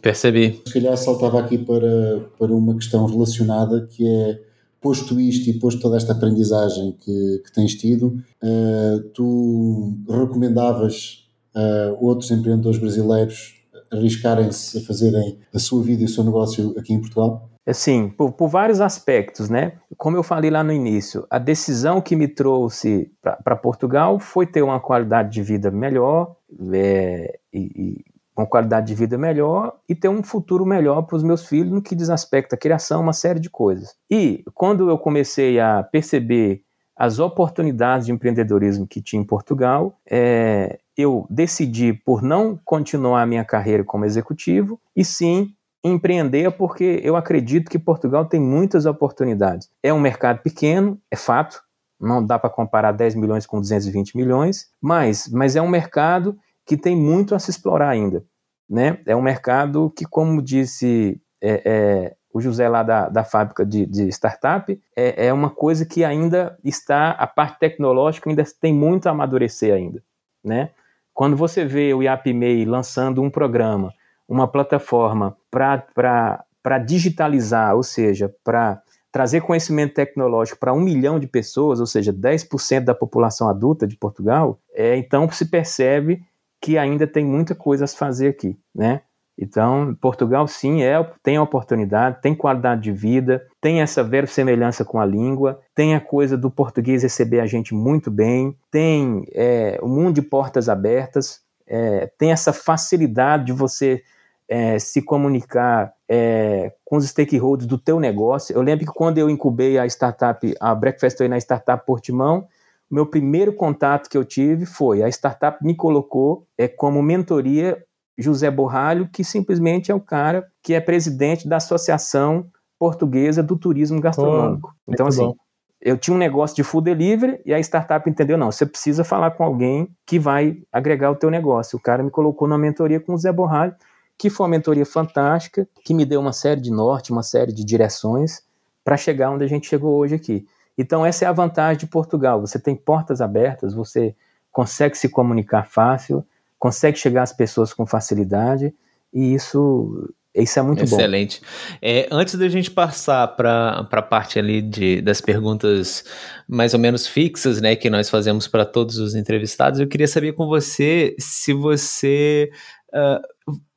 Percebi. 0.00 0.62
Se 0.66 0.72
calhar 0.72 0.96
saltava 0.96 1.40
aqui 1.40 1.58
para, 1.58 2.20
para 2.38 2.52
uma 2.52 2.74
questão 2.74 3.04
relacionada 3.04 3.86
que 3.86 4.08
é 4.08 4.51
posto 4.82 5.18
isto 5.20 5.48
e 5.48 5.58
posto 5.58 5.80
toda 5.80 5.96
esta 5.96 6.12
aprendizagem 6.12 6.96
que, 7.00 7.42
que 7.44 7.52
tens 7.54 7.74
tido, 7.76 8.18
uh, 8.42 9.00
tu 9.14 9.96
recomendavas 10.08 11.28
a 11.54 11.92
uh, 11.92 12.04
outros 12.04 12.30
empreendedores 12.30 12.78
brasileiros 12.78 13.62
arriscarem-se 13.92 14.78
a 14.78 14.80
fazerem 14.82 15.38
a 15.54 15.58
sua 15.58 15.82
vida 15.82 16.02
e 16.02 16.06
o 16.06 16.08
seu 16.08 16.24
negócio 16.24 16.74
aqui 16.78 16.92
em 16.92 17.00
Portugal? 17.00 17.48
Sim, 17.72 18.08
por, 18.08 18.32
por, 18.32 18.48
vários 18.48 18.80
aspectos, 18.80 19.48
né? 19.48 19.74
Como 19.96 20.16
eu 20.16 20.22
falei 20.24 20.50
lá 20.50 20.64
no 20.64 20.72
início, 20.72 21.24
a 21.30 21.38
decisão 21.38 22.00
que 22.00 22.16
me 22.16 22.26
trouxe 22.26 23.12
para 23.22 23.54
Portugal 23.54 24.18
foi 24.18 24.46
ter 24.46 24.62
uma 24.62 24.80
qualidade 24.80 25.30
de 25.30 25.42
vida 25.42 25.70
melhor 25.70 26.34
é, 26.72 27.38
e, 27.52 28.04
uma 28.36 28.46
qualidade 28.46 28.86
de 28.86 28.94
vida 28.94 29.18
melhor 29.18 29.74
e 29.88 29.94
ter 29.94 30.08
um 30.08 30.22
futuro 30.22 30.64
melhor 30.64 31.02
para 31.02 31.16
os 31.16 31.22
meus 31.22 31.46
filhos 31.46 31.72
no 31.72 31.82
que 31.82 31.94
diz 31.94 32.08
respeito 32.08 32.54
à 32.54 32.58
criação, 32.58 33.02
uma 33.02 33.12
série 33.12 33.40
de 33.40 33.50
coisas. 33.50 33.94
E 34.10 34.42
quando 34.54 34.88
eu 34.88 34.98
comecei 34.98 35.60
a 35.60 35.82
perceber 35.82 36.62
as 36.96 37.18
oportunidades 37.18 38.06
de 38.06 38.12
empreendedorismo 38.12 38.86
que 38.86 39.02
tinha 39.02 39.20
em 39.20 39.26
Portugal, 39.26 39.98
é, 40.08 40.78
eu 40.96 41.26
decidi 41.28 41.92
por 41.92 42.22
não 42.22 42.58
continuar 42.64 43.22
a 43.22 43.26
minha 43.26 43.44
carreira 43.44 43.84
como 43.84 44.04
executivo 44.04 44.80
e 44.94 45.04
sim 45.04 45.54
empreender 45.84 46.50
porque 46.52 47.00
eu 47.02 47.16
acredito 47.16 47.70
que 47.70 47.78
Portugal 47.78 48.24
tem 48.24 48.40
muitas 48.40 48.86
oportunidades. 48.86 49.68
É 49.82 49.92
um 49.92 50.00
mercado 50.00 50.40
pequeno, 50.42 51.00
é 51.10 51.16
fato, 51.16 51.60
não 52.00 52.24
dá 52.24 52.38
para 52.38 52.50
comparar 52.50 52.92
10 52.92 53.14
milhões 53.14 53.46
com 53.46 53.60
220 53.60 54.16
milhões, 54.16 54.68
mas, 54.80 55.28
mas 55.32 55.56
é 55.56 55.62
um 55.62 55.68
mercado 55.68 56.36
que 56.66 56.76
tem 56.76 56.96
muito 56.96 57.34
a 57.34 57.38
se 57.38 57.50
explorar 57.50 57.88
ainda. 57.88 58.24
Né? 58.68 58.98
É 59.06 59.14
um 59.14 59.22
mercado 59.22 59.92
que, 59.96 60.04
como 60.04 60.40
disse 60.40 61.20
é, 61.40 61.62
é, 61.64 62.16
o 62.32 62.40
José 62.40 62.68
lá 62.68 62.82
da, 62.82 63.08
da 63.08 63.24
fábrica 63.24 63.66
de, 63.66 63.84
de 63.84 64.08
startup, 64.08 64.80
é, 64.96 65.26
é, 65.26 65.32
uma 65.32 65.50
coisa 65.50 65.84
que 65.84 66.04
ainda 66.04 66.58
está, 66.64 67.10
a 67.10 67.26
parte 67.26 67.58
tecnológica 67.58 68.30
ainda 68.30 68.44
tem 68.60 68.72
muito 68.72 69.06
a 69.06 69.10
amadurecer 69.10 69.74
ainda. 69.74 70.02
Né? 70.42 70.70
Quando 71.12 71.36
você 71.36 71.64
vê 71.64 71.92
o 71.92 72.02
IAPMEI 72.02 72.64
lançando 72.64 73.22
um 73.22 73.28
programa, 73.28 73.92
uma 74.26 74.48
plataforma 74.48 75.36
para 75.50 76.78
digitalizar, 76.86 77.76
ou 77.76 77.82
seja, 77.82 78.34
para 78.42 78.80
trazer 79.10 79.42
conhecimento 79.42 79.92
tecnológico 79.92 80.58
para 80.58 80.72
um 80.72 80.80
milhão 80.80 81.20
de 81.20 81.26
pessoas, 81.26 81.80
ou 81.80 81.86
seja, 81.86 82.14
10% 82.14 82.80
da 82.84 82.94
população 82.94 83.50
adulta 83.50 83.86
de 83.86 83.94
Portugal, 83.94 84.58
é, 84.72 84.96
então 84.96 85.30
se 85.30 85.44
percebe 85.50 86.24
que 86.62 86.78
ainda 86.78 87.08
tem 87.08 87.24
muita 87.24 87.56
coisa 87.56 87.84
a 87.84 87.88
se 87.88 87.96
fazer 87.96 88.28
aqui, 88.28 88.56
né? 88.72 89.02
Então, 89.36 89.96
Portugal 90.00 90.46
sim 90.46 90.82
é, 90.82 91.04
tem 91.22 91.38
oportunidade, 91.38 92.20
tem 92.22 92.34
qualidade 92.34 92.82
de 92.82 92.92
vida, 92.92 93.44
tem 93.60 93.80
essa 93.80 94.04
verossemelhança 94.04 94.84
com 94.84 95.00
a 95.00 95.06
língua, 95.06 95.60
tem 95.74 95.96
a 95.96 96.00
coisa 96.00 96.36
do 96.36 96.50
português 96.50 97.02
receber 97.02 97.40
a 97.40 97.46
gente 97.46 97.74
muito 97.74 98.10
bem, 98.10 98.56
tem 98.70 99.24
é, 99.32 99.80
um 99.82 99.88
mundo 99.88 100.14
de 100.14 100.22
portas 100.22 100.68
abertas, 100.68 101.40
é, 101.66 102.10
tem 102.16 102.30
essa 102.30 102.52
facilidade 102.52 103.46
de 103.46 103.52
você 103.52 104.02
é, 104.48 104.78
se 104.78 105.02
comunicar 105.02 105.92
é, 106.08 106.72
com 106.84 106.96
os 106.96 107.08
stakeholders 107.08 107.66
do 107.66 107.78
teu 107.78 107.98
negócio. 107.98 108.54
Eu 108.54 108.62
lembro 108.62 108.86
que 108.86 108.92
quando 108.92 109.18
eu 109.18 109.28
incubei 109.28 109.78
a 109.78 109.86
startup, 109.86 110.54
a 110.60 110.74
Breakfast 110.74 111.18
na 111.20 111.38
startup 111.38 111.84
Portimão, 111.84 112.46
meu 112.92 113.06
primeiro 113.06 113.54
contato 113.54 114.10
que 114.10 114.18
eu 114.18 114.24
tive 114.24 114.66
foi 114.66 115.02
a 115.02 115.08
startup 115.08 115.64
me 115.64 115.74
colocou 115.74 116.46
é, 116.58 116.68
como 116.68 117.02
mentoria 117.02 117.82
José 118.18 118.50
Borralho, 118.50 119.08
que 119.10 119.24
simplesmente 119.24 119.90
é 119.90 119.94
o 119.94 120.00
cara 120.00 120.46
que 120.62 120.74
é 120.74 120.80
presidente 120.80 121.48
da 121.48 121.56
Associação 121.56 122.46
Portuguesa 122.78 123.42
do 123.42 123.56
Turismo 123.56 123.98
Gastronômico. 123.98 124.74
Oh, 124.86 124.92
então, 124.92 125.06
assim, 125.06 125.22
bom. 125.22 125.34
eu 125.80 125.96
tinha 125.96 126.14
um 126.14 126.18
negócio 126.18 126.54
de 126.54 126.62
food 126.62 126.84
delivery 126.84 127.40
e 127.46 127.54
a 127.54 127.58
startup 127.60 128.08
entendeu, 128.10 128.36
não, 128.36 128.52
você 128.52 128.66
precisa 128.66 129.02
falar 129.02 129.30
com 129.30 129.42
alguém 129.42 129.88
que 130.04 130.18
vai 130.18 130.58
agregar 130.70 131.10
o 131.10 131.16
teu 131.16 131.30
negócio. 131.30 131.78
O 131.78 131.82
cara 131.82 132.02
me 132.02 132.10
colocou 132.10 132.46
na 132.46 132.58
mentoria 132.58 133.00
com 133.00 133.14
o 133.14 133.18
Zé 133.18 133.32
Borralho, 133.32 133.74
que 134.18 134.28
foi 134.28 134.44
uma 134.44 134.50
mentoria 134.50 134.84
fantástica, 134.84 135.66
que 135.82 135.94
me 135.94 136.04
deu 136.04 136.20
uma 136.20 136.32
série 136.32 136.60
de 136.60 136.70
norte, 136.70 137.10
uma 137.10 137.22
série 137.22 137.52
de 137.52 137.64
direções 137.64 138.42
para 138.84 138.96
chegar 138.96 139.30
onde 139.30 139.44
a 139.44 139.48
gente 139.48 139.66
chegou 139.66 139.96
hoje 139.96 140.14
aqui. 140.14 140.46
Então, 140.76 141.04
essa 141.04 141.24
é 141.24 141.28
a 141.28 141.32
vantagem 141.32 141.78
de 141.78 141.86
Portugal. 141.86 142.40
Você 142.40 142.58
tem 142.58 142.74
portas 142.74 143.20
abertas, 143.20 143.74
você 143.74 144.14
consegue 144.50 144.96
se 144.96 145.08
comunicar 145.08 145.66
fácil, 145.66 146.24
consegue 146.58 146.98
chegar 146.98 147.22
às 147.22 147.32
pessoas 147.32 147.72
com 147.72 147.86
facilidade, 147.86 148.74
e 149.12 149.34
isso, 149.34 150.12
isso 150.34 150.58
é 150.58 150.62
muito 150.62 150.84
Excelente. 150.84 151.40
bom. 151.40 151.46
Excelente. 151.46 151.78
É, 151.82 152.08
antes 152.10 152.34
da 152.34 152.48
gente 152.48 152.70
passar 152.70 153.26
para 153.28 153.88
a 153.90 154.02
parte 154.02 154.38
ali 154.38 154.62
de, 154.62 155.02
das 155.02 155.20
perguntas 155.20 156.04
mais 156.48 156.72
ou 156.72 156.80
menos 156.80 157.06
fixas, 157.06 157.60
né, 157.60 157.76
que 157.76 157.90
nós 157.90 158.08
fazemos 158.08 158.46
para 158.46 158.64
todos 158.64 158.98
os 158.98 159.14
entrevistados, 159.14 159.80
eu 159.80 159.88
queria 159.88 160.08
saber 160.08 160.32
com 160.32 160.46
você 160.46 161.14
se 161.18 161.52
você. 161.52 162.50
Uh, 162.94 163.31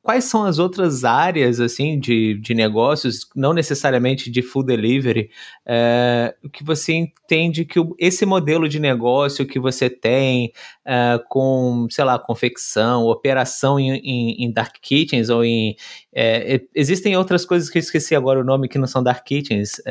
quais 0.06 0.26
são 0.26 0.44
as 0.44 0.60
outras 0.60 1.02
áreas 1.02 1.58
assim 1.58 1.98
de, 1.98 2.34
de 2.34 2.54
negócios, 2.54 3.28
não 3.34 3.52
necessariamente 3.52 4.30
de 4.30 4.40
food 4.40 4.68
delivery, 4.68 5.30
é, 5.66 6.32
que 6.52 6.62
você 6.62 6.92
entende 6.92 7.64
que 7.64 7.80
esse 7.98 8.24
modelo 8.24 8.68
de 8.68 8.78
negócio 8.78 9.44
que 9.44 9.58
você 9.58 9.90
tem 9.90 10.52
é, 10.84 11.20
com, 11.28 11.88
sei 11.90 12.04
lá, 12.04 12.20
confecção, 12.20 13.06
operação 13.06 13.80
em, 13.80 13.96
em, 13.96 14.44
em 14.44 14.52
dark 14.52 14.76
kitchens 14.80 15.28
ou 15.28 15.44
em 15.44 15.74
é, 16.14 16.60
existem 16.72 17.16
outras 17.16 17.44
coisas 17.44 17.68
que 17.68 17.76
eu 17.76 17.80
esqueci 17.80 18.14
agora 18.14 18.38
o 18.38 18.44
nome 18.44 18.68
que 18.68 18.78
não 18.78 18.86
são 18.86 19.02
dark 19.02 19.24
kitchens, 19.24 19.82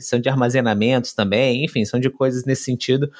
são 0.00 0.18
de 0.18 0.30
armazenamentos 0.30 1.12
também, 1.12 1.62
enfim, 1.62 1.84
são 1.84 2.00
de 2.00 2.08
coisas 2.08 2.46
nesse 2.46 2.64
sentido. 2.64 3.10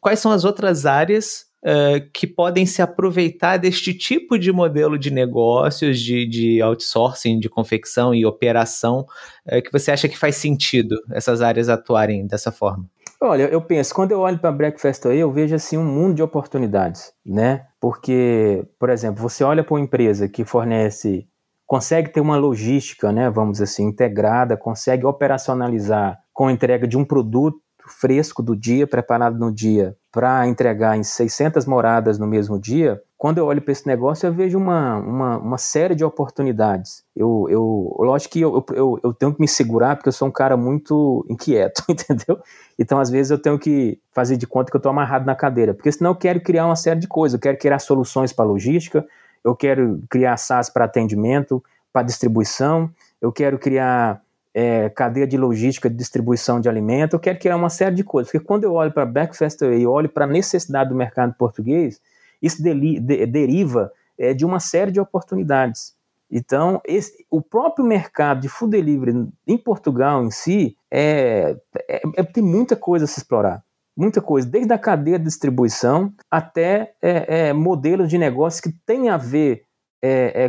quais 0.00 0.18
são 0.18 0.32
as 0.32 0.44
outras 0.44 0.84
áreas 0.84 1.46
uh, 1.64 2.10
que 2.12 2.26
podem 2.26 2.66
se 2.66 2.82
aproveitar 2.82 3.56
deste 3.56 3.94
tipo 3.94 4.38
de 4.38 4.52
modelo 4.52 4.98
de 4.98 5.10
negócios, 5.10 5.98
de, 6.00 6.26
de 6.26 6.62
outsourcing, 6.62 7.38
de 7.40 7.48
confecção 7.48 8.14
e 8.14 8.26
operação, 8.26 9.06
uh, 9.46 9.62
que 9.62 9.72
você 9.72 9.90
acha 9.90 10.08
que 10.08 10.18
faz 10.18 10.36
sentido 10.36 10.96
essas 11.10 11.40
áreas 11.40 11.68
atuarem 11.68 12.26
dessa 12.26 12.52
forma? 12.52 12.84
Olha, 13.20 13.44
eu 13.44 13.62
penso, 13.62 13.94
quando 13.94 14.10
eu 14.12 14.20
olho 14.20 14.38
para 14.38 14.52
Breakfast 14.52 15.06
aí, 15.06 15.18
eu 15.18 15.32
vejo 15.32 15.54
assim 15.54 15.78
um 15.78 15.84
mundo 15.84 16.16
de 16.16 16.22
oportunidades, 16.22 17.12
né? 17.24 17.64
Porque, 17.80 18.66
por 18.78 18.90
exemplo, 18.90 19.22
você 19.22 19.42
olha 19.42 19.64
para 19.64 19.74
uma 19.74 19.80
empresa 19.80 20.28
que 20.28 20.44
fornece, 20.44 21.26
consegue 21.66 22.10
ter 22.10 22.20
uma 22.20 22.36
logística, 22.36 23.10
né, 23.10 23.30
vamos 23.30 23.62
assim, 23.62 23.84
integrada, 23.84 24.58
consegue 24.58 25.06
operacionalizar 25.06 26.18
com 26.34 26.48
a 26.48 26.52
entrega 26.52 26.86
de 26.86 26.98
um 26.98 27.04
produto 27.04 27.58
fresco 27.98 28.42
do 28.42 28.54
dia, 28.54 28.86
preparado 28.86 29.38
no 29.38 29.50
dia, 29.50 29.96
para 30.14 30.46
entregar 30.46 30.96
em 30.96 31.02
600 31.02 31.66
moradas 31.66 32.20
no 32.20 32.26
mesmo 32.26 32.56
dia, 32.56 33.02
quando 33.18 33.38
eu 33.38 33.46
olho 33.46 33.60
para 33.60 33.72
esse 33.72 33.84
negócio, 33.84 34.28
eu 34.28 34.32
vejo 34.32 34.56
uma, 34.56 34.96
uma, 34.98 35.38
uma, 35.38 35.58
série 35.58 35.96
de 35.96 36.04
oportunidades. 36.04 37.02
Eu, 37.16 37.48
eu, 37.50 37.96
lógico 37.98 38.34
que 38.34 38.40
eu, 38.40 38.64
eu, 38.72 39.00
eu 39.02 39.12
tenho 39.12 39.34
que 39.34 39.40
me 39.40 39.48
segurar, 39.48 39.96
porque 39.96 40.08
eu 40.08 40.12
sou 40.12 40.28
um 40.28 40.30
cara 40.30 40.56
muito 40.56 41.26
inquieto, 41.28 41.82
entendeu? 41.90 42.38
Então, 42.78 43.00
às 43.00 43.10
vezes, 43.10 43.32
eu 43.32 43.38
tenho 43.38 43.58
que 43.58 43.98
fazer 44.12 44.36
de 44.36 44.46
conta 44.46 44.70
que 44.70 44.76
eu 44.76 44.78
estou 44.78 44.90
amarrado 44.90 45.26
na 45.26 45.34
cadeira, 45.34 45.74
porque 45.74 45.90
senão 45.90 46.12
eu 46.12 46.16
quero 46.16 46.40
criar 46.40 46.66
uma 46.66 46.76
série 46.76 47.00
de 47.00 47.08
coisas. 47.08 47.34
Eu 47.34 47.40
quero 47.40 47.58
criar 47.58 47.80
soluções 47.80 48.32
para 48.32 48.44
logística, 48.44 49.04
eu 49.42 49.56
quero 49.56 50.00
criar 50.08 50.36
SaaS 50.36 50.70
para 50.70 50.84
atendimento, 50.84 51.60
para 51.92 52.02
distribuição, 52.02 52.88
eu 53.20 53.32
quero 53.32 53.58
criar 53.58 54.20
é, 54.54 54.88
cadeia 54.88 55.26
de 55.26 55.36
logística 55.36 55.90
de 55.90 55.96
distribuição 55.96 56.60
de 56.60 56.68
alimento, 56.68 57.16
eu 57.16 57.20
quero 57.20 57.38
criar 57.38 57.56
uma 57.56 57.68
série 57.68 57.96
de 57.96 58.04
coisas, 58.04 58.30
porque 58.30 58.46
quando 58.46 58.62
eu 58.62 58.72
olho 58.72 58.92
para 58.92 59.04
Breakfast 59.04 59.60
e 59.62 59.84
olho 59.84 60.08
para 60.08 60.24
a 60.24 60.28
necessidade 60.28 60.90
do 60.90 60.94
mercado 60.94 61.34
português, 61.34 62.00
isso 62.40 62.62
de, 62.62 63.00
deriva 63.26 63.90
é, 64.16 64.32
de 64.32 64.44
uma 64.44 64.60
série 64.60 64.92
de 64.92 65.00
oportunidades. 65.00 65.94
Então, 66.30 66.80
esse, 66.84 67.26
o 67.30 67.42
próprio 67.42 67.84
mercado 67.84 68.40
de 68.40 68.48
food 68.48 68.70
delivery 68.70 69.28
em 69.46 69.58
Portugal 69.58 70.24
em 70.24 70.30
si 70.30 70.76
é, 70.90 71.56
é, 71.88 72.02
é, 72.16 72.22
tem 72.22 72.42
muita 72.42 72.76
coisa 72.76 73.04
a 73.04 73.08
se 73.08 73.18
explorar. 73.18 73.62
Muita 73.96 74.20
coisa, 74.20 74.48
desde 74.48 74.72
a 74.72 74.78
cadeia 74.78 75.18
de 75.18 75.24
distribuição 75.24 76.12
até 76.28 76.94
é, 77.00 77.48
é, 77.48 77.52
modelos 77.52 78.08
de 78.08 78.18
negócio 78.18 78.62
que 78.62 78.72
têm 78.86 79.08
a 79.08 79.16
ver 79.16 79.64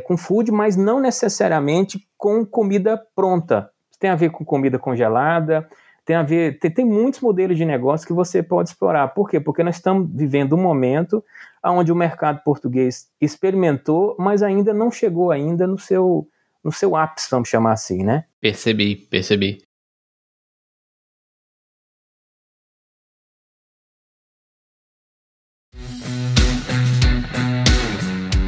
com 0.03 0.17
food, 0.17 0.51
mas 0.51 0.75
não 0.75 0.99
necessariamente 0.99 2.05
com 2.17 2.45
comida 2.45 3.01
pronta 3.15 3.71
tem 3.99 4.09
a 4.09 4.15
ver 4.15 4.29
com 4.31 4.45
comida 4.45 4.77
congelada, 4.77 5.67
tem 6.05 6.15
a 6.15 6.23
ver, 6.23 6.59
tem, 6.59 6.69
tem 6.69 6.85
muitos 6.85 7.19
modelos 7.19 7.57
de 7.57 7.65
negócio 7.65 8.05
que 8.05 8.13
você 8.13 8.43
pode 8.43 8.69
explorar. 8.69 9.07
Por 9.09 9.29
quê? 9.29 9.39
Porque 9.39 9.63
nós 9.63 9.75
estamos 9.75 10.09
vivendo 10.13 10.55
um 10.55 10.61
momento 10.61 11.23
onde 11.63 11.91
o 11.91 11.95
mercado 11.95 12.41
português 12.43 13.09
experimentou, 13.19 14.15
mas 14.19 14.43
ainda 14.43 14.73
não 14.73 14.91
chegou 14.91 15.31
ainda 15.31 15.65
no 15.65 15.79
seu 15.79 16.27
no 16.63 16.71
seu 16.71 16.95
ápice, 16.95 17.27
vamos 17.29 17.47
chamar 17.47 17.73
assim, 17.73 18.03
né? 18.03 18.23
Percebi, 18.41 18.95
percebi. 18.95 19.59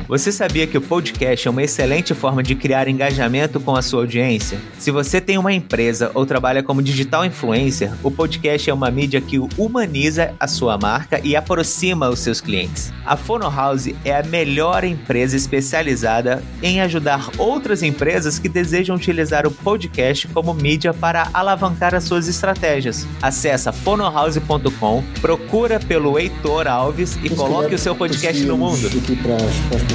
Você 0.08 0.32
sabia 0.32 0.66
que 0.66 0.78
o 0.78 0.82
podcast 0.82 1.46
é 1.46 1.52
uma 1.52 1.62
excelente 1.62 2.14
forma 2.14 2.42
de 2.42 2.56
criar 2.56 2.88
engajamento 2.88 3.60
com 3.60 3.76
a 3.76 3.82
sua 3.82 4.00
audiência? 4.00 4.58
Se 4.80 4.90
você 4.90 5.20
tem 5.20 5.38
uma 5.38 5.52
empresa 5.52 6.12
ou 6.14 6.26
trabalha 6.26 6.64
como 6.64 6.82
digital 6.82 7.26
influencer, 7.26 7.92
o 8.02 8.10
podcast 8.10 8.70
é 8.70 8.74
uma 8.74 8.90
mídia 8.90 9.20
que 9.20 9.38
humaniza 9.58 10.34
a 10.40 10.48
sua 10.48 10.78
marca 10.78 11.20
e 11.22 11.36
aproxima 11.36 12.08
os 12.08 12.20
seus 12.20 12.40
clientes. 12.40 12.94
A 13.06 13.18
Fono 13.18 13.50
House 13.50 13.90
é 14.06 14.18
a 14.18 14.24
melhor 14.24 14.86
empresa 14.86 15.36
especializada 15.36 16.42
em 16.64 16.80
ajudar 16.80 17.30
outras 17.38 17.84
empresas 17.84 18.40
que 18.40 18.48
desejam 18.48 18.96
utilizar 18.96 19.46
o 19.46 19.52
podcast 19.52 20.26
como 20.30 20.54
mídia 20.54 20.94
para 20.94 21.30
alavancar 21.34 21.94
as 21.94 22.06
suas 22.06 22.30
estratégias. 22.30 23.06
Acesse 23.22 23.70
fonohouse.com, 23.74 25.04
procura 25.20 25.82
pelo 25.82 26.18
Heitor 26.18 26.66
Alves 26.66 27.20
e 27.22 27.30
coloque 27.30 27.76
o 27.76 27.78
seu 27.78 27.94
podcast 27.94 28.42
no 28.46 28.58
mundo 28.58 28.88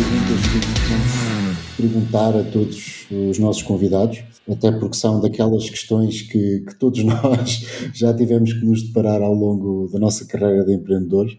perguntas 0.02 0.40
que 0.48 0.58
vamos 0.88 1.76
perguntar 1.76 2.36
a 2.36 2.42
todos 2.44 3.06
os 3.10 3.38
nossos 3.38 3.62
convidados, 3.62 4.22
até 4.50 4.72
porque 4.72 4.96
são 4.96 5.20
daquelas 5.20 5.68
questões 5.70 6.22
que, 6.22 6.60
que 6.60 6.78
todos 6.78 7.02
nós 7.04 7.64
já 7.94 8.12
tivemos 8.12 8.52
que 8.52 8.64
nos 8.64 8.82
deparar 8.82 9.22
ao 9.22 9.32
longo 9.32 9.88
da 9.92 9.98
nossa 9.98 10.26
carreira 10.26 10.64
de 10.64 10.74
empreendedores. 10.74 11.36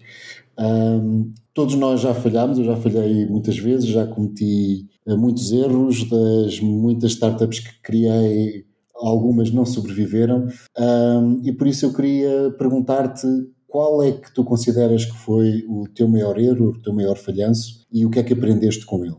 Um, 0.57 1.34
todos 1.53 1.76
nós 1.76 2.01
já 2.01 2.14
falhámos, 2.14 2.57
eu 2.57 2.66
já 2.66 2.78
falhei 2.78 3.26
muitas 3.26 3.57
vezes, 3.57 3.88
já 3.88 4.07
cometi 4.07 4.88
eh, 5.05 5.16
muitos 5.16 5.51
erros, 5.51 6.07
das 6.09 6.59
muitas 6.59 7.11
startups 7.11 7.59
que 7.59 7.82
criei, 7.82 8.66
algumas 8.95 9.51
não 9.51 9.66
sobreviveram, 9.66 10.47
um, 10.80 11.41
e 11.43 11.51
por 11.51 11.68
isso 11.68 11.86
eu 11.86 11.93
queria 11.93 12.53
perguntar-te 12.57 13.28
qual 13.74 14.04
é 14.04 14.12
que 14.12 14.32
tu 14.32 14.44
consideras 14.44 15.04
que 15.04 15.18
foi 15.18 15.66
o 15.68 15.88
teu 15.88 16.08
maior 16.08 16.38
erro, 16.38 16.68
o 16.68 16.80
teu 16.80 16.94
maior 16.94 17.18
falhanço 17.18 17.88
e 17.92 18.06
o 18.06 18.12
que 18.12 18.20
é 18.20 18.24
que 18.24 18.32
aprendeste 18.32 18.86
com 18.86 19.04
ele? 19.04 19.16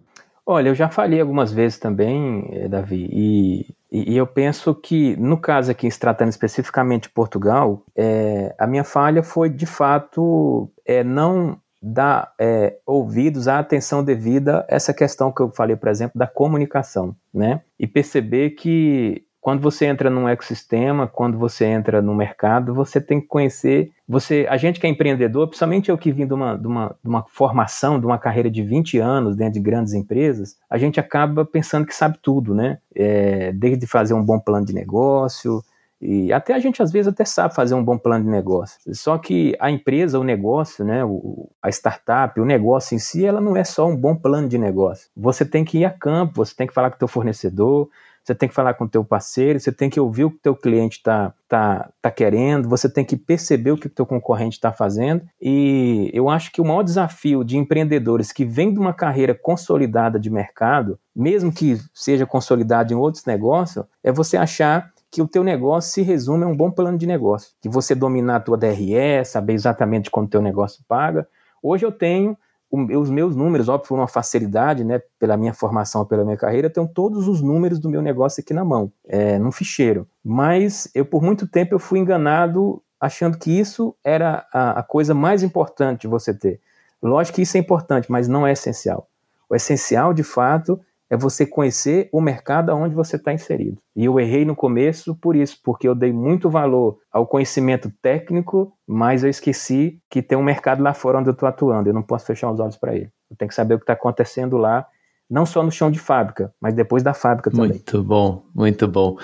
Olha, 0.47 0.69
eu 0.69 0.77
já 0.77 0.89
falei 0.89 1.21
algumas 1.21 1.53
vezes 1.53 1.77
também, 1.77 2.49
eh, 2.53 2.69
Davi, 2.69 3.09
e, 3.11 3.67
e, 3.91 4.17
eu 4.17 4.29
penso 4.29 4.73
que, 4.73 5.17
no 5.17 5.39
caso 5.39 5.73
aqui, 5.73 5.91
se 5.91 5.99
tratando 5.99 6.29
especificamente 6.29 7.05
de 7.05 7.09
Portugal, 7.09 7.83
é, 7.97 8.55
a 8.57 8.65
minha 8.65 8.85
falha 8.85 9.25
foi, 9.25 9.49
de 9.49 9.67
fato, 9.67 10.71
é, 10.87 11.03
não 11.03 11.59
dar 11.83 12.33
é, 12.39 12.77
ouvidos 12.87 13.49
à 13.49 13.59
atenção 13.59 14.05
devida 14.05 14.61
a 14.61 14.77
essa 14.77 14.95
questão 14.95 15.33
que 15.33 15.43
eu 15.43 15.51
falei, 15.51 15.75
por 15.75 15.89
exemplo, 15.89 16.17
da 16.17 16.29
comunicação, 16.29 17.17
né? 17.33 17.61
E 17.77 17.89
perceber 17.89 18.51
que 18.51 19.24
quando 19.45 19.61
você 19.61 19.85
entra 19.85 20.09
num 20.09 20.27
ecossistema, 20.27 21.07
quando 21.07 21.37
você 21.37 21.67
entra 21.67 22.01
no 22.01 22.15
mercado, 22.15 22.73
você 22.73 22.99
tem 22.99 23.21
que 23.21 23.27
conhecer. 23.27 23.93
Você, 24.09 24.47
a 24.49 24.57
gente 24.57 24.81
que 24.81 24.87
é 24.87 24.89
empreendedor, 24.89 25.47
principalmente 25.49 25.91
eu 25.91 25.99
que 25.99 26.11
vim 26.11 26.27
de 26.27 26.33
uma, 26.33 26.57
de 26.57 26.67
uma, 26.67 26.97
de 27.05 27.11
uma 27.11 27.27
formação, 27.29 28.01
de 28.01 28.07
uma 28.07 28.17
carreira 28.17 28.51
de 28.51 28.63
20 28.63 28.97
anos 28.97 29.37
dentro 29.37 29.53
de 29.53 29.61
grandes 29.61 29.93
empresas, 29.93 30.57
a 30.71 30.79
gente 30.79 30.99
acaba 30.99 31.45
pensando 31.45 31.85
que 31.85 31.95
sabe 31.95 32.19
tudo, 32.23 32.55
né? 32.55 32.79
É, 32.95 33.53
desde 33.53 33.87
fazer 33.87 34.15
um 34.15 34.25
bom 34.25 34.41
plano 34.41 34.65
de 34.65 34.73
negócio, 34.73 35.63
e 36.01 36.33
até 36.33 36.55
a 36.55 36.59
gente 36.59 36.83
às 36.83 36.91
vezes 36.91 37.09
até 37.09 37.25
sabe 37.25 37.55
fazer 37.55 37.75
um 37.75 37.85
bom 37.85 37.97
plano 37.97 38.25
de 38.25 38.31
negócio. 38.31 38.79
Só 38.95 39.17
que 39.17 39.57
a 39.61 39.71
empresa, 39.71 40.19
o 40.19 40.25
negócio, 40.25 40.85
né, 40.85 41.05
o, 41.05 41.51
a 41.63 41.71
startup, 41.71 42.39
o 42.41 42.45
negócio 42.45 42.95
em 42.95 42.99
si, 42.99 43.25
ela 43.25 43.41
não 43.41 43.57
é 43.57 43.65
só 43.65 43.87
um 43.87 43.97
bom 43.97 44.15
plano 44.15 44.49
de 44.49 44.59
negócio. 44.59 45.09
Você 45.17 45.45
tem 45.45 45.65
que 45.65 45.79
ir 45.79 45.85
a 45.85 45.91
campo, 45.91 46.45
você 46.45 46.55
tem 46.55 46.67
que 46.67 46.75
falar 46.75 46.91
com 46.91 46.97
o 46.97 46.99
teu 46.99 47.09
fornecedor, 47.09 47.89
você 48.25 48.35
tem 48.35 48.49
que 48.49 48.55
falar 48.55 48.75
com 48.75 48.85
o 48.85 48.89
teu 48.89 49.05
parceiro, 49.05 49.61
você 49.61 49.71
tem 49.71 49.91
que 49.91 50.01
ouvir 50.01 50.25
o 50.25 50.31
que 50.31 50.37
o 50.37 50.41
teu 50.41 50.57
cliente 50.57 50.97
está 50.97 51.35
tá, 51.47 51.91
tá 52.01 52.11
querendo, 52.11 52.69
você 52.69 52.89
tem 52.89 53.05
que 53.05 53.17
perceber 53.17 53.73
o 53.73 53.77
que 53.77 53.87
o 53.87 53.91
teu 53.91 54.07
concorrente 54.07 54.57
está 54.57 54.73
fazendo. 54.73 55.23
E 55.41 56.11
eu 56.15 56.31
acho 56.31 56.51
que 56.51 56.61
o 56.61 56.65
maior 56.65 56.83
desafio 56.83 57.45
de 57.45 57.59
empreendedores 57.59 58.33
que 58.33 58.45
vêm 58.45 58.73
de 58.73 58.79
uma 58.81 58.95
carreira 58.95 59.35
consolidada 59.35 60.19
de 60.19 60.31
mercado, 60.31 60.99
mesmo 61.15 61.53
que 61.53 61.79
seja 61.93 62.25
consolidado 62.25 62.93
em 62.93 62.97
outros 62.97 63.27
negócios, 63.27 63.85
é 64.03 64.11
você 64.11 64.39
achar 64.39 64.91
que 65.11 65.21
o 65.21 65.29
teu 65.29 65.45
negócio 65.45 65.93
se 65.93 66.03
resume 66.03 66.45
a 66.45 66.49
um 66.49 66.57
bom 66.57 66.71
plano 66.71 66.99
de 66.99 67.07
negócio, 67.07 67.53
que 67.61 67.69
você 67.69 67.95
dominar 67.95 68.37
a 68.37 68.41
tua 68.41 68.57
DRE, 68.57 69.25
saber 69.25 69.53
exatamente 69.53 70.11
quanto 70.11 70.27
o 70.27 70.31
teu 70.31 70.43
negócio 70.43 70.83
paga. 70.89 71.29
Hoje 71.63 71.87
eu 71.87 71.93
tenho 71.93 72.37
os 72.75 73.11
meus 73.11 73.35
números, 73.37 73.69
óbvio, 73.69 73.89
por 73.89 73.99
uma 73.99 74.09
facilidade, 74.09 74.85
né, 74.85 75.01
pela 75.19 75.37
minha 75.37 75.55
formação, 75.55 76.05
pela 76.05 76.25
minha 76.25 76.37
carreira, 76.37 76.69
tenho 76.69 76.87
todos 76.87 77.29
os 77.29 77.41
números 77.41 77.79
do 77.79 77.89
meu 77.89 78.03
negócio 78.03 78.41
aqui 78.41 78.53
na 78.53 78.65
mão, 78.65 78.93
é, 79.07 79.39
num 79.39 79.53
ficheiro. 79.53 80.07
Mas 80.23 80.91
eu, 80.95 81.05
por 81.05 81.23
muito 81.23 81.47
tempo, 81.47 81.75
eu 81.75 81.79
fui 81.79 81.99
enganado 81.99 82.83
achando 83.01 83.39
que 83.39 83.51
isso 83.51 83.95
era 84.03 84.47
a, 84.53 84.81
a 84.81 84.83
coisa 84.83 85.15
mais 85.15 85.43
importante 85.43 86.03
de 86.03 86.09
você 86.09 86.33
ter. 86.33 86.61
Lógico 87.03 87.37
que 87.37 87.43
isso 87.43 87.57
é 87.57 87.61
importante, 87.61 88.11
mas 88.11 88.29
não 88.29 88.47
é 88.47 88.53
essencial. 88.53 89.09
O 89.49 89.55
essencial, 89.55 90.15
de 90.15 90.23
fato, 90.23 90.81
é 91.15 91.17
você 91.17 91.47
conhecer 91.47 92.09
o 92.13 92.21
mercado 92.21 92.75
onde 92.75 92.93
você 92.93 93.15
está 93.15 93.33
inserido. 93.33 93.79
E 93.95 94.05
eu 94.05 94.19
errei 94.19 94.45
no 94.45 94.57
começo 94.57 95.15
por 95.15 95.37
isso, 95.37 95.61
porque 95.63 95.87
eu 95.87 95.95
dei 95.95 96.13
muito 96.13 96.51
valor 96.51 96.99
ao 97.13 97.25
conhecimento 97.25 97.89
técnico, 98.03 98.77
mas 98.85 99.23
eu 99.23 99.31
esqueci 99.31 100.01
que 100.11 100.21
tem 100.21 100.37
um 100.37 100.43
mercado 100.43 100.83
lá 100.83 100.93
fora 100.93 101.19
onde 101.19 101.29
eu 101.29 101.33
estou 101.33 101.49
atuando. 101.49 101.89
Eu 101.89 101.95
não 101.95 102.03
posso 102.03 102.27
fechar 102.27 102.51
os 102.51 102.59
olhos 102.59 102.77
para 102.77 102.97
ele. 102.97 103.11
Eu 103.31 103.37
tenho 103.37 103.49
que 103.49 103.55
saber 103.55 103.75
o 103.75 103.79
que 103.79 103.85
está 103.85 103.93
acontecendo 103.93 104.57
lá, 104.57 104.85
não 105.31 105.47
só 105.47 105.63
no 105.63 105.71
chão 105.71 105.89
de 105.89 106.01
fábrica, 106.01 106.53
mas 106.61 106.75
depois 106.75 107.01
da 107.05 107.15
fábrica 107.15 107.49
também. 107.49 107.69
Muito 107.69 108.03
bom, 108.03 108.43
muito 108.53 108.89
bom. 108.89 109.17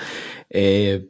É... 0.52 1.02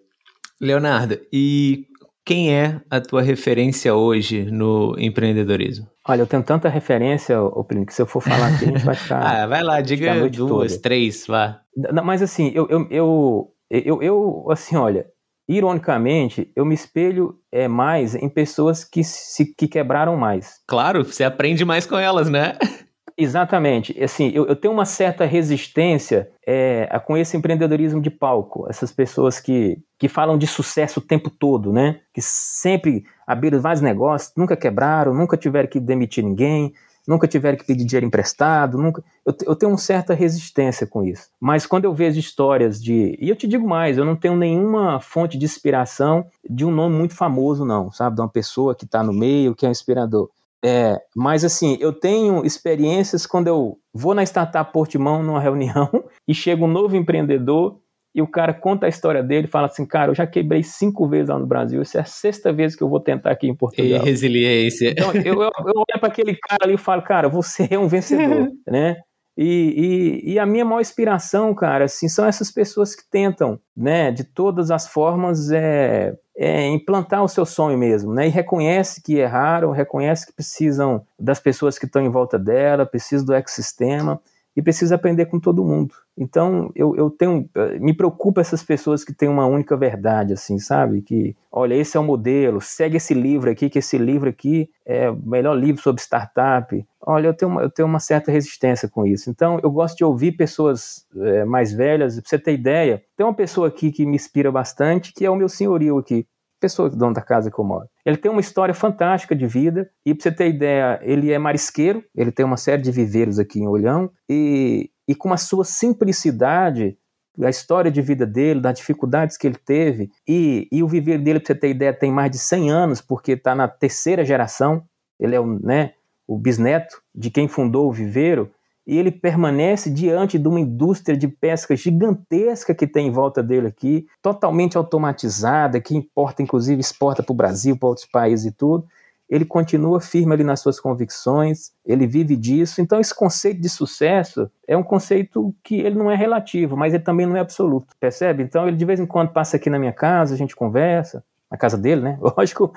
Leonardo, 0.59 1.19
e 1.31 1.89
quem 2.31 2.55
é 2.55 2.81
a 2.89 3.01
tua 3.01 3.23
referência 3.23 3.93
hoje 3.93 4.45
no 4.45 4.95
empreendedorismo? 4.97 5.89
Olha, 6.07 6.23
eu 6.23 6.29
tenho 6.29 6.45
tanta 6.45 6.69
referência, 6.69 7.43
Oprino, 7.43 7.85
que 7.85 7.93
se 7.93 8.01
eu 8.01 8.07
for 8.07 8.21
falar 8.21 8.55
aqui, 8.55 8.67
a 8.67 8.69
gente 8.69 8.85
vai 8.85 8.95
ficar. 8.95 9.19
ah, 9.21 9.47
vai 9.49 9.65
lá, 9.65 9.81
diga 9.81 10.15
duas, 10.31 10.71
toda. 10.71 10.81
três, 10.81 11.27
vá. 11.27 11.61
Mas 12.05 12.23
assim, 12.23 12.53
eu, 12.55 12.69
eu, 12.71 12.87
eu, 12.89 13.53
eu, 13.69 14.03
eu, 14.03 14.47
assim, 14.49 14.77
olha, 14.77 15.07
ironicamente, 15.49 16.53
eu 16.55 16.65
me 16.65 16.73
espelho 16.73 17.35
é, 17.51 17.67
mais 17.67 18.15
em 18.15 18.29
pessoas 18.29 18.85
que, 18.85 19.03
se, 19.03 19.53
que 19.53 19.67
quebraram 19.67 20.17
mais. 20.17 20.61
Claro, 20.69 21.05
você 21.05 21.25
aprende 21.25 21.65
mais 21.65 21.85
com 21.85 21.99
elas, 21.99 22.31
né? 22.31 22.57
Exatamente. 23.21 24.03
Assim, 24.03 24.31
eu, 24.35 24.47
eu, 24.47 24.57
tenho 24.57 24.73
uma 24.73 24.87
certa 24.87 25.27
resistência 25.27 26.31
é, 26.47 26.89
com 27.05 27.19
esse 27.19 27.37
empreendedorismo 27.37 28.01
de 28.01 28.11
palco. 28.11 28.67
Essas 28.67 28.91
pessoas 28.91 29.39
que, 29.39 29.79
que 29.99 30.09
falam 30.09 30.39
de 30.39 30.47
sucesso 30.47 31.01
o 31.01 31.03
tempo 31.03 31.29
todo, 31.29 31.71
né? 31.71 32.01
Que 32.15 32.23
sempre 32.23 33.05
abriram 33.27 33.61
vários 33.61 33.83
negócios, 33.83 34.33
nunca 34.35 34.57
quebraram, 34.57 35.13
nunca 35.13 35.37
tiveram 35.37 35.69
que 35.69 35.79
demitir 35.79 36.25
ninguém, 36.25 36.73
nunca 37.07 37.29
tiveram 37.29 37.59
que 37.59 37.65
pedir 37.67 37.85
dinheiro 37.85 38.07
emprestado, 38.07 38.79
nunca. 38.79 39.05
Eu, 39.27 39.35
eu 39.49 39.55
tenho 39.55 39.73
uma 39.73 39.79
certa 39.79 40.15
resistência 40.15 40.87
com 40.87 41.05
isso. 41.05 41.29
Mas 41.39 41.67
quando 41.67 41.85
eu 41.85 41.93
vejo 41.93 42.19
histórias 42.19 42.83
de. 42.83 43.19
E 43.21 43.29
eu 43.29 43.37
te 43.37 43.47
digo 43.47 43.69
mais, 43.69 43.99
eu 43.99 44.05
não 44.07 44.17
tenho 44.17 44.35
nenhuma 44.35 44.99
fonte 44.99 45.37
de 45.37 45.45
inspiração 45.45 46.25
de 46.49 46.65
um 46.65 46.71
nome 46.71 46.97
muito 46.97 47.15
famoso, 47.15 47.67
não, 47.67 47.93
sabe? 47.93 48.17
De 48.17 48.23
uma 48.23 48.31
pessoa 48.31 48.75
que 48.75 48.87
está 48.87 49.03
no 49.03 49.13
meio, 49.13 49.55
que 49.55 49.67
é 49.67 49.69
um 49.69 49.73
inspirador. 49.73 50.31
É, 50.65 50.99
mas 51.17 51.45
assim, 51.45 51.79
eu 51.81 51.93
tenho 51.93 52.45
experiências 52.45 53.27
quando 53.27 53.47
eu 53.47 53.79
vou 53.95 54.15
na 54.15 54.23
startup 54.23 54.73
Portimão 54.73 55.23
numa 55.23 55.41
reunião 55.41 55.89
e 56.29 56.35
chega 56.35 56.63
um 56.63 56.69
novo 56.69 56.97
empreendedor 56.97 57.81
e 58.15 58.21
o 58.21 58.27
cara 58.27 58.53
conta 58.53 58.87
a 58.87 58.89
história 58.89 59.23
dele 59.23 59.47
fala 59.47 59.67
assim, 59.67 59.87
cara, 59.87 60.11
eu 60.11 60.15
já 60.15 60.27
quebrei 60.27 60.63
cinco 60.63 61.09
vezes 61.09 61.29
lá 61.29 61.39
no 61.39 61.47
Brasil, 61.47 61.81
isso 61.81 61.97
é 61.97 62.01
a 62.01 62.05
sexta 62.05 62.53
vez 62.53 62.75
que 62.75 62.83
eu 62.83 62.89
vou 62.89 63.01
tentar 63.01 63.31
aqui 63.31 63.47
em 63.47 63.55
Portugal. 63.55 64.03
E 64.03 64.05
resiliência. 64.05 64.91
Então, 64.91 65.13
eu, 65.13 65.35
eu, 65.35 65.43
eu 65.43 65.75
olho 65.77 66.01
para 66.01 66.09
aquele 66.09 66.37
cara 66.37 66.65
ali 66.65 66.75
e 66.75 66.79
falo, 66.79 67.03
cara, 67.03 67.29
você 67.29 67.69
é 67.71 67.79
um 67.79 67.89
vencedor, 67.89 68.49
né? 68.69 68.97
E, 69.43 70.21
e, 70.27 70.33
e, 70.35 70.39
a 70.39 70.45
minha 70.45 70.67
maior 70.67 70.83
inspiração, 70.83 71.55
cara, 71.55 71.87
assim, 71.87 72.11
são 72.11 72.27
essas 72.27 72.51
pessoas 72.51 72.95
que 72.95 73.03
tentam, 73.11 73.59
né, 73.75 74.11
de 74.11 74.23
todas 74.23 74.71
as 74.71 74.87
formas, 74.87 75.51
é, 75.51 76.15
é, 76.37 76.67
implantar 76.67 77.25
o 77.25 77.29
seu 77.29 77.47
sonho 77.47 77.79
mesmo, 77.79 78.13
né? 78.13 78.27
E 78.27 78.31
reconhece 78.31 79.03
que 79.03 79.15
erraram, 79.15 79.71
reconhece 79.71 80.27
que 80.27 80.35
precisam 80.35 81.07
das 81.19 81.41
pessoas 81.41 81.79
que 81.79 81.87
estão 81.87 82.03
em 82.03 82.11
volta 82.11 82.39
dela, 82.39 82.85
precisa 82.85 83.25
do 83.25 83.33
ecossistema 83.33 84.21
e 84.57 84.63
precisa 84.63 84.97
aprender 84.97 85.27
com 85.27 85.39
todo 85.39 85.65
mundo. 85.65 85.95
Então, 86.17 86.71
eu, 86.75 86.95
eu 86.97 87.11
tenho, 87.11 87.49
me 87.81 87.95
preocupa 87.95 88.41
essas 88.41 88.63
pessoas 88.63 89.05
que 89.05 89.15
têm 89.15 89.29
uma 89.29 89.47
única 89.47 89.77
verdade, 89.77 90.33
assim, 90.33 90.59
sabe? 90.59 91.03
Que, 91.03 91.37
olha, 91.51 91.75
esse 91.75 91.97
é 91.97 92.01
o 92.01 92.05
modelo, 92.05 92.61
segue 92.61 92.97
esse 92.97 93.15
livro 93.15 93.51
aqui, 93.51 93.71
que 93.71 93.79
esse 93.79 93.97
livro 93.97 94.29
aqui 94.29 94.69
é 94.85 95.11
o 95.11 95.17
melhor 95.17 95.55
livro 95.55 95.81
sobre 95.81 96.03
startup. 96.03 96.85
Olha, 97.01 97.29
eu 97.29 97.35
tenho 97.35 97.51
uma, 97.51 97.63
eu 97.63 97.71
tenho 97.71 97.89
uma 97.89 98.01
certa 98.01 98.31
resistência 98.31 98.89
com 98.89 99.07
isso. 99.07 99.31
Então, 99.31 99.59
eu 99.63 99.71
gosto 99.71 99.97
de 99.97 100.05
ouvir 100.05 100.33
pessoas 100.33 101.07
é, 101.17 101.45
mais 101.45 101.73
velhas. 101.73 102.21
Pra 102.21 102.29
você 102.29 102.39
ter 102.39 102.53
ideia, 102.53 103.03
tem 103.17 103.25
uma 103.25 103.35
pessoa 103.35 103.69
aqui 103.69 103.91
que 103.91 104.05
me 104.05 104.17
inspira 104.17 104.51
bastante, 104.51 105.13
que 105.15 105.25
é 105.25 105.31
o 105.31 105.37
meu 105.37 105.49
senhorio 105.49 105.97
aqui, 105.97 106.27
pessoa 106.61 106.91
dono 106.91 107.15
da 107.15 107.23
casa 107.23 107.51
que 107.51 107.59
eu 107.59 107.65
moro. 107.65 107.89
Ele 108.05 108.17
tem 108.17 108.31
uma 108.31 108.41
história 108.41 108.75
fantástica 108.75 109.35
de 109.35 109.47
vida 109.47 109.91
e 110.05 110.15
para 110.15 110.23
você 110.23 110.33
ter 110.33 110.49
ideia, 110.49 111.01
ele 111.03 111.33
é 111.33 111.39
marisqueiro, 111.39 112.05
ele 112.15 112.31
tem 112.31 112.45
uma 112.45 112.57
série 112.57 112.83
de 112.83 112.91
viveiros 112.91 113.39
aqui 113.39 113.61
em 113.61 113.67
Olhão 113.67 114.11
e, 114.29 114.91
e 115.09 115.15
com 115.15 115.33
a 115.33 115.37
sua 115.37 115.65
simplicidade 115.65 116.97
a 117.43 117.49
história 117.49 117.91
de 117.91 118.03
vida 118.03 118.27
dele, 118.27 118.61
das 118.61 118.79
dificuldades 118.79 119.37
que 119.37 119.47
ele 119.47 119.57
teve, 119.57 120.11
e, 120.29 120.69
e 120.71 120.83
o 120.83 120.89
viver 120.89 121.19
dele, 121.19 121.41
para 121.41 121.47
você 121.47 121.55
ter 121.55 121.71
ideia, 121.71 121.93
tem 121.93 122.13
mais 122.13 122.31
de 122.31 122.39
100 122.39 122.71
anos, 122.71 123.01
porque 123.01 123.33
está 123.33 123.55
na 123.55 123.69
terceira 123.69 124.25
geração, 124.25 124.85
ele 125.19 125.35
é 125.35 125.41
o, 125.41 125.47
né, 125.47 125.95
o 126.27 126.39
bisneto 126.39 127.01
de 127.15 127.31
quem 127.31 127.49
fundou 127.49 127.89
o 127.89 127.93
viveiro, 127.93 128.51
e 128.91 128.99
ele 128.99 129.13
permanece 129.13 129.89
diante 129.89 130.37
de 130.37 130.49
uma 130.49 130.59
indústria 130.59 131.17
de 131.17 131.29
pesca 131.29 131.77
gigantesca 131.77 132.75
que 132.75 132.89
tem 132.89 133.07
em 133.07 133.13
volta 133.13 133.41
dele 133.41 133.69
aqui, 133.69 134.09
totalmente 134.21 134.77
automatizada, 134.77 135.81
que 135.81 135.97
importa, 135.97 136.43
inclusive, 136.43 136.81
exporta 136.81 137.23
para 137.23 137.33
o 137.33 137.37
Brasil, 137.37 137.77
para 137.77 137.89
outros 137.89 138.07
países 138.07 138.47
e 138.47 138.53
tudo 138.53 138.85
ele 139.31 139.45
continua 139.45 140.01
firme 140.01 140.35
ali 140.35 140.43
nas 140.43 140.59
suas 140.59 140.81
convicções, 140.81 141.71
ele 141.87 142.05
vive 142.05 142.35
disso. 142.35 142.81
Então, 142.81 142.99
esse 142.99 143.15
conceito 143.15 143.61
de 143.61 143.69
sucesso 143.69 144.51
é 144.67 144.77
um 144.77 144.83
conceito 144.83 145.55
que 145.63 145.77
ele 145.77 145.95
não 145.95 146.11
é 146.11 146.17
relativo, 146.17 146.77
mas 146.77 146.93
ele 146.93 147.05
também 147.05 147.27
não 147.27 147.37
é 147.37 147.41
absoluto, 147.41 147.95
percebe? 148.01 148.43
Então, 148.43 148.67
ele 148.67 148.77
de 148.77 148.85
vez 148.85 148.99
em 148.99 149.07
quando 149.07 149.33
passa 149.33 149.57
aqui 149.57 149.71
na 149.71 149.79
minha 149.79 149.93
casa, 149.93 150.35
a 150.35 150.37
gente 150.37 150.57
conversa, 150.57 151.23
na 151.49 151.57
casa 151.57 151.79
dele, 151.79 152.01
né? 152.01 152.19
Lógico, 152.37 152.73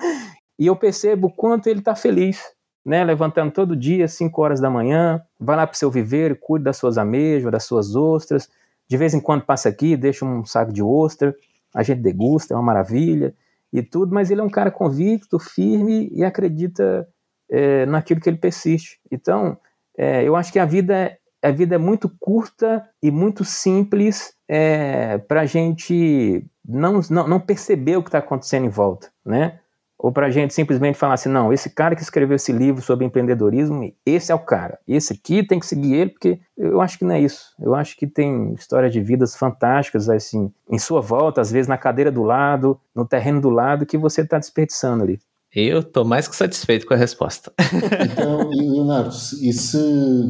e 0.56 0.68
eu 0.68 0.76
percebo 0.76 1.26
o 1.26 1.32
quanto 1.32 1.66
ele 1.66 1.80
está 1.80 1.96
feliz, 1.96 2.53
né? 2.84 3.02
Levantando 3.02 3.52
todo 3.52 3.74
dia, 3.74 4.06
5 4.06 4.42
horas 4.42 4.60
da 4.60 4.68
manhã, 4.68 5.22
vai 5.40 5.56
lá 5.56 5.66
para 5.66 5.74
o 5.74 5.78
seu 5.78 5.90
viveiro, 5.90 6.36
cuida 6.36 6.66
das 6.66 6.76
suas 6.76 6.98
amêijoas, 6.98 7.52
das 7.52 7.64
suas 7.64 7.96
ostras. 7.96 8.50
De 8.88 8.96
vez 8.96 9.14
em 9.14 9.20
quando 9.20 9.42
passa 9.42 9.68
aqui, 9.68 9.96
deixa 9.96 10.24
um 10.24 10.44
saco 10.44 10.72
de 10.72 10.82
ostra, 10.82 11.34
a 11.74 11.82
gente 11.82 12.02
degusta, 12.02 12.52
é 12.52 12.56
uma 12.56 12.62
maravilha 12.62 13.34
e 13.72 13.82
tudo, 13.82 14.14
mas 14.14 14.30
ele 14.30 14.40
é 14.40 14.44
um 14.44 14.50
cara 14.50 14.70
convicto, 14.70 15.38
firme 15.38 16.08
e 16.12 16.22
acredita 16.22 17.08
é, 17.50 17.86
naquilo 17.86 18.20
que 18.20 18.28
ele 18.28 18.36
persiste. 18.36 19.00
Então, 19.10 19.58
é, 19.96 20.22
eu 20.22 20.36
acho 20.36 20.52
que 20.52 20.58
a 20.58 20.64
vida, 20.64 21.16
a 21.42 21.50
vida 21.50 21.74
é 21.74 21.78
muito 21.78 22.08
curta 22.20 22.88
e 23.02 23.10
muito 23.10 23.44
simples 23.44 24.34
é, 24.48 25.18
para 25.18 25.40
a 25.40 25.46
gente 25.46 26.46
não, 26.66 27.00
não, 27.10 27.26
não 27.26 27.40
perceber 27.40 27.96
o 27.96 28.02
que 28.02 28.08
está 28.08 28.18
acontecendo 28.18 28.66
em 28.66 28.70
volta, 28.70 29.10
né? 29.24 29.60
Ou 29.98 30.12
para 30.12 30.26
a 30.26 30.30
gente 30.30 30.52
simplesmente 30.52 30.98
falar 30.98 31.14
assim, 31.14 31.28
não, 31.28 31.52
esse 31.52 31.70
cara 31.70 31.94
que 31.94 32.02
escreveu 32.02 32.36
esse 32.36 32.52
livro 32.52 32.82
sobre 32.82 33.06
empreendedorismo, 33.06 33.92
esse 34.04 34.30
é 34.30 34.34
o 34.34 34.38
cara, 34.38 34.78
esse 34.86 35.12
aqui 35.12 35.46
tem 35.46 35.58
que 35.58 35.66
seguir 35.66 35.94
ele, 35.94 36.10
porque 36.10 36.40
eu 36.56 36.80
acho 36.80 36.98
que 36.98 37.04
não 37.04 37.14
é 37.14 37.20
isso. 37.20 37.54
Eu 37.60 37.74
acho 37.74 37.96
que 37.96 38.06
tem 38.06 38.52
histórias 38.54 38.92
de 38.92 39.00
vidas 39.00 39.36
fantásticas, 39.36 40.08
assim, 40.08 40.52
em 40.70 40.78
sua 40.78 41.00
volta, 41.00 41.40
às 41.40 41.50
vezes 41.50 41.68
na 41.68 41.78
cadeira 41.78 42.10
do 42.10 42.22
lado, 42.22 42.78
no 42.94 43.06
terreno 43.06 43.40
do 43.40 43.50
lado, 43.50 43.86
que 43.86 43.98
você 43.98 44.22
está 44.22 44.38
desperdiçando 44.38 45.04
ali. 45.04 45.18
Eu 45.54 45.80
estou 45.80 46.04
mais 46.04 46.26
que 46.26 46.34
satisfeito 46.34 46.84
com 46.84 46.94
a 46.94 46.96
resposta. 46.96 47.52
Então, 48.12 48.50
Leonardo, 48.50 49.14
e 49.40 49.52
se 49.52 49.78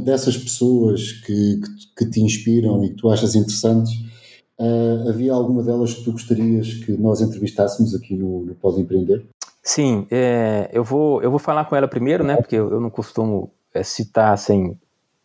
dessas 0.05 0.37
pessoas 0.37 1.12
que, 1.12 1.61
que, 1.61 2.05
que 2.05 2.11
te 2.11 2.21
inspiram 2.21 2.85
e 2.85 2.91
que 2.91 2.97
tu 2.97 3.09
achas 3.09 3.35
interessantes, 3.35 3.93
uh, 4.59 5.09
havia 5.09 5.33
alguma 5.33 5.62
delas 5.62 5.95
que 5.95 6.05
tu 6.05 6.12
gostarias 6.12 6.75
que 6.75 6.93
nós 6.93 7.21
entrevistássemos 7.21 7.95
aqui 7.95 8.15
no, 8.15 8.45
no 8.45 8.55
Pode 8.55 8.81
Empreender? 8.81 9.25
Sim, 9.65 10.07
é, 10.11 10.69
eu, 10.75 10.85
vou, 10.85 11.23
eu 11.23 11.31
vou 11.31 11.39
falar 11.39 11.65
com 11.65 11.75
ela 11.75 11.89
primeiro, 11.89 12.23
né? 12.23 12.37
Porque 12.37 12.55
eu, 12.55 12.71
eu 12.71 12.81
não 12.81 12.91
costumo 12.91 13.51
é, 13.73 13.83
citar 13.83 14.37
sem. 14.37 14.79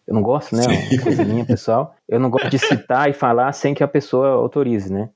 Eu 0.08 0.16
não 0.16 0.22
gosto, 0.22 0.56
né? 0.56 0.64
Uma 0.66 1.04
coisa 1.04 1.26
minha, 1.26 1.46
pessoal. 1.46 1.94
Eu 2.08 2.22
não 2.22 2.30
gosto 2.30 2.50
de 2.50 2.58
citar 2.58 3.10
e 3.10 3.14
falar 3.14 3.52
sem 3.52 3.74
que 3.74 3.84
a 3.84 3.88
pessoa 3.88 4.30
autorize, 4.30 4.92
né? 4.92 5.10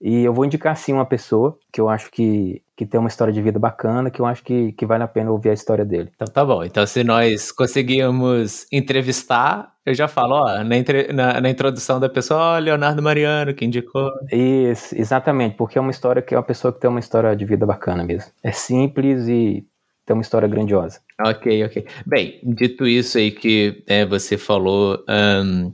E 0.00 0.22
eu 0.22 0.32
vou 0.32 0.44
indicar 0.44 0.76
sim 0.76 0.92
uma 0.92 1.04
pessoa 1.04 1.58
que 1.72 1.80
eu 1.80 1.88
acho 1.88 2.10
que, 2.10 2.62
que 2.76 2.86
tem 2.86 3.00
uma 3.00 3.08
história 3.08 3.32
de 3.32 3.42
vida 3.42 3.58
bacana, 3.58 4.10
que 4.10 4.20
eu 4.20 4.26
acho 4.26 4.42
que, 4.42 4.72
que 4.72 4.86
vale 4.86 5.02
a 5.02 5.08
pena 5.08 5.30
ouvir 5.30 5.50
a 5.50 5.54
história 5.54 5.84
dele. 5.84 6.10
Então 6.14 6.26
tá 6.26 6.44
bom. 6.44 6.64
Então 6.64 6.86
se 6.86 7.02
nós 7.02 7.50
conseguirmos 7.50 8.66
entrevistar, 8.70 9.72
eu 9.84 9.94
já 9.94 10.06
falo, 10.06 10.34
ó, 10.34 10.64
na, 10.64 10.76
entre, 10.76 11.12
na, 11.12 11.40
na 11.40 11.50
introdução 11.50 11.98
da 11.98 12.08
pessoa, 12.08 12.56
ó, 12.56 12.58
Leonardo 12.58 13.02
Mariano, 13.02 13.54
que 13.54 13.64
indicou. 13.64 14.10
Isso, 14.30 14.94
exatamente, 14.96 15.56
porque 15.56 15.78
é 15.78 15.80
uma 15.80 15.90
história 15.90 16.22
que 16.22 16.34
é 16.34 16.38
uma 16.38 16.44
pessoa 16.44 16.72
que 16.72 16.80
tem 16.80 16.90
uma 16.90 17.00
história 17.00 17.34
de 17.34 17.44
vida 17.44 17.66
bacana 17.66 18.04
mesmo. 18.04 18.30
É 18.42 18.52
simples 18.52 19.26
e 19.28 19.66
tem 20.04 20.14
uma 20.14 20.22
história 20.22 20.46
grandiosa. 20.46 21.00
Ok, 21.20 21.64
ok. 21.64 21.86
Bem, 22.06 22.38
dito 22.44 22.86
isso 22.86 23.18
aí 23.18 23.32
que 23.32 23.82
é, 23.88 24.06
você 24.06 24.38
falou. 24.38 25.04
Um, 25.08 25.72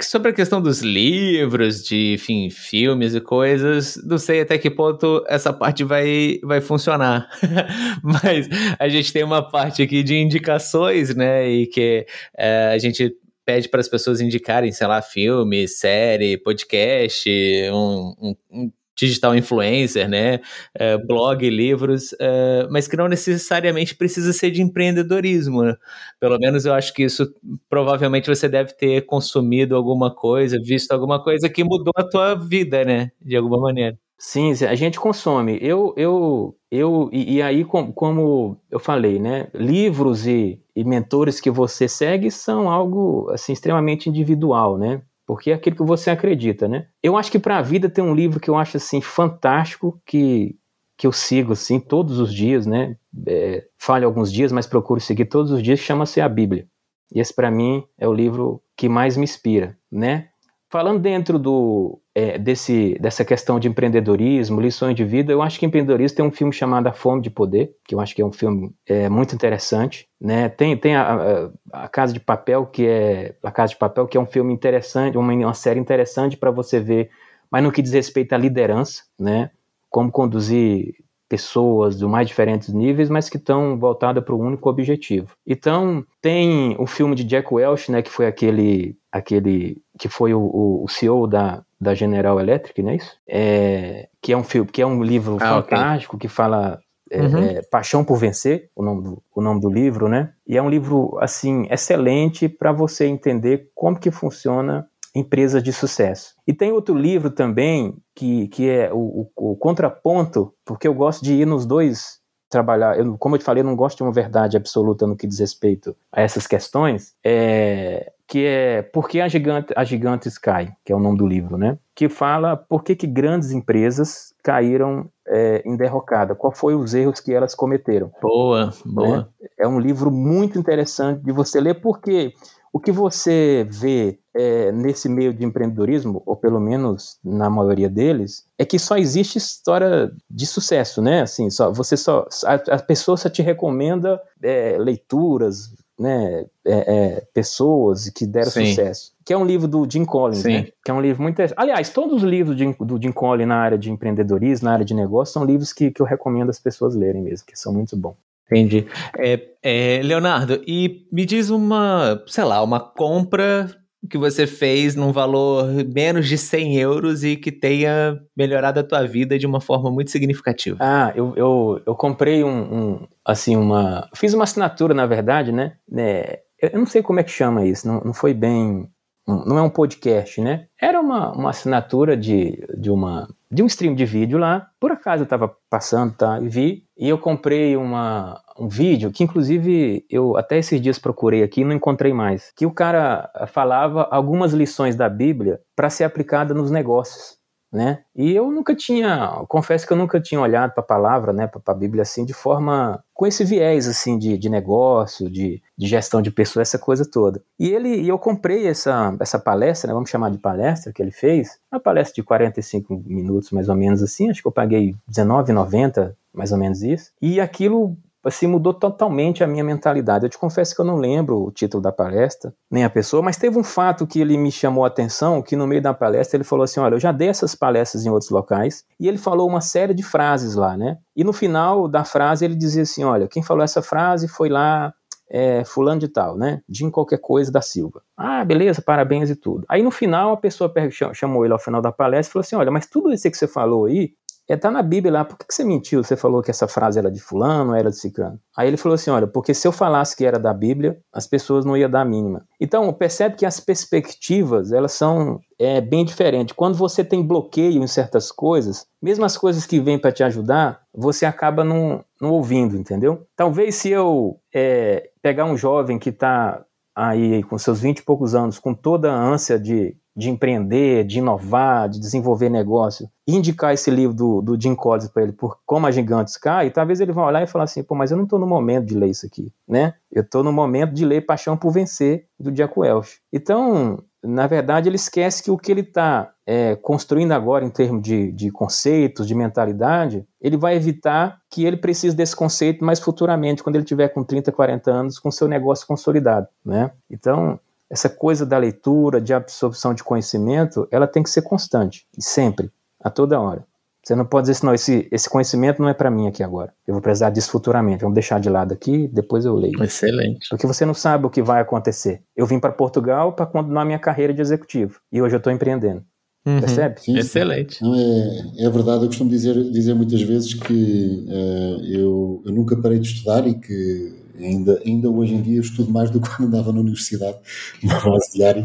sobre 0.00 0.30
a 0.30 0.34
questão 0.34 0.60
dos 0.60 0.80
livros, 0.80 1.84
de 1.84 2.14
enfim, 2.14 2.50
filmes 2.50 3.14
e 3.14 3.20
coisas, 3.20 4.00
não 4.04 4.18
sei 4.18 4.40
até 4.40 4.56
que 4.56 4.70
ponto 4.70 5.24
essa 5.28 5.52
parte 5.52 5.84
vai, 5.84 6.38
vai 6.42 6.60
funcionar. 6.60 7.28
Mas 8.02 8.48
a 8.78 8.88
gente 8.88 9.12
tem 9.12 9.24
uma 9.24 9.42
parte 9.42 9.82
aqui 9.82 10.02
de 10.02 10.16
indicações, 10.16 11.14
né? 11.14 11.48
E 11.48 11.66
que 11.66 12.06
é, 12.36 12.70
a 12.72 12.78
gente 12.78 13.12
pede 13.44 13.68
para 13.68 13.80
as 13.80 13.88
pessoas 13.88 14.20
indicarem, 14.20 14.70
sei 14.72 14.86
lá, 14.86 15.00
filme, 15.00 15.66
série, 15.66 16.36
podcast, 16.36 17.30
um, 17.72 18.14
um, 18.20 18.36
um 18.50 18.72
digital 18.98 19.34
influencer, 19.36 20.08
né? 20.08 20.40
É, 20.74 20.96
blog, 20.98 21.48
livros, 21.48 22.14
é, 22.20 22.66
mas 22.70 22.88
que 22.88 22.96
não 22.96 23.08
necessariamente 23.08 23.94
precisa 23.94 24.32
ser 24.32 24.50
de 24.50 24.60
empreendedorismo. 24.62 25.62
Né? 25.62 25.74
Pelo 26.20 26.38
menos 26.38 26.64
eu 26.66 26.74
acho 26.74 26.92
que 26.92 27.04
isso 27.04 27.32
provavelmente 27.70 28.28
você 28.28 28.48
deve 28.48 28.72
ter 28.74 29.06
consumido 29.06 29.76
alguma 29.76 30.14
coisa, 30.14 30.58
visto 30.62 30.92
alguma 30.92 31.22
coisa 31.22 31.48
que 31.48 31.62
mudou 31.64 31.92
a 31.96 32.02
tua 32.08 32.34
vida, 32.34 32.84
né? 32.84 33.10
De 33.20 33.36
alguma 33.36 33.58
maneira. 33.60 33.96
Sim, 34.20 34.50
a 34.68 34.74
gente 34.74 34.98
consome. 34.98 35.58
Eu, 35.62 35.94
eu, 35.96 36.56
eu 36.72 37.08
e, 37.12 37.36
e 37.36 37.42
aí, 37.42 37.64
com, 37.64 37.92
como 37.92 38.56
eu 38.70 38.80
falei, 38.80 39.18
né? 39.20 39.48
Livros 39.54 40.26
e, 40.26 40.60
e 40.74 40.82
mentores 40.84 41.40
que 41.40 41.50
você 41.50 41.86
segue 41.86 42.28
são 42.30 42.68
algo 42.68 43.30
assim 43.30 43.52
extremamente 43.52 44.08
individual, 44.08 44.76
né? 44.76 45.00
Porque 45.28 45.50
é 45.50 45.54
aquilo 45.54 45.76
que 45.76 45.82
você 45.82 46.08
acredita, 46.08 46.66
né? 46.66 46.86
Eu 47.02 47.14
acho 47.14 47.30
que 47.30 47.38
para 47.38 47.58
a 47.58 47.62
vida 47.62 47.90
tem 47.90 48.02
um 48.02 48.14
livro 48.14 48.40
que 48.40 48.48
eu 48.48 48.56
acho 48.56 48.78
assim 48.78 49.02
fantástico 49.02 50.00
que 50.06 50.56
que 50.96 51.06
eu 51.06 51.12
sigo 51.12 51.52
assim 51.52 51.78
todos 51.78 52.18
os 52.18 52.34
dias, 52.34 52.66
né? 52.66 52.96
É, 53.26 53.64
falho 53.78 54.06
alguns 54.06 54.32
dias, 54.32 54.50
mas 54.50 54.66
procuro 54.66 54.98
seguir 54.98 55.26
todos 55.26 55.52
os 55.52 55.62
dias. 55.62 55.78
Chama-se 55.78 56.20
a 56.20 56.28
Bíblia. 56.28 56.66
E 57.14 57.20
esse 57.20 57.32
para 57.32 57.52
mim 57.52 57.84
é 57.96 58.08
o 58.08 58.12
livro 58.12 58.60
que 58.74 58.88
mais 58.88 59.16
me 59.16 59.24
inspira, 59.24 59.78
né? 59.92 60.30
Falando 60.70 60.98
dentro 60.98 61.38
do, 61.38 62.00
é, 62.18 62.36
desse, 62.36 62.98
dessa 62.98 63.24
questão 63.24 63.60
de 63.60 63.68
empreendedorismo, 63.68 64.60
lições 64.60 64.96
de 64.96 65.04
vida, 65.04 65.30
eu 65.30 65.40
acho 65.40 65.56
que 65.56 65.64
empreendedorismo 65.64 66.16
tem 66.16 66.24
um 66.24 66.32
filme 66.32 66.52
chamado 66.52 66.88
A 66.88 66.92
Fome 66.92 67.22
de 67.22 67.30
Poder, 67.30 67.70
que 67.86 67.94
eu 67.94 68.00
acho 68.00 68.12
que 68.12 68.20
é 68.20 68.26
um 68.26 68.32
filme 68.32 68.74
é, 68.84 69.08
muito 69.08 69.36
interessante. 69.36 70.08
Né? 70.20 70.48
Tem, 70.48 70.76
tem 70.76 70.96
a, 70.96 71.50
a, 71.72 71.84
a, 71.84 71.88
Casa 71.88 72.12
de 72.12 72.18
Papel, 72.18 72.66
que 72.66 72.88
é 72.88 73.36
a 73.40 73.52
Casa 73.52 73.70
de 73.70 73.78
Papel, 73.78 74.08
que 74.08 74.16
é 74.16 74.20
um 74.20 74.26
filme 74.26 74.52
interessante, 74.52 75.16
uma, 75.16 75.32
uma 75.32 75.54
série 75.54 75.78
interessante 75.78 76.36
para 76.36 76.50
você 76.50 76.80
ver, 76.80 77.08
mas 77.48 77.62
no 77.62 77.70
que 77.70 77.80
diz 77.80 77.92
respeito 77.92 78.32
à 78.32 78.36
liderança, 78.36 79.04
né? 79.16 79.52
como 79.88 80.10
conduzir 80.10 80.96
pessoas 81.28 81.96
de 81.96 82.04
mais 82.04 82.26
diferentes 82.26 82.70
níveis, 82.70 83.08
mas 83.08 83.28
que 83.28 83.36
estão 83.36 83.78
voltadas 83.78 84.24
para 84.24 84.34
o 84.34 84.40
único 84.40 84.68
objetivo. 84.68 85.36
Então, 85.46 86.04
tem 86.20 86.74
o 86.80 86.86
filme 86.86 87.14
de 87.14 87.22
Jack 87.22 87.54
Welch, 87.54 87.92
né, 87.92 88.02
que 88.02 88.10
foi 88.10 88.26
aquele, 88.26 88.96
aquele 89.10 89.82
que 89.98 90.08
foi 90.08 90.34
o, 90.34 90.82
o 90.84 90.88
CEO 90.88 91.26
da, 91.26 91.62
da 91.80 91.94
General 91.94 92.38
Electric, 92.38 92.82
não 92.82 92.90
é 92.90 92.96
isso? 92.96 93.16
É, 93.26 94.08
que 94.20 94.32
é 94.32 94.36
um 94.36 94.44
filme, 94.44 94.70
que 94.70 94.82
é 94.82 94.86
um 94.86 95.02
livro 95.02 95.36
ah, 95.40 95.62
fantástico 95.62 96.16
okay. 96.16 96.28
que 96.28 96.34
fala 96.34 96.80
é, 97.10 97.20
uhum. 97.20 97.38
é, 97.38 97.62
Paixão 97.62 98.04
por 98.04 98.16
Vencer, 98.16 98.70
o 98.76 98.82
nome, 98.82 99.02
do, 99.02 99.22
o 99.34 99.40
nome 99.40 99.60
do 99.60 99.70
livro, 99.70 100.08
né? 100.08 100.32
E 100.46 100.56
é 100.56 100.62
um 100.62 100.68
livro 100.68 101.16
assim 101.20 101.66
excelente 101.70 102.48
para 102.48 102.72
você 102.72 103.06
entender 103.06 103.70
como 103.74 103.98
que 103.98 104.10
funciona 104.10 104.86
empresas 105.14 105.62
de 105.62 105.72
sucesso. 105.72 106.34
E 106.46 106.52
tem 106.52 106.70
outro 106.70 106.94
livro 106.94 107.30
também 107.30 107.96
que, 108.14 108.48
que 108.48 108.68
é 108.68 108.92
o, 108.92 109.28
o, 109.36 109.52
o 109.52 109.56
contraponto, 109.56 110.52
porque 110.64 110.86
eu 110.86 110.94
gosto 110.94 111.24
de 111.24 111.34
ir 111.34 111.46
nos 111.46 111.64
dois 111.64 112.18
trabalhar. 112.48 112.98
Eu, 112.98 113.16
como 113.18 113.34
eu 113.34 113.38
te 113.38 113.44
falei, 113.44 113.62
eu 113.62 113.66
não 113.66 113.76
gosto 113.76 113.98
de 113.98 114.02
uma 114.02 114.12
verdade 114.12 114.56
absoluta 114.56 115.06
no 115.06 115.16
que 115.16 115.26
diz 115.26 115.38
respeito 115.38 115.96
a 116.12 116.22
essas 116.22 116.46
questões. 116.46 117.14
É, 117.24 118.12
que 118.28 118.44
é 118.44 118.82
Por 118.82 119.08
que 119.08 119.20
a 119.20 119.26
gigante, 119.26 119.72
a 119.74 119.82
Gigantes 119.84 120.36
Cai, 120.36 120.74
que 120.84 120.92
é 120.92 120.96
o 120.96 121.00
nome 121.00 121.16
do 121.16 121.26
livro, 121.26 121.56
né? 121.56 121.78
Que 121.94 122.08
fala 122.10 122.56
por 122.56 122.84
que, 122.84 122.94
que 122.94 123.06
grandes 123.06 123.50
empresas 123.50 124.34
caíram 124.44 125.08
é, 125.26 125.62
em 125.64 125.76
derrocada, 125.76 126.34
qual 126.34 126.52
foi 126.52 126.74
os 126.74 126.94
erros 126.94 127.20
que 127.20 127.32
elas 127.32 127.54
cometeram. 127.54 128.10
Boa, 128.20 128.72
boa. 128.84 129.16
Né? 129.16 129.48
É 129.58 129.66
um 129.66 129.80
livro 129.80 130.10
muito 130.10 130.58
interessante 130.58 131.24
de 131.24 131.32
você 131.32 131.58
ler, 131.58 131.80
porque 131.80 132.34
o 132.72 132.78
que 132.78 132.92
você 132.92 133.66
vê 133.68 134.18
é, 134.34 134.70
nesse 134.70 135.08
meio 135.08 135.32
de 135.32 135.44
empreendedorismo, 135.44 136.22
ou 136.24 136.36
pelo 136.36 136.60
menos 136.60 137.18
na 137.24 137.48
maioria 137.48 137.88
deles, 137.88 138.46
é 138.58 138.64
que 138.64 138.78
só 138.78 138.96
existe 138.96 139.38
história 139.38 140.12
de 140.30 140.46
sucesso, 140.46 141.00
né? 141.00 141.22
Assim, 141.22 141.50
só, 141.50 141.72
você 141.72 141.96
só, 141.96 142.26
a, 142.44 142.76
a 142.76 142.78
pessoa 142.78 143.16
só 143.16 143.28
te 143.28 143.42
recomenda 143.42 144.20
é, 144.42 144.76
leituras, 144.78 145.72
né, 145.98 146.46
é, 146.64 146.94
é, 146.94 147.26
pessoas 147.34 148.08
que 148.10 148.26
deram 148.26 148.50
Sim. 148.50 148.66
sucesso. 148.66 149.12
Que 149.24 149.32
é 149.32 149.36
um 149.36 149.44
livro 149.44 149.66
do 149.66 149.86
Jim 149.90 150.04
Collins, 150.04 150.38
Sim. 150.38 150.52
né? 150.52 150.68
Que 150.84 150.90
é 150.90 150.94
um 150.94 151.00
livro 151.00 151.22
muito. 151.22 151.42
Aliás, 151.56 151.90
todos 151.90 152.22
os 152.22 152.22
livros 152.22 152.56
de, 152.56 152.72
do 152.80 153.00
Jim 153.02 153.12
Collins 153.12 153.48
na 153.48 153.56
área 153.56 153.76
de 153.76 153.90
empreendedorismo, 153.90 154.66
na 154.66 154.72
área 154.72 154.84
de 154.84 154.94
negócio, 154.94 155.32
são 155.32 155.44
livros 155.44 155.72
que, 155.72 155.90
que 155.90 156.00
eu 156.00 156.06
recomendo 156.06 156.50
as 156.50 156.58
pessoas 156.58 156.94
lerem 156.94 157.22
mesmo, 157.22 157.46
que 157.46 157.58
são 157.58 157.72
muito 157.72 157.96
bons. 157.96 158.16
Entendi. 158.50 158.86
É, 159.18 159.48
é, 159.62 160.00
Leonardo, 160.02 160.62
e 160.66 161.06
me 161.12 161.26
diz 161.26 161.50
uma, 161.50 162.22
sei 162.26 162.44
lá, 162.44 162.62
uma 162.62 162.80
compra 162.80 163.70
que 164.08 164.18
você 164.18 164.46
fez 164.46 164.94
num 164.94 165.12
valor 165.12 165.66
menos 165.92 166.28
de 166.28 166.38
100 166.38 166.76
euros 166.76 167.24
e 167.24 167.36
que 167.36 167.50
tenha 167.50 168.20
melhorado 168.36 168.80
a 168.80 168.84
tua 168.84 169.06
vida 169.06 169.38
de 169.38 169.46
uma 169.46 169.60
forma 169.60 169.90
muito 169.90 170.10
significativa. 170.10 170.76
Ah, 170.80 171.12
eu, 171.16 171.34
eu, 171.36 171.82
eu 171.86 171.94
comprei 171.94 172.44
um, 172.44 172.50
um 172.50 173.08
assim, 173.24 173.56
uma... 173.56 174.08
Fiz 174.14 174.34
uma 174.34 174.44
assinatura, 174.44 174.94
na 174.94 175.06
verdade, 175.06 175.50
né? 175.52 175.76
É, 175.96 176.42
eu 176.62 176.78
não 176.78 176.86
sei 176.86 177.02
como 177.02 177.20
é 177.20 177.24
que 177.24 177.30
chama 177.30 177.66
isso, 177.66 177.86
não, 177.86 178.00
não 178.00 178.12
foi 178.14 178.32
bem... 178.34 178.88
Não 179.26 179.58
é 179.58 179.62
um 179.62 179.68
podcast, 179.68 180.40
né? 180.40 180.68
Era 180.80 180.98
uma, 180.98 181.32
uma 181.32 181.50
assinatura 181.50 182.16
de, 182.16 182.66
de, 182.78 182.90
uma, 182.90 183.28
de 183.50 183.62
um 183.62 183.66
stream 183.66 183.94
de 183.94 184.06
vídeo 184.06 184.38
lá. 184.38 184.70
Por 184.80 184.90
acaso 184.90 185.20
eu 185.22 185.24
estava 185.24 185.54
passando, 185.68 186.14
tá? 186.14 186.40
E 186.40 186.48
vi. 186.48 186.87
E 186.98 187.08
eu 187.08 187.16
comprei 187.16 187.76
uma, 187.76 188.42
um 188.58 188.66
vídeo 188.68 189.12
que, 189.12 189.22
inclusive, 189.22 190.04
eu 190.10 190.36
até 190.36 190.58
esses 190.58 190.80
dias 190.80 190.98
procurei 190.98 191.44
aqui 191.44 191.60
e 191.60 191.64
não 191.64 191.76
encontrei 191.76 192.12
mais. 192.12 192.52
Que 192.56 192.66
o 192.66 192.72
cara 192.72 193.30
falava 193.46 194.08
algumas 194.10 194.52
lições 194.52 194.96
da 194.96 195.08
Bíblia 195.08 195.60
para 195.76 195.90
ser 195.90 196.02
aplicada 196.02 196.52
nos 196.52 196.70
negócios 196.72 197.37
né? 197.72 198.00
E 198.16 198.34
eu 198.34 198.50
nunca 198.50 198.74
tinha, 198.74 199.44
confesso 199.48 199.86
que 199.86 199.92
eu 199.92 199.96
nunca 199.96 200.20
tinha 200.20 200.40
olhado 200.40 200.72
para 200.72 200.82
a 200.82 200.86
palavra, 200.86 201.32
né, 201.32 201.46
para 201.46 201.60
a 201.66 201.74
Bíblia 201.76 202.02
assim, 202.02 202.24
de 202.24 202.32
forma 202.32 203.02
com 203.12 203.26
esse 203.26 203.44
viés 203.44 203.86
assim 203.86 204.18
de, 204.18 204.38
de 204.38 204.48
negócio, 204.48 205.28
de, 205.30 205.62
de 205.76 205.86
gestão 205.86 206.22
de 206.22 206.30
pessoas, 206.30 206.68
essa 206.68 206.78
coisa 206.78 207.04
toda. 207.08 207.42
E 207.58 207.68
ele, 207.68 208.00
e 208.00 208.08
eu 208.08 208.18
comprei 208.18 208.66
essa, 208.66 209.14
essa 209.20 209.38
palestra, 209.38 209.88
né, 209.88 209.94
vamos 209.94 210.10
chamar 210.10 210.30
de 210.30 210.38
palestra 210.38 210.92
que 210.92 211.02
ele 211.02 211.10
fez, 211.10 211.58
uma 211.70 211.80
palestra 211.80 212.14
de 212.14 212.22
45 212.22 213.02
minutos 213.06 213.50
mais 213.50 213.68
ou 213.68 213.74
menos 213.74 214.02
assim, 214.02 214.30
acho 214.30 214.40
que 214.40 214.48
eu 214.48 214.52
paguei 214.52 214.94
R$19,90, 215.08 216.14
mais 216.32 216.52
ou 216.52 216.58
menos 216.58 216.82
isso. 216.82 217.12
E 217.20 217.40
aquilo 217.40 217.96
assim, 218.28 218.46
mudou 218.46 218.72
totalmente 218.72 219.42
a 219.42 219.46
minha 219.46 219.64
mentalidade. 219.64 220.24
Eu 220.24 220.30
te 220.30 220.38
confesso 220.38 220.74
que 220.74 220.80
eu 220.80 220.84
não 220.84 220.96
lembro 220.96 221.42
o 221.42 221.50
título 221.50 221.82
da 221.82 221.92
palestra, 221.92 222.54
nem 222.70 222.84
a 222.84 222.90
pessoa, 222.90 223.22
mas 223.22 223.36
teve 223.36 223.58
um 223.58 223.64
fato 223.64 224.06
que 224.06 224.20
ele 224.20 224.36
me 224.36 224.52
chamou 224.52 224.84
a 224.84 224.88
atenção, 224.88 225.42
que 225.42 225.56
no 225.56 225.66
meio 225.66 225.82
da 225.82 225.92
palestra 225.92 226.36
ele 226.36 226.44
falou 226.44 226.64
assim, 226.64 226.80
olha, 226.80 226.94
eu 226.94 227.00
já 227.00 227.12
dei 227.12 227.28
essas 227.28 227.54
palestras 227.54 228.06
em 228.06 228.10
outros 228.10 228.30
locais, 228.30 228.84
e 228.98 229.08
ele 229.08 229.18
falou 229.18 229.48
uma 229.48 229.60
série 229.60 229.94
de 229.94 230.02
frases 230.02 230.54
lá, 230.54 230.76
né? 230.76 230.98
E 231.16 231.24
no 231.24 231.32
final 231.32 231.88
da 231.88 232.04
frase 232.04 232.44
ele 232.44 232.54
dizia 232.54 232.82
assim, 232.82 233.04
olha, 233.04 233.28
quem 233.28 233.42
falou 233.42 233.64
essa 233.64 233.82
frase 233.82 234.28
foi 234.28 234.48
lá 234.48 234.92
é, 235.30 235.64
fulano 235.64 236.00
de 236.00 236.08
tal, 236.08 236.36
né? 236.36 236.60
Jim 236.68 236.90
qualquer 236.90 237.18
coisa 237.18 237.52
da 237.52 237.60
Silva. 237.60 238.02
Ah, 238.16 238.44
beleza, 238.44 238.80
parabéns 238.82 239.30
e 239.30 239.36
tudo. 239.36 239.64
Aí 239.68 239.82
no 239.82 239.90
final 239.90 240.32
a 240.32 240.36
pessoa 240.36 240.72
chamou 241.12 241.44
ele 241.44 241.52
ao 241.52 241.58
final 241.58 241.82
da 241.82 241.92
palestra 241.92 242.30
e 242.30 242.32
falou 242.32 242.44
assim, 242.44 242.56
olha, 242.56 242.70
mas 242.70 242.86
tudo 242.86 243.12
isso 243.12 243.30
que 243.30 243.36
você 243.36 243.46
falou 243.46 243.86
aí 243.86 244.12
é, 244.48 244.56
tá 244.56 244.70
na 244.70 244.82
Bíblia 244.82 245.12
lá, 245.12 245.24
por 245.24 245.36
que, 245.36 245.46
que 245.46 245.54
você 245.54 245.62
mentiu? 245.62 246.02
Você 246.02 246.16
falou 246.16 246.42
que 246.42 246.50
essa 246.50 246.66
frase 246.66 246.98
era 246.98 247.10
de 247.10 247.20
fulano, 247.20 247.74
era 247.74 247.90
de 247.90 247.96
ciclano. 247.96 248.40
Aí 248.56 248.66
ele 248.66 248.78
falou 248.78 248.94
assim, 248.94 249.10
olha, 249.10 249.26
porque 249.26 249.52
se 249.52 249.68
eu 249.68 249.72
falasse 249.72 250.16
que 250.16 250.24
era 250.24 250.38
da 250.38 250.54
Bíblia, 250.54 250.98
as 251.12 251.26
pessoas 251.26 251.66
não 251.66 251.76
iam 251.76 251.90
dar 251.90 252.00
a 252.00 252.04
mínima. 252.04 252.46
Então, 252.58 252.90
percebe 252.92 253.36
que 253.36 253.44
as 253.44 253.60
perspectivas, 253.60 254.72
elas 254.72 254.92
são 254.92 255.38
é, 255.58 255.82
bem 255.82 256.02
diferentes. 256.02 256.54
Quando 256.56 256.76
você 256.78 257.04
tem 257.04 257.22
bloqueio 257.22 257.82
em 257.82 257.86
certas 257.86 258.32
coisas, 258.32 258.86
mesmo 259.02 259.24
as 259.24 259.36
coisas 259.36 259.66
que 259.66 259.78
vêm 259.78 259.98
para 259.98 260.12
te 260.12 260.22
ajudar, 260.22 260.80
você 260.94 261.26
acaba 261.26 261.62
não, 261.62 262.02
não 262.18 262.30
ouvindo, 262.30 262.74
entendeu? 262.74 263.26
Talvez 263.36 263.74
se 263.74 263.90
eu 263.90 264.40
é, 264.54 265.10
pegar 265.20 265.44
um 265.44 265.58
jovem 265.58 265.98
que 265.98 266.08
está 266.08 266.64
aí 266.96 267.42
com 267.44 267.58
seus 267.58 267.80
20 267.80 267.98
e 267.98 268.02
poucos 268.02 268.34
anos, 268.34 268.58
com 268.58 268.74
toda 268.74 269.12
a 269.12 269.14
ânsia 269.14 269.58
de 269.58 269.94
de 270.18 270.28
empreender, 270.28 271.04
de 271.04 271.20
inovar, 271.20 271.88
de 271.88 272.00
desenvolver 272.00 272.48
negócio, 272.48 273.08
indicar 273.24 273.72
esse 273.72 273.88
livro 273.88 274.16
do, 274.16 274.42
do 274.42 274.60
Jim 274.60 274.74
Collins 274.74 275.06
para 275.06 275.22
ele, 275.22 275.30
por 275.30 275.60
Como 275.64 275.86
a 275.86 275.92
Gigantes 275.92 276.36
Cai, 276.36 276.70
talvez 276.70 276.98
ele 276.98 277.12
vá 277.12 277.24
olhar 277.24 277.40
e 277.40 277.46
falar 277.46 277.64
assim, 277.64 277.84
pô, 277.84 277.94
mas 277.94 278.10
eu 278.10 278.16
não 278.16 278.24
estou 278.24 278.36
no 278.36 278.46
momento 278.46 278.86
de 278.86 278.96
ler 278.96 279.10
isso 279.10 279.24
aqui, 279.24 279.52
né? 279.66 279.94
Eu 280.10 280.22
estou 280.22 280.42
no 280.42 280.52
momento 280.52 280.92
de 280.92 281.04
ler 281.04 281.24
Paixão 281.24 281.56
por 281.56 281.70
Vencer, 281.70 282.26
do 282.36 282.50
Jack 282.50 282.76
Welch. 282.76 283.20
Então, 283.32 284.02
na 284.20 284.48
verdade, 284.48 284.88
ele 284.88 284.96
esquece 284.96 285.40
que 285.40 285.52
o 285.52 285.56
que 285.56 285.70
ele 285.70 285.82
está 285.82 286.32
é, 286.44 286.74
construindo 286.74 287.30
agora 287.30 287.64
em 287.64 287.70
termos 287.70 288.02
de, 288.02 288.32
de 288.32 288.50
conceitos, 288.50 289.24
de 289.24 289.36
mentalidade, 289.36 290.26
ele 290.40 290.56
vai 290.56 290.74
evitar 290.74 291.38
que 291.48 291.64
ele 291.64 291.76
precise 291.76 292.16
desse 292.16 292.34
conceito 292.34 292.84
mais 292.84 292.98
futuramente, 292.98 293.62
quando 293.62 293.76
ele 293.76 293.84
tiver 293.84 294.08
com 294.08 294.24
30, 294.24 294.50
40 294.50 294.90
anos, 294.90 295.18
com 295.20 295.30
seu 295.30 295.46
negócio 295.46 295.86
consolidado, 295.86 296.48
né? 296.64 296.90
Então, 297.08 297.60
essa 297.90 298.08
coisa 298.08 298.44
da 298.44 298.58
leitura, 298.58 299.20
de 299.20 299.32
absorção 299.32 299.94
de 299.94 300.04
conhecimento, 300.04 300.86
ela 300.90 301.06
tem 301.06 301.22
que 301.22 301.30
ser 301.30 301.42
constante, 301.42 302.06
e 302.16 302.22
sempre, 302.22 302.70
a 303.02 303.10
toda 303.10 303.40
hora. 303.40 303.64
Você 304.08 304.14
não 304.14 304.24
pode 304.24 304.44
dizer 304.44 304.52
assim, 304.52 304.66
não, 304.66 304.74
esse, 304.74 305.08
esse 305.12 305.28
conhecimento 305.28 305.82
não 305.82 305.88
é 305.88 305.92
para 305.92 306.10
mim 306.10 306.28
aqui 306.28 306.42
agora. 306.42 306.72
Eu 306.86 306.94
vou 306.94 307.02
precisar 307.02 307.28
disso 307.28 307.50
futuramente. 307.50 308.00
Vamos 308.00 308.14
deixar 308.14 308.40
de 308.40 308.48
lado 308.48 308.72
aqui, 308.72 309.06
depois 309.08 309.44
eu 309.44 309.54
leio. 309.54 309.82
Excelente. 309.84 310.48
Porque 310.48 310.66
você 310.66 310.86
não 310.86 310.94
sabe 310.94 311.26
o 311.26 311.30
que 311.30 311.42
vai 311.42 311.60
acontecer. 311.60 312.22
Eu 312.34 312.46
vim 312.46 312.58
para 312.58 312.72
Portugal 312.72 313.34
para 313.34 313.44
continuar 313.44 313.84
minha 313.84 313.98
carreira 313.98 314.32
de 314.32 314.40
executivo. 314.40 314.98
E 315.12 315.20
hoje 315.20 315.34
eu 315.34 315.38
estou 315.38 315.52
empreendendo. 315.52 316.02
Uhum. 316.46 316.60
Percebe? 316.60 317.00
Sim, 317.02 317.18
Excelente. 317.18 317.82
Não, 317.82 317.94
é, 317.94 318.64
é 318.64 318.70
verdade, 318.70 319.02
eu 319.02 319.08
costumo 319.08 319.28
dizer, 319.28 319.54
dizer 319.70 319.92
muitas 319.92 320.22
vezes 320.22 320.54
que 320.54 321.26
uh, 321.28 321.84
eu, 321.84 322.42
eu 322.46 322.52
nunca 322.54 322.80
parei 322.80 322.98
de 322.98 323.08
estudar 323.08 323.46
e 323.46 323.54
que 323.60 324.17
Ainda, 324.38 324.80
ainda 324.84 325.10
hoje 325.10 325.34
em 325.34 325.42
dia 325.42 325.60
estudo 325.60 325.90
mais 325.90 326.10
do 326.10 326.20
que 326.20 326.28
quando 326.36 326.48
andava 326.48 326.72
na 326.72 326.80
universidade, 326.80 327.38
uma 327.82 328.00
base 328.00 328.32
diária, 328.32 328.62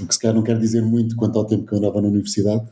o 0.00 0.06
que 0.06 0.14
se 0.14 0.18
calhar 0.18 0.34
não 0.34 0.42
quer 0.42 0.58
dizer 0.58 0.82
muito 0.82 1.16
quanto 1.16 1.38
ao 1.38 1.44
tempo 1.44 1.66
que 1.66 1.74
eu 1.74 1.78
andava 1.78 2.00
na 2.00 2.08
universidade, 2.08 2.64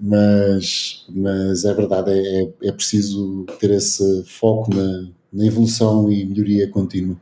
mas, 0.00 1.04
mas 1.08 1.64
é 1.64 1.74
verdade, 1.74 2.10
é, 2.12 2.42
é, 2.42 2.68
é 2.68 2.72
preciso 2.72 3.44
ter 3.58 3.70
esse 3.72 4.24
foco 4.24 4.72
na, 4.74 5.08
na 5.32 5.46
evolução 5.46 6.10
e 6.10 6.24
melhoria 6.24 6.70
contínua. 6.70 7.16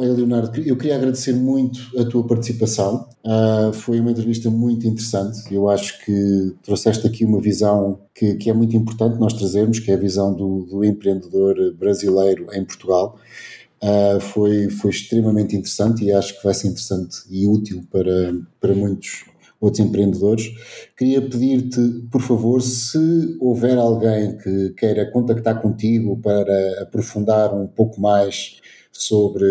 Olha, 0.00 0.12
Leonardo, 0.12 0.60
eu 0.60 0.76
queria 0.76 0.94
agradecer 0.94 1.32
muito 1.32 1.80
a 1.98 2.04
tua 2.04 2.24
participação. 2.24 3.08
Uh, 3.24 3.72
foi 3.72 3.98
uma 3.98 4.12
entrevista 4.12 4.48
muito 4.48 4.86
interessante. 4.86 5.52
Eu 5.52 5.68
acho 5.68 5.98
que 6.04 6.54
trouxeste 6.62 7.04
aqui 7.04 7.24
uma 7.24 7.40
visão 7.40 7.98
que, 8.14 8.36
que 8.36 8.48
é 8.48 8.52
muito 8.52 8.76
importante 8.76 9.18
nós 9.18 9.32
trazermos, 9.32 9.80
que 9.80 9.90
é 9.90 9.94
a 9.94 9.98
visão 9.98 10.32
do, 10.32 10.66
do 10.66 10.84
empreendedor 10.84 11.74
brasileiro 11.74 12.46
em 12.52 12.64
Portugal. 12.64 13.18
Uh, 13.82 14.20
foi, 14.20 14.70
foi 14.70 14.92
extremamente 14.92 15.56
interessante 15.56 16.04
e 16.04 16.12
acho 16.12 16.36
que 16.36 16.44
vai 16.44 16.54
ser 16.54 16.68
interessante 16.68 17.16
e 17.28 17.48
útil 17.48 17.82
para, 17.90 18.36
para 18.60 18.76
muitos 18.76 19.24
outros 19.60 19.84
empreendedores. 19.84 20.44
Queria 20.96 21.20
pedir-te, 21.20 22.06
por 22.08 22.20
favor, 22.20 22.62
se 22.62 23.36
houver 23.40 23.76
alguém 23.76 24.38
que 24.38 24.70
queira 24.76 25.10
contactar 25.10 25.60
contigo 25.60 26.16
para 26.18 26.82
aprofundar 26.82 27.52
um 27.52 27.66
pouco 27.66 28.00
mais 28.00 28.60
sobre 28.98 29.46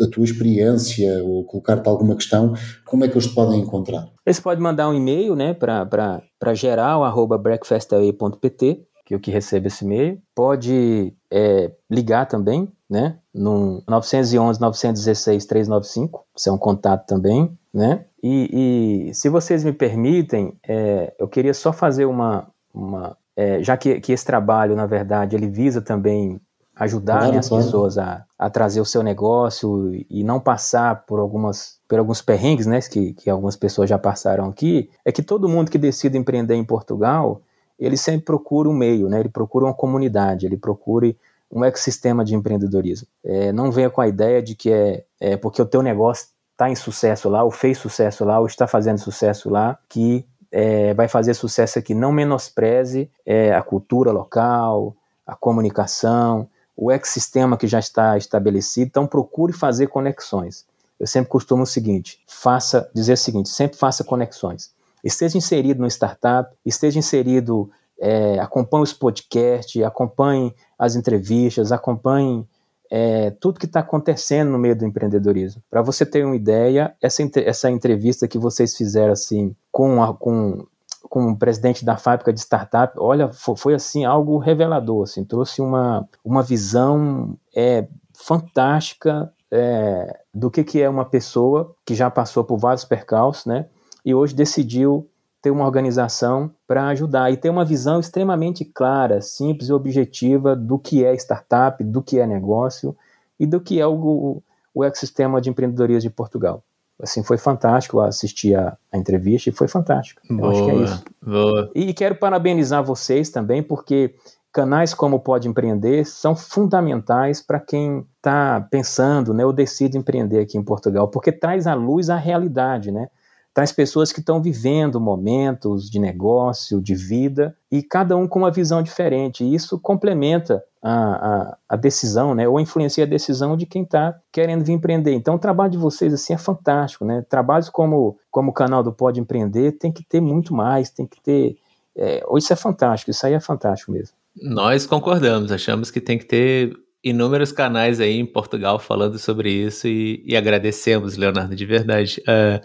a 0.00 0.08
tua 0.08 0.24
experiência 0.24 1.22
ou 1.24 1.44
colocar-te 1.44 1.88
alguma 1.88 2.14
questão, 2.14 2.54
como 2.84 3.04
é 3.04 3.08
que 3.08 3.14
eles 3.14 3.26
te 3.26 3.34
podem 3.34 3.60
encontrar? 3.60 4.08
Eles 4.24 4.38
podem 4.38 4.62
mandar 4.62 4.88
um 4.88 4.94
e-mail 4.94 5.34
né, 5.34 5.52
para 5.54 6.54
geral.breakfastaway.pt, 6.54 8.86
que 9.04 9.14
é 9.14 9.16
o 9.16 9.20
que 9.20 9.30
recebe 9.30 9.68
esse 9.68 9.84
e-mail. 9.84 10.20
Pode 10.34 11.14
é, 11.30 11.70
ligar 11.90 12.26
também, 12.26 12.68
né, 12.88 13.18
no 13.34 13.82
911 13.88 14.60
916 14.60 15.46
395, 15.46 16.24
isso 16.36 16.48
é 16.48 16.52
um 16.52 16.58
contato 16.58 17.06
também, 17.06 17.50
né? 17.72 18.04
E, 18.22 19.08
e 19.08 19.14
se 19.14 19.28
vocês 19.28 19.64
me 19.64 19.72
permitem, 19.72 20.56
é, 20.68 21.12
eu 21.18 21.26
queria 21.26 21.54
só 21.54 21.72
fazer 21.72 22.04
uma, 22.04 22.46
uma 22.72 23.16
é, 23.36 23.62
já 23.62 23.76
que, 23.76 24.00
que 24.00 24.12
esse 24.12 24.24
trabalho, 24.24 24.76
na 24.76 24.86
verdade, 24.86 25.34
ele 25.34 25.48
visa 25.48 25.80
também 25.80 26.40
ajudar 26.82 27.18
claro, 27.18 27.32
né, 27.32 27.38
as 27.38 27.48
claro. 27.48 27.64
pessoas 27.64 27.98
a, 27.98 28.24
a 28.38 28.50
trazer 28.50 28.80
o 28.80 28.84
seu 28.84 29.02
negócio 29.02 29.92
e 30.08 30.24
não 30.24 30.40
passar 30.40 31.04
por 31.06 31.18
algumas 31.20 31.80
por 31.88 31.98
alguns 31.98 32.22
perrengues, 32.22 32.66
né, 32.66 32.80
que, 32.80 33.12
que 33.12 33.28
algumas 33.28 33.54
pessoas 33.54 33.88
já 33.90 33.98
passaram 33.98 34.46
aqui, 34.46 34.88
é 35.04 35.12
que 35.12 35.22
todo 35.22 35.48
mundo 35.48 35.70
que 35.70 35.76
decide 35.76 36.16
empreender 36.16 36.54
em 36.54 36.64
Portugal, 36.64 37.42
ele 37.78 37.98
sempre 37.98 38.24
procura 38.24 38.66
um 38.66 38.72
meio, 38.72 39.10
né, 39.10 39.20
ele 39.20 39.28
procura 39.28 39.66
uma 39.66 39.74
comunidade, 39.74 40.46
ele 40.46 40.56
procura 40.56 41.14
um 41.50 41.62
ecossistema 41.62 42.24
de 42.24 42.34
empreendedorismo. 42.34 43.06
É, 43.22 43.52
não 43.52 43.70
venha 43.70 43.90
com 43.90 44.00
a 44.00 44.08
ideia 44.08 44.42
de 44.42 44.54
que 44.54 44.72
é, 44.72 45.04
é 45.20 45.36
porque 45.36 45.60
o 45.60 45.66
teu 45.66 45.82
negócio 45.82 46.28
está 46.52 46.70
em 46.70 46.74
sucesso 46.74 47.28
lá, 47.28 47.44
ou 47.44 47.50
fez 47.50 47.76
sucesso 47.76 48.24
lá, 48.24 48.40
ou 48.40 48.46
está 48.46 48.66
fazendo 48.66 48.98
sucesso 48.98 49.50
lá, 49.50 49.78
que 49.86 50.24
é, 50.50 50.94
vai 50.94 51.08
fazer 51.08 51.34
sucesso 51.34 51.78
aqui. 51.78 51.94
Não 51.94 52.10
menospreze 52.10 53.10
é, 53.26 53.52
a 53.52 53.62
cultura 53.62 54.10
local, 54.12 54.96
a 55.26 55.36
comunicação, 55.36 56.48
o 56.76 56.90
ecossistema 56.90 57.56
que 57.56 57.66
já 57.66 57.78
está 57.78 58.16
estabelecido, 58.16 58.88
então 58.88 59.06
procure 59.06 59.52
fazer 59.52 59.88
conexões. 59.88 60.64
Eu 60.98 61.06
sempre 61.06 61.30
costumo 61.30 61.64
o 61.64 61.66
seguinte, 61.66 62.20
faça, 62.26 62.90
dizer 62.94 63.14
o 63.14 63.16
seguinte, 63.16 63.48
sempre 63.48 63.76
faça 63.76 64.04
conexões. 64.04 64.72
Esteja 65.02 65.36
inserido 65.36 65.80
no 65.80 65.88
startup, 65.88 66.54
esteja 66.64 66.98
inserido, 66.98 67.70
é, 68.00 68.38
acompanhe 68.38 68.84
os 68.84 68.92
podcasts, 68.92 69.82
acompanhe 69.82 70.54
as 70.78 70.94
entrevistas, 70.94 71.72
acompanhe 71.72 72.46
é, 72.90 73.30
tudo 73.30 73.58
que 73.58 73.66
está 73.66 73.80
acontecendo 73.80 74.50
no 74.50 74.58
meio 74.58 74.76
do 74.76 74.84
empreendedorismo. 74.84 75.62
Para 75.70 75.82
você 75.82 76.04
ter 76.04 76.24
uma 76.24 76.36
ideia, 76.36 76.94
essa, 77.00 77.22
essa 77.36 77.70
entrevista 77.70 78.28
que 78.28 78.38
vocês 78.38 78.76
fizeram 78.76 79.12
assim 79.12 79.56
com, 79.70 80.02
a, 80.02 80.14
com, 80.14 80.66
com 81.12 81.30
o 81.32 81.36
presidente 81.36 81.84
da 81.84 81.98
fábrica 81.98 82.32
de 82.32 82.40
startup, 82.40 82.94
olha, 82.96 83.30
foi, 83.30 83.54
foi 83.54 83.74
assim 83.74 84.02
algo 84.02 84.38
revelador, 84.38 85.02
assim, 85.02 85.22
trouxe 85.22 85.60
uma, 85.60 86.08
uma 86.24 86.42
visão 86.42 87.36
é, 87.54 87.86
fantástica 88.14 89.30
é, 89.50 90.20
do 90.32 90.50
que, 90.50 90.64
que 90.64 90.80
é 90.80 90.88
uma 90.88 91.04
pessoa 91.04 91.76
que 91.84 91.94
já 91.94 92.10
passou 92.10 92.42
por 92.44 92.56
vários 92.56 92.86
percalços, 92.86 93.44
né? 93.44 93.66
E 94.02 94.14
hoje 94.14 94.34
decidiu 94.34 95.06
ter 95.42 95.50
uma 95.50 95.66
organização 95.66 96.50
para 96.66 96.86
ajudar 96.86 97.30
e 97.30 97.36
ter 97.36 97.50
uma 97.50 97.62
visão 97.66 98.00
extremamente 98.00 98.64
clara, 98.64 99.20
simples 99.20 99.68
e 99.68 99.72
objetiva 99.74 100.56
do 100.56 100.78
que 100.78 101.04
é 101.04 101.12
startup, 101.16 101.84
do 101.84 102.00
que 102.02 102.20
é 102.20 102.26
negócio 102.26 102.96
e 103.38 103.44
do 103.44 103.60
que 103.60 103.78
é 103.78 103.86
o, 103.86 104.42
o 104.72 104.82
ecossistema 104.82 105.42
de 105.42 105.50
empreendedorismo 105.50 106.08
de 106.08 106.16
Portugal. 106.16 106.64
Assim, 107.02 107.22
foi 107.24 107.36
fantástico 107.36 108.00
assistir 108.00 108.54
a, 108.54 108.76
a 108.92 108.96
entrevista 108.96 109.50
e 109.50 109.52
foi 109.52 109.66
fantástico. 109.66 110.22
Boa, 110.30 110.40
Eu 110.40 110.50
acho 110.50 110.64
que 110.64 110.70
é 110.70 110.74
isso. 110.76 111.04
Boa. 111.20 111.70
E 111.74 111.92
quero 111.92 112.14
parabenizar 112.14 112.82
vocês 112.84 113.28
também, 113.28 113.62
porque 113.62 114.14
canais 114.52 114.94
como 114.94 115.18
Pode 115.18 115.48
Empreender 115.48 116.04
são 116.04 116.36
fundamentais 116.36 117.40
para 117.40 117.58
quem 117.58 118.06
está 118.16 118.60
pensando 118.70 119.34
né, 119.34 119.44
ou 119.44 119.52
decide 119.52 119.98
empreender 119.98 120.38
aqui 120.38 120.56
em 120.56 120.62
Portugal, 120.62 121.08
porque 121.08 121.32
traz 121.32 121.66
à 121.66 121.74
luz 121.74 122.10
a 122.10 122.16
realidade, 122.16 122.92
né? 122.92 123.08
Traz 123.54 123.70
pessoas 123.70 124.12
que 124.12 124.20
estão 124.20 124.40
vivendo 124.40 125.00
momentos 125.00 125.90
de 125.90 125.98
negócio, 125.98 126.80
de 126.80 126.94
vida, 126.94 127.54
e 127.70 127.82
cada 127.82 128.16
um 128.16 128.26
com 128.26 128.38
uma 128.38 128.50
visão 128.50 128.82
diferente. 128.82 129.44
E 129.44 129.54
isso 129.54 129.78
complementa 129.78 130.62
a, 130.82 130.92
a, 130.92 131.56
a 131.68 131.76
decisão, 131.76 132.34
né, 132.34 132.48
ou 132.48 132.58
influencia 132.58 133.04
a 133.04 133.06
decisão 133.06 133.56
de 133.56 133.66
quem 133.66 133.82
está 133.82 134.18
querendo 134.32 134.64
vir 134.64 134.72
empreender. 134.72 135.12
Então, 135.12 135.34
o 135.34 135.38
trabalho 135.38 135.72
de 135.72 135.78
vocês 135.78 136.12
assim 136.12 136.32
é 136.32 136.38
fantástico. 136.38 137.04
Né? 137.04 137.24
Trabalhos 137.28 137.68
como, 137.68 138.18
como 138.30 138.50
o 138.50 138.54
canal 138.54 138.82
do 138.82 138.92
Pode 138.92 139.20
Empreender 139.20 139.72
tem 139.72 139.92
que 139.92 140.02
ter 140.02 140.20
muito 140.20 140.54
mais, 140.54 140.90
tem 140.90 141.06
que 141.06 141.20
ter. 141.20 141.56
É, 141.94 142.24
isso 142.36 142.52
é 142.52 142.56
fantástico, 142.56 143.10
isso 143.10 143.26
aí 143.26 143.34
é 143.34 143.40
fantástico 143.40 143.92
mesmo. 143.92 144.16
Nós 144.34 144.86
concordamos, 144.86 145.52
achamos 145.52 145.90
que 145.90 146.00
tem 146.00 146.18
que 146.18 146.24
ter 146.24 146.74
inúmeros 147.04 147.50
canais 147.50 148.00
aí 148.00 148.18
em 148.18 148.26
Portugal 148.26 148.78
falando 148.78 149.18
sobre 149.18 149.50
isso 149.50 149.88
e, 149.88 150.22
e 150.24 150.36
agradecemos, 150.36 151.16
Leonardo, 151.16 151.54
de 151.54 151.66
verdade. 151.66 152.22
Uh, 152.22 152.60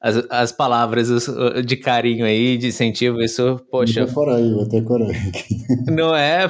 as, 0.00 0.26
as 0.28 0.52
palavras 0.52 1.08
de 1.64 1.76
carinho 1.76 2.24
aí, 2.24 2.56
de 2.56 2.68
incentivo, 2.68 3.20
isso, 3.20 3.60
poxa. 3.70 4.00
Eu 4.00 4.08
corei, 4.08 4.52
eu 4.52 4.60
até 4.62 4.80
corei. 4.80 5.14
Não 5.88 6.14
é? 6.14 6.48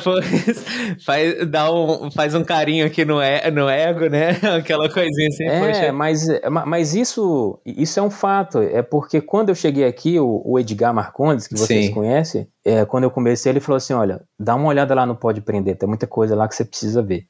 Faz, 1.04 1.48
dá 1.48 1.72
um, 1.72 2.10
faz 2.10 2.34
um 2.34 2.44
carinho 2.44 2.86
aqui 2.86 3.04
no, 3.04 3.16
no 3.52 3.68
ego, 3.68 4.08
né? 4.08 4.30
Aquela 4.56 4.88
coisinha 4.88 5.28
assim. 5.28 5.44
É, 5.44 5.60
poxa. 5.60 5.92
Mas, 5.92 6.26
mas 6.66 6.94
isso, 6.94 7.58
isso 7.64 8.00
é 8.00 8.02
um 8.02 8.10
fato. 8.10 8.58
É 8.58 8.82
porque 8.82 9.20
quando 9.20 9.50
eu 9.50 9.54
cheguei 9.54 9.84
aqui, 9.84 10.18
o, 10.18 10.42
o 10.44 10.58
Edgar 10.58 10.94
Marcondes, 10.94 11.46
que 11.46 11.56
vocês 11.56 11.86
Sim. 11.86 11.92
conhecem, 11.92 12.48
é, 12.66 12.84
quando 12.84 13.04
eu 13.04 13.10
comecei, 13.12 13.52
ele 13.52 13.60
falou 13.60 13.76
assim: 13.76 13.92
olha, 13.92 14.20
dá 14.36 14.56
uma 14.56 14.66
olhada 14.66 14.92
lá 14.92 15.06
no 15.06 15.14
Pode 15.14 15.40
Prender, 15.40 15.78
tem 15.78 15.88
muita 15.88 16.04
coisa 16.04 16.34
lá 16.34 16.48
que 16.48 16.56
você 16.56 16.64
precisa 16.64 17.00
ver. 17.00 17.24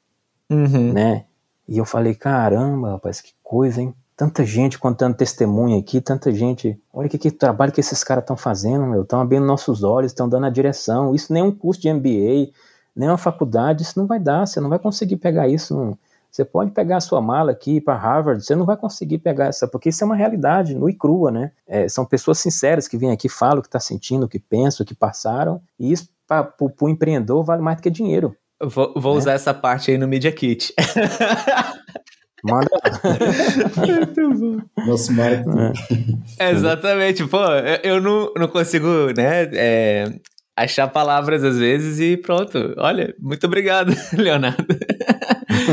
Uhum. 0.49 0.93
Né? 0.93 1.25
E 1.69 1.77
eu 1.77 1.85
falei, 1.85 2.15
caramba, 2.15 2.93
rapaz, 2.93 3.21
que 3.21 3.33
coisa, 3.43 3.81
hein? 3.81 3.93
Tanta 4.15 4.43
gente 4.43 4.79
contando 4.79 5.15
testemunho 5.15 5.77
aqui, 5.77 6.01
tanta 6.01 6.31
gente. 6.31 6.81
Olha 6.91 7.07
que, 7.07 7.19
que 7.19 7.29
trabalho 7.29 7.71
que 7.71 7.79
esses 7.79 8.03
caras 8.03 8.23
estão 8.23 8.35
fazendo, 8.35 8.87
meu. 8.87 9.03
Estão 9.03 9.21
abrindo 9.21 9.45
nossos 9.45 9.83
olhos, 9.83 10.11
estão 10.11 10.27
dando 10.27 10.47
a 10.47 10.49
direção. 10.49 11.13
Isso 11.13 11.31
nem 11.31 11.43
um 11.43 11.51
curso 11.51 11.79
de 11.81 11.93
MBA, 11.93 12.51
nem 12.95 13.07
uma 13.07 13.17
faculdade, 13.17 13.83
isso 13.83 13.99
não 13.99 14.07
vai 14.07 14.19
dar. 14.19 14.47
Você 14.47 14.59
não 14.59 14.69
vai 14.69 14.79
conseguir 14.79 15.17
pegar 15.17 15.47
isso. 15.47 15.95
Você 16.31 16.45
pode 16.45 16.71
pegar 16.71 16.97
a 16.97 17.01
sua 17.01 17.21
mala 17.21 17.51
aqui 17.51 17.81
para 17.81 17.95
Harvard, 17.95 18.43
você 18.43 18.55
não 18.55 18.65
vai 18.65 18.77
conseguir 18.77 19.17
pegar 19.19 19.47
essa, 19.47 19.67
porque 19.67 19.89
isso 19.89 20.03
é 20.03 20.05
uma 20.05 20.15
realidade, 20.15 20.75
nua 20.75 20.91
e 20.91 20.93
crua, 20.93 21.31
né? 21.31 21.51
É, 21.67 21.87
são 21.87 22.05
pessoas 22.05 22.39
sinceras 22.39 22.87
que 22.87 22.97
vêm 22.97 23.11
aqui, 23.11 23.27
falam 23.27 23.59
o 23.59 23.61
que 23.61 23.67
está 23.67 23.79
sentindo, 23.79 24.25
o 24.25 24.29
que 24.29 24.39
pensam, 24.39 24.83
o 24.83 24.87
que 24.87 24.93
passaram, 24.93 25.61
e 25.79 25.91
isso 25.91 26.09
para 26.27 26.53
o 26.59 26.89
empreendedor 26.89 27.43
vale 27.43 27.61
mais 27.61 27.77
do 27.77 27.83
que 27.83 27.89
dinheiro. 27.89 28.35
Vou, 28.61 28.93
vou 28.95 29.13
né? 29.13 29.19
usar 29.19 29.33
essa 29.33 29.53
parte 29.53 29.91
aí 29.91 29.97
no 29.97 30.07
Media 30.07 30.31
Kit. 30.31 30.73
Manda. 32.43 32.67
Nosso 34.85 35.11
marketing. 35.13 35.73
É. 36.39 36.49
Exatamente. 36.51 37.25
Pô, 37.27 37.43
eu, 37.43 37.95
eu 37.95 38.01
não, 38.01 38.31
não 38.37 38.47
consigo, 38.47 38.87
né? 39.15 39.49
É, 39.53 40.13
achar 40.55 40.87
palavras 40.87 41.43
às 41.43 41.57
vezes 41.57 41.99
e 41.99 42.17
pronto. 42.17 42.73
Olha, 42.77 43.13
muito 43.19 43.45
obrigado, 43.45 43.93
Leonardo. 44.13 44.65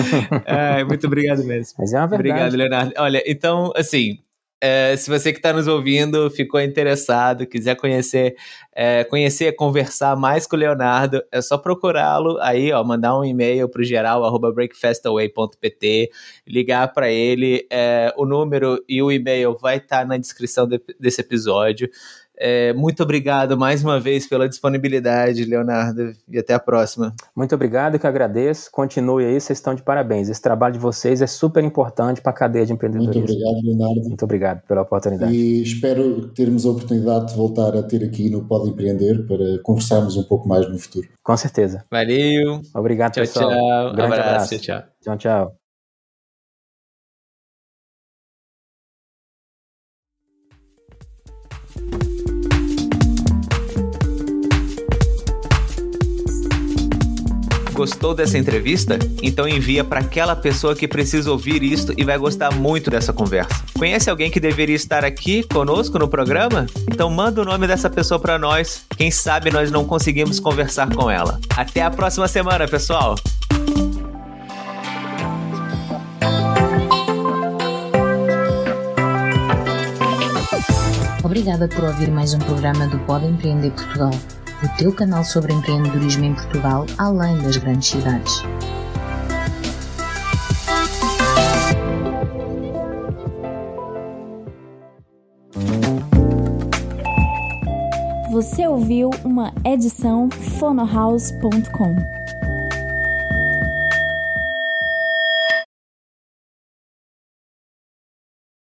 muito 0.89 1.07
obrigado 1.07 1.45
mesmo. 1.45 1.75
Mas 1.79 1.93
é 1.93 1.99
uma 1.99 2.07
verdade. 2.07 2.31
Obrigado, 2.31 2.55
Leonardo. 2.57 2.93
Olha, 2.97 3.23
então, 3.27 3.73
assim, 3.77 4.19
é, 4.67 4.97
se 4.97 5.11
você 5.11 5.31
que 5.31 5.39
está 5.39 5.53
nos 5.53 5.69
ouvindo 5.69 6.31
ficou 6.31 6.59
interessado, 6.59 7.47
quiser 7.47 7.77
conhecer, 7.77 8.35
é, 8.75 9.05
conhecer, 9.05 9.53
conversar 9.53 10.17
mais 10.17 10.47
com 10.47 10.57
o 10.57 10.59
Leonardo, 10.59 11.23
é 11.31 11.43
só 11.43 11.59
procurá-lo 11.59 12.39
aí, 12.41 12.73
ó, 12.73 12.83
mandar 12.83 13.19
um 13.19 13.23
e-mail 13.23 13.69
para 13.69 13.83
o 13.83 13.85
geral 13.85 14.23
breakfastaway.pt, 14.55 16.11
ligar 16.47 16.91
para 16.95 17.11
ele, 17.11 17.67
é, 17.71 18.11
o 18.17 18.25
número 18.25 18.83
e 18.89 19.03
o 19.03 19.13
e-mail 19.13 19.55
vai 19.55 19.77
estar 19.77 19.99
tá 19.99 20.05
na 20.07 20.17
descrição 20.17 20.67
de, 20.67 20.81
desse 20.99 21.21
episódio. 21.21 21.91
É, 22.37 22.73
muito 22.73 23.03
obrigado 23.03 23.57
mais 23.57 23.83
uma 23.85 24.01
vez 24.01 24.27
pela 24.27 24.49
disponibilidade, 24.49 25.45
Leonardo, 25.45 26.13
e 26.29 26.39
até 26.39 26.55
a 26.55 26.59
próxima. 26.59 27.15
Muito 27.35 27.55
obrigado, 27.55 27.99
que 27.99 28.07
agradeço. 28.07 28.71
Continue 28.73 29.25
aí, 29.25 29.41
vocês 29.41 29.59
estão 29.59 29.75
de 29.75 29.83
parabéns. 29.83 30.29
Esse 30.29 30.43
trabalho 30.43 30.75
de 30.75 30.81
vocês 30.81 31.23
é 31.23 31.27
super 31.27 31.63
importante 31.63 32.21
para 32.21 32.31
a 32.31 32.35
cadeia 32.35 32.67
de 32.67 32.73
empreendedorismo. 32.73 33.21
Muito 33.21 33.33
obrigado, 33.33 33.65
Leonardo. 33.65 34.09
Muito 34.09 34.25
obrigado 34.25 34.63
pela 34.67 34.83
oportunidade. 34.83 35.33
E 35.33 35.63
espero 35.63 36.29
termos 36.29 36.67
a 36.67 36.71
oportunidade 36.71 37.29
de 37.29 37.35
voltar 37.35 37.77
a 37.77 37.83
ter 37.83 38.05
aqui 38.05 38.29
no 38.29 38.45
Pode 38.45 38.71
Empreender 38.71 39.27
para 39.27 39.59
conversarmos 39.63 40.17
um 40.17 40.25
pouco 40.25 40.49
mais 40.49 40.69
no 40.69 40.79
futuro. 40.79 41.07
Com 41.23 41.37
certeza. 41.37 41.85
Valeu. 41.91 42.61
Obrigado, 42.75 43.13
tchau, 43.13 43.23
pessoal. 43.23 43.51
Tchau, 43.51 43.59
um 43.59 43.89
abraço. 43.91 44.15
abraço. 44.15 44.59
Tchau, 44.59 44.85
tchau. 45.03 45.17
tchau. 45.19 45.64
Gostou 57.75 58.15
dessa 58.15 58.39
entrevista? 58.39 58.97
Então 59.21 59.49
envia 59.49 59.83
para 59.83 59.99
aquela 59.99 60.37
pessoa 60.37 60.77
que 60.77 60.87
precisa 60.87 61.33
ouvir 61.33 61.61
isto 61.61 61.93
e 61.99 62.05
vai 62.05 62.17
gostar 62.17 62.55
muito 62.55 62.89
dessa 62.89 63.13
conversa. 63.13 63.65
Conhece 63.77 64.09
alguém 64.09 64.31
que 64.31 64.39
deveria 64.39 64.77
estar 64.77 65.05
aqui 65.05 65.43
conosco 65.43 65.99
no 65.99 66.07
programa? 66.07 66.67
Então 66.89 67.11
manda 67.11 67.43
o 67.43 67.45
nome 67.45 67.67
dessa 67.67 67.91
pessoa 67.91 68.21
para 68.21 68.39
nós. 68.39 68.85
Quem 68.97 69.11
sabe 69.11 69.51
nós 69.51 69.73
não 69.73 69.85
conseguimos 69.85 70.39
conversar 70.39 70.89
com 70.95 71.11
ela. 71.11 71.41
Até 71.57 71.83
a 71.83 71.91
próxima 71.91 72.29
semana, 72.29 72.69
pessoal. 72.69 73.17
Obrigada 81.25 81.67
por 81.67 81.83
ouvir 81.83 82.11
mais 82.13 82.35
um 82.35 82.39
programa 82.39 82.87
do 82.87 83.01
Pode 83.01 83.27
Empreender 83.27 83.73
Portugal 83.73 84.13
o 84.65 84.69
teu 84.77 84.93
canal 84.93 85.23
sobre 85.23 85.53
empreendedorismo 85.53 86.25
em 86.25 86.35
Portugal, 86.35 86.87
além 86.97 87.37
das 87.39 87.57
grandes 87.57 87.89
cidades. 87.89 88.43
Você 98.31 98.67
ouviu 98.67 99.11
uma 99.25 99.53
edição 99.65 100.29
fonohouse.com. 100.59 102.24